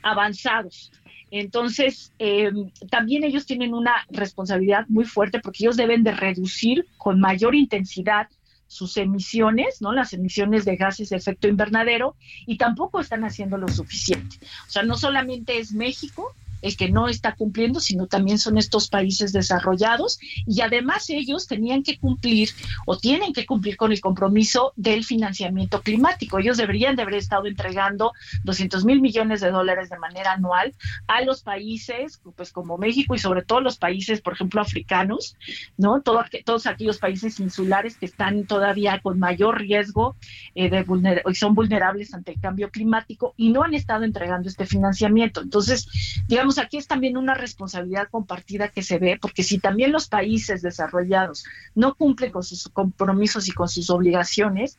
[0.03, 0.91] avanzados.
[1.31, 2.51] Entonces, eh,
[2.89, 8.27] también ellos tienen una responsabilidad muy fuerte porque ellos deben de reducir con mayor intensidad
[8.67, 9.91] sus emisiones, ¿no?
[9.91, 14.37] Las emisiones de gases de efecto invernadero y tampoco están haciendo lo suficiente.
[14.67, 18.87] O sea, no solamente es México, el que no está cumpliendo, sino también son estos
[18.87, 22.49] países desarrollados y además ellos tenían que cumplir
[22.85, 26.39] o tienen que cumplir con el compromiso del financiamiento climático.
[26.39, 28.13] Ellos deberían de haber estado entregando
[28.43, 30.73] 200 mil millones de dólares de manera anual
[31.07, 35.35] a los países, pues como México y sobre todo los países, por ejemplo, africanos,
[35.77, 36.01] ¿no?
[36.01, 40.15] Todo, todos aquellos países insulares que están todavía con mayor riesgo
[40.55, 44.49] eh, de vulner y son vulnerables ante el cambio climático y no han estado entregando
[44.49, 45.41] este financiamiento.
[45.41, 45.87] Entonces,
[46.27, 50.61] digamos, aquí es también una responsabilidad compartida que se ve, porque si también los países
[50.61, 51.45] desarrollados
[51.75, 54.77] no cumplen con sus compromisos y con sus obligaciones,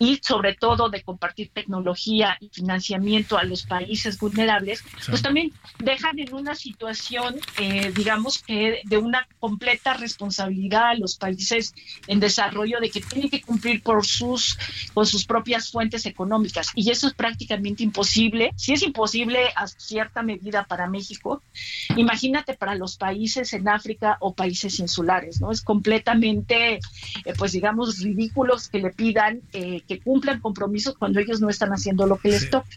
[0.00, 6.18] y sobre todo de compartir tecnología y financiamiento a los países vulnerables, pues también dejan
[6.18, 11.74] en una situación, eh, digamos que de una completa responsabilidad a los países
[12.06, 14.58] en desarrollo de que tienen que cumplir por sus
[14.94, 18.52] con sus propias fuentes económicas y eso es prácticamente imposible.
[18.56, 21.42] Si es imposible a cierta medida para México,
[21.94, 25.52] imagínate para los países en África o países insulares, ¿no?
[25.52, 26.80] Es completamente, eh,
[27.36, 32.06] pues digamos, ridículos que le pidan eh, que cumplan compromisos cuando ellos no están haciendo
[32.06, 32.68] lo que les toca.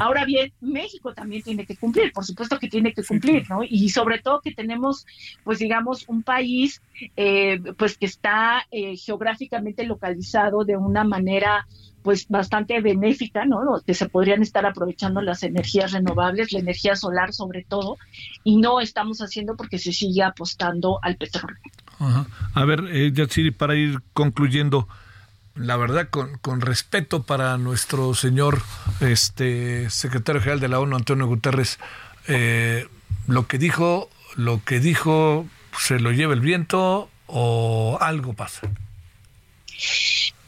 [0.00, 3.60] Ahora bien, México también tiene que cumplir, por supuesto que tiene que cumplir, ¿no?
[3.68, 5.04] Y sobre todo que tenemos,
[5.44, 6.80] pues digamos, un país,
[7.16, 11.66] eh, pues que está eh, geográficamente localizado de una manera
[12.02, 13.60] pues bastante benéfica, ¿no?
[13.84, 17.98] Que se podrían estar aprovechando las energías renovables, la energía solar sobre todo,
[18.42, 21.58] y no estamos haciendo porque se sigue apostando al petróleo.
[22.54, 24.88] A ver, eh, Yatsiri, para ir concluyendo,
[25.58, 28.62] la verdad, con, con, respeto para nuestro señor
[29.00, 31.78] este, secretario general de la ONU, Antonio Guterres,
[32.26, 32.86] eh,
[33.26, 35.46] lo que dijo, lo que dijo,
[35.78, 38.68] se lo lleva el viento o algo pasa.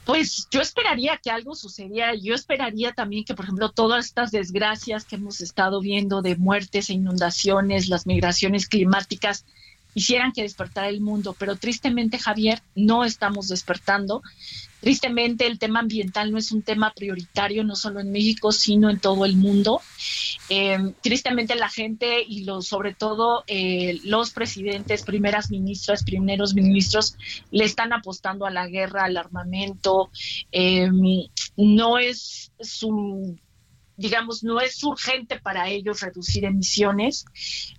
[0.05, 2.15] Pues yo esperaría que algo sucediera.
[2.15, 6.91] Yo esperaría también que, por ejemplo, todas estas desgracias que hemos estado viendo de muertes
[6.91, 9.45] e inundaciones, las migraciones climáticas,
[9.95, 11.37] hicieran que despertara el mundo.
[11.39, 14.23] Pero tristemente, Javier, no estamos despertando.
[14.81, 18.99] Tristemente el tema ambiental no es un tema prioritario, no solo en México, sino en
[18.99, 19.83] todo el mundo.
[20.49, 27.17] Eh, tristemente la gente y sobre todo eh, los presidentes, primeras ministras, primeros ministros,
[27.51, 30.11] le están apostando a la guerra, al armamento.
[30.51, 30.89] Eh,
[31.57, 33.39] no es su
[33.97, 37.27] digamos, no es urgente para ellos reducir emisiones.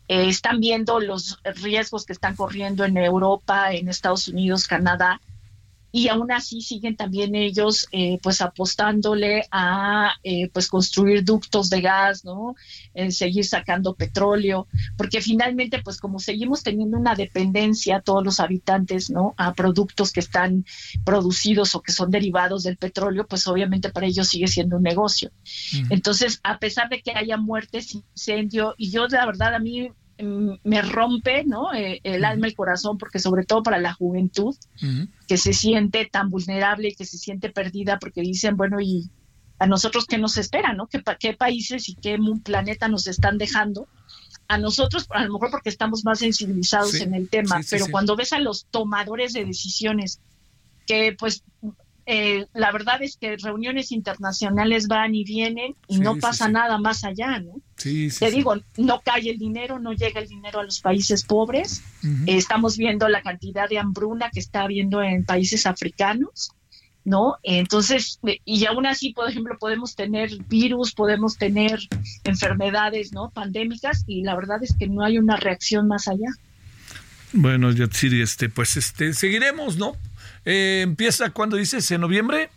[0.08, 5.20] están viendo los riesgos que están corriendo en Europa, en Estados Unidos, Canadá
[5.92, 11.82] y aún así siguen también ellos eh, pues apostándole a eh, pues construir ductos de
[11.82, 12.56] gas, ¿no?
[12.94, 19.10] En seguir sacando petróleo, porque finalmente pues como seguimos teniendo una dependencia todos los habitantes,
[19.10, 19.34] ¿no?
[19.38, 20.66] A productos que están
[21.04, 25.32] producidos o que son derivados del petróleo, pues obviamente para ellos sigue siendo un negocio.
[25.90, 29.92] Entonces, a pesar de que haya muertes, incendio, y yo la verdad a mí
[30.22, 31.74] me rompe ¿no?
[31.74, 34.56] Eh, el alma, el corazón, porque sobre todo para la juventud,
[35.28, 39.10] que se siente tan vulnerable y que se siente perdida, porque dicen, bueno, ¿y
[39.60, 40.74] a nosotros qué nos espera?
[40.74, 40.88] ¿no?
[40.88, 43.88] ¿Qué, qué países y qué planeta nos están dejando?
[44.48, 48.34] A nosotros, a lo mejor porque estamos más sensibilizados en el tema, pero cuando ves
[48.34, 50.20] a los tomadores de decisiones
[50.86, 51.44] que pues
[52.14, 57.06] eh, la verdad es que reuniones internacionales van y vienen y no pasa nada más
[57.06, 57.62] allá, ¿no?
[57.82, 61.82] Te digo, no cae el dinero, no llega el dinero a los países pobres.
[62.28, 66.52] estamos viendo la cantidad de hambruna que está habiendo en países africanos,
[67.06, 67.38] ¿no?
[67.44, 71.80] Entonces, y aún así, por ejemplo, podemos tener virus, podemos tener
[72.26, 73.30] enfermedades, ¿no?
[73.30, 76.28] Pandémicas y la verdad es que no hay una reacción más allá.
[77.32, 79.96] Bueno, Yatsiri, este, pues este, seguiremos, ¿no?
[80.46, 81.90] Eh, ¿Empieza cuando dices?
[81.92, 82.50] ¿En noviembre?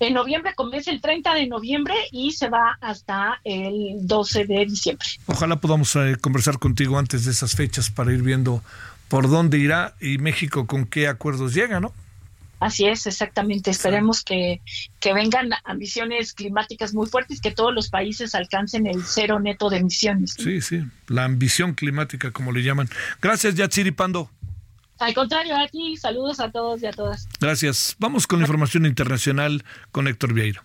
[0.00, 5.06] en noviembre comienza el 30 de noviembre y se va hasta el 12 de diciembre.
[5.26, 8.62] Ojalá podamos eh, conversar contigo antes de esas fechas para ir viendo
[9.08, 11.92] por dónde irá y México con qué acuerdos llega, ¿no?
[12.60, 13.72] Así es, exactamente.
[13.72, 14.60] Esperemos que,
[15.00, 19.78] que vengan ambiciones climáticas muy fuertes, que todos los países alcancen el cero neto de
[19.78, 20.34] emisiones.
[20.38, 22.88] Sí, sí, la ambición climática, como le llaman.
[23.20, 24.30] Gracias, Yatsiri Pando.
[25.02, 27.28] Al contrario, a ti, saludos a todos y a todas.
[27.40, 27.96] Gracias.
[27.98, 30.62] Vamos con la información internacional con Héctor Vieiro.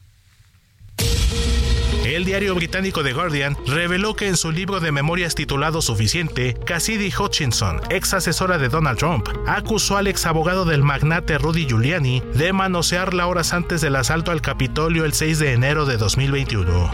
[2.05, 7.11] El diario británico The Guardian reveló que en su libro de memorias titulado Suficiente, Cassidy
[7.13, 12.53] Hutchinson, ex asesora de Donald Trump, acusó al ex abogado del magnate Rudy Giuliani de
[12.53, 16.91] manosearla horas antes del asalto al Capitolio el 6 de enero de 2021.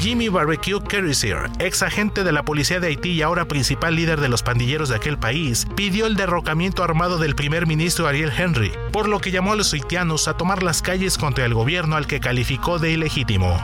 [0.00, 4.28] Jimmy Barbecue Kerriser, ex agente de la policía de Haití y ahora principal líder de
[4.28, 9.08] los pandilleros de aquel país, pidió el derrocamiento armado del primer ministro Ariel Henry, por
[9.08, 12.20] lo que llamó a los haitianos a tomar las calles contra el gobierno al que
[12.20, 13.58] calificó de ilegítimo.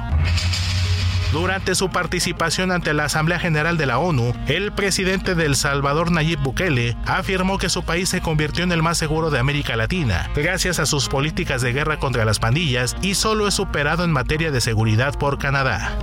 [1.35, 6.13] Durante su participación ante la Asamblea General de la ONU, el presidente de El Salvador
[6.13, 10.31] Nayib Bukele afirmó que su país se convirtió en el más seguro de América Latina,
[10.37, 14.53] gracias a sus políticas de guerra contra las pandillas y solo es superado en materia
[14.53, 15.99] de seguridad por Canadá.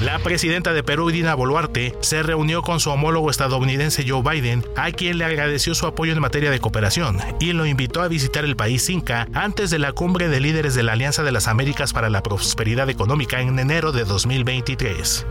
[0.00, 4.92] La presidenta de Perú, Dina Boluarte, se reunió con su homólogo estadounidense Joe Biden, a
[4.92, 8.56] quien le agradeció su apoyo en materia de cooperación y lo invitó a visitar el
[8.56, 12.10] país Inca antes de la cumbre de líderes de la Alianza de las Américas para
[12.10, 15.26] la Prosperidad Económica en enero de 2023.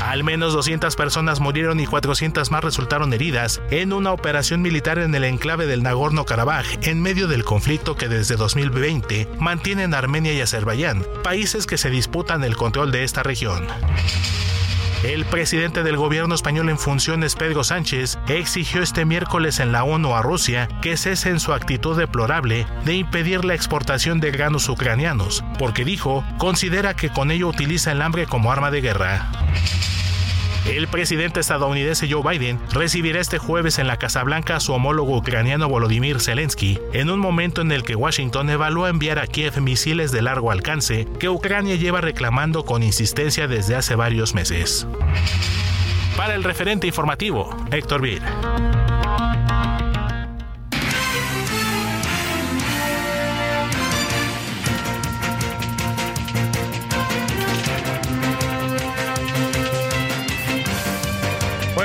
[0.00, 5.14] Al menos 200 personas murieron y 400 más resultaron heridas en una operación militar en
[5.14, 11.04] el enclave del Nagorno-Karabaj en medio del conflicto que desde 2020 mantienen Armenia y Azerbaiyán,
[11.22, 13.66] países que se disputan el control de esta región.
[15.02, 20.14] El presidente del gobierno español en funciones, Pedro Sánchez, exigió este miércoles en la ONU
[20.14, 25.44] a Rusia que cese en su actitud deplorable de impedir la exportación de granos ucranianos,
[25.58, 29.30] porque dijo, considera que con ello utiliza el hambre como arma de guerra.
[30.66, 35.16] El presidente estadounidense Joe Biden recibirá este jueves en la Casa Blanca a su homólogo
[35.16, 40.10] ucraniano Volodymyr Zelensky, en un momento en el que Washington evalúa enviar a Kiev misiles
[40.10, 44.88] de largo alcance que Ucrania lleva reclamando con insistencia desde hace varios meses.
[46.16, 48.22] Para el referente informativo, Héctor Vir.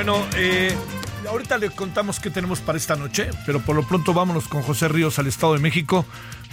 [0.04, 0.74] Bueno, eh,
[1.28, 4.88] ahorita le contamos qué tenemos para esta noche, pero por lo pronto vámonos con José
[4.88, 6.04] Ríos al Estado de México.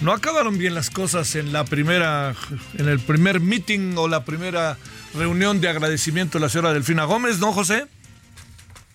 [0.02, 2.36] No acabaron bien las cosas en la primera,
[2.78, 4.78] en el primer meeting o la primera
[5.16, 7.88] reunión de agradecimiento de la señora Delfina Gómez, ¿no, José?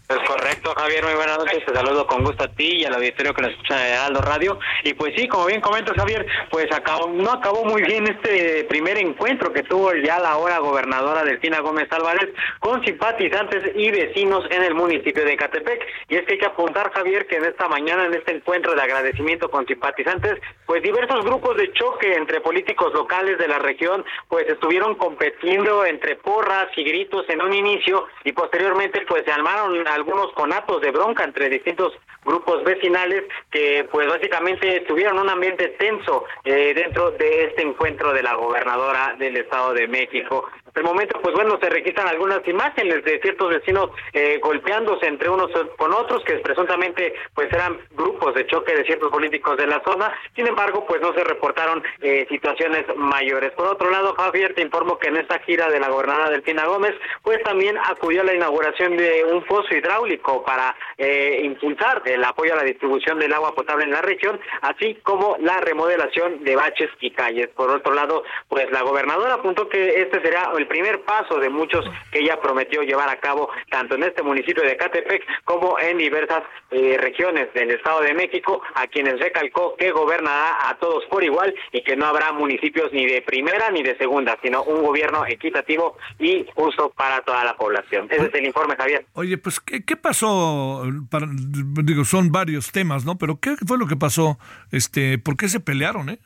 [0.07, 1.65] Es correcto, Javier, muy buenas noches.
[1.65, 4.59] Te saludo con gusto a ti y al auditorio que nos escucha de Aldo Radio.
[4.83, 8.99] Y pues sí, como bien comentas, Javier, pues acabó, no acabó muy bien este primer
[8.99, 12.29] encuentro que tuvo ya la ahora gobernadora Delfina Gómez Álvarez
[12.61, 15.81] con simpatizantes y vecinos en el municipio de Catepec.
[16.11, 18.83] Y es que hay que apuntar, Javier, que en esta mañana, en este encuentro de
[18.83, 20.35] agradecimiento con simpatizantes,
[20.67, 26.17] pues diversos grupos de choque entre políticos locales de la región, pues estuvieron competiendo entre
[26.17, 31.25] porras y gritos en un inicio y posteriormente pues se armaron algunos conatos de bronca
[31.25, 31.93] entre distintos
[32.25, 38.23] grupos vecinales que pues básicamente tuvieron un ambiente tenso eh, dentro de este encuentro de
[38.23, 40.49] la gobernadora del Estado de México.
[40.75, 45.51] El momento, pues bueno, se registran algunas imágenes de ciertos vecinos eh, golpeándose entre unos
[45.77, 50.13] con otros, que presuntamente pues eran grupos de choque de ciertos políticos de la zona.
[50.35, 53.53] Sin embargo, pues no se reportaron eh, situaciones mayores.
[53.53, 56.95] Por otro lado, Javier, te informo que en esta gira de la gobernadora Delfina Gómez,
[57.23, 62.53] pues también acudió a la inauguración de un foso hidráulico para eh, impulsar el apoyo
[62.53, 66.91] a la distribución del agua potable en la región, así como la remodelación de baches
[67.01, 67.49] y calles.
[67.49, 71.85] Por otro lado, pues la gobernadora apuntó que este será el primer paso de muchos
[72.11, 76.43] que ella prometió llevar a cabo tanto en este municipio de Catepec como en diversas
[76.71, 81.55] eh, regiones del Estado de México, a quienes recalcó que gobernará a todos por igual
[81.73, 85.97] y que no habrá municipios ni de primera ni de segunda, sino un gobierno equitativo
[86.19, 88.09] y justo para toda la población.
[88.11, 89.07] Ese es el informe, Javier.
[89.15, 90.85] Oye, pues, ¿qué, qué pasó?
[91.11, 93.17] Para, digo, son varios temas, ¿no?
[93.19, 94.39] Pero ¿qué fue lo que pasó?
[94.73, 96.19] Este, ¿Por qué se pelearon, eh?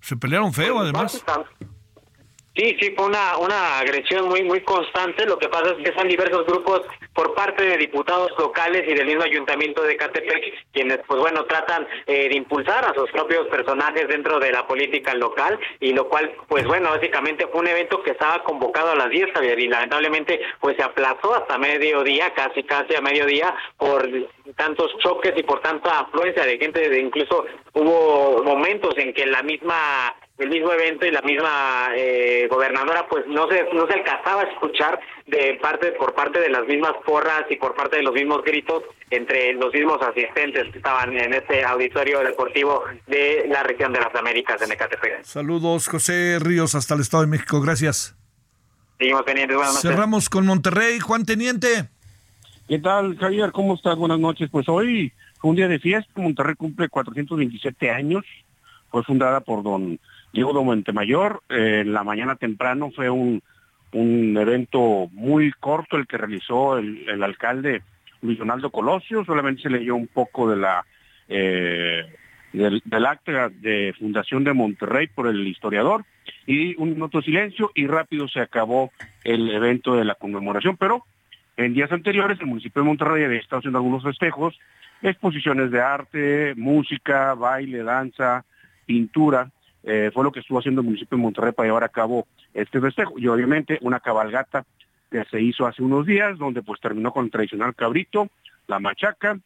[0.00, 1.24] Se pelearon feo, además.
[2.56, 5.26] Sí, sí, fue una, una agresión muy muy constante.
[5.26, 9.06] Lo que pasa es que son diversos grupos por parte de diputados locales y del
[9.06, 14.08] mismo ayuntamiento de Catepec quienes, pues bueno, tratan eh, de impulsar a sus propios personajes
[14.08, 18.12] dentro de la política local y lo cual, pues bueno, básicamente fue un evento que
[18.12, 22.94] estaba convocado a las 10, Javier, y lamentablemente pues se aplazó hasta mediodía, casi casi
[22.94, 24.08] a mediodía, por
[24.56, 26.88] tantos choques y por tanta afluencia de gente.
[26.88, 32.46] De, incluso hubo momentos en que la misma el mismo evento y la misma eh,
[32.50, 36.66] gobernadora pues no se no se alcanzaba a escuchar de parte por parte de las
[36.66, 41.16] mismas porras y por parte de los mismos gritos entre los mismos asistentes que estaban
[41.16, 45.24] en este auditorio deportivo de la región de las Américas de Ecatepec.
[45.24, 48.14] Saludos José Ríos hasta el Estado de México, gracias.
[48.98, 49.90] Seguimos pendientes, buenas noches.
[49.90, 51.88] Cerramos con Monterrey, Juan Teniente.
[52.68, 53.52] ¿Qué tal, Javier?
[53.52, 53.96] ¿Cómo estás?
[53.96, 54.48] Buenas noches.
[54.50, 58.24] Pues hoy fue un día de fiesta, Monterrey cumple 427 años,
[58.90, 59.98] fue fundada por don
[60.32, 61.42] Diego de Montemayor.
[61.48, 63.42] Eh, en la mañana temprano fue un,
[63.92, 67.82] un evento muy corto el que realizó el, alcalde
[68.22, 69.24] Luis Donaldo Colosio.
[69.24, 70.84] Solamente se leyó un poco de la
[71.28, 72.04] eh,
[72.52, 76.04] del, del acta de fundación de Monterrey por el historiador
[76.46, 78.92] y un minuto de silencio y rápido se acabó
[79.24, 80.76] el evento de la conmemoración.
[80.76, 81.04] Pero
[81.56, 84.58] en días anteriores el municipio de Monterrey había estado haciendo algunos festejos,
[85.02, 88.44] exposiciones de arte, música, baile, danza,
[88.86, 89.50] pintura
[89.86, 92.80] eh, fue lo que estuvo haciendo el municipio de Monterrey para llevar a cabo este
[92.80, 93.14] festejo.
[93.18, 94.66] Y obviamente una cabalgata
[95.10, 98.28] que se hizo hace unos días, donde pues terminó con el tradicional cabrito,
[98.66, 99.38] la machaca,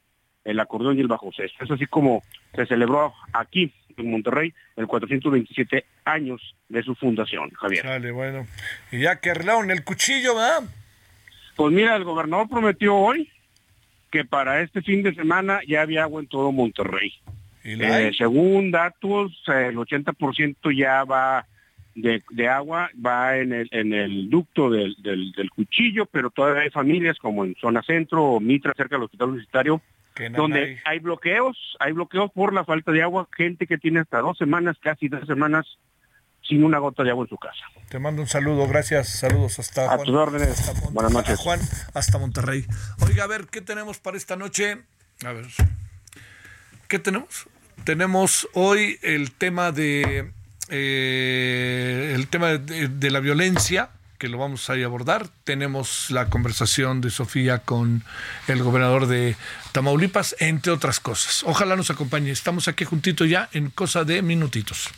[0.44, 1.62] el acordeón y el bajo sexto.
[1.62, 2.22] Es así como
[2.54, 7.84] se celebró aquí en Monterrey el 427 años de su fundación, Javier.
[7.84, 8.46] Dale, bueno.
[8.90, 10.62] Y ya que arreglaron el cuchillo, ¿verdad?
[11.54, 13.30] Pues mira, el gobernador prometió hoy
[14.10, 17.12] que para este fin de semana ya había agua en todo Monterrey.
[17.62, 21.46] Eh, según datos, el 80% ya va
[21.94, 26.62] de, de, agua, va en el, en el ducto del, del, del, cuchillo, pero todavía
[26.62, 29.82] hay familias como en zona centro o Mitra, cerca del hospital universitario,
[30.32, 34.38] donde hay bloqueos, hay bloqueos por la falta de agua, gente que tiene hasta dos
[34.38, 35.66] semanas, casi dos semanas,
[36.42, 37.64] sin una gota de agua en su casa.
[37.88, 41.38] Te mando un saludo, gracias, saludos hasta A tus órdenes, buenas noches.
[41.38, 41.60] Juan,
[41.94, 42.64] hasta Monterrey.
[43.06, 44.78] Oiga, a ver, ¿qué tenemos para esta noche?
[45.24, 45.46] A ver,
[46.90, 47.46] ¿qué tenemos?
[47.84, 50.32] Tenemos hoy el tema de
[50.68, 55.28] eh, el tema de, de, la violencia que lo vamos a abordar.
[55.44, 58.04] Tenemos la conversación de Sofía con
[58.48, 59.36] el gobernador de
[59.72, 61.42] Tamaulipas, entre otras cosas.
[61.44, 62.30] Ojalá nos acompañe.
[62.30, 64.90] Estamos aquí juntito ya en cosa de minutitos.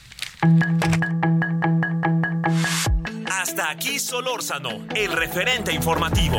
[3.31, 6.39] Hasta aquí Solórzano, el referente informativo.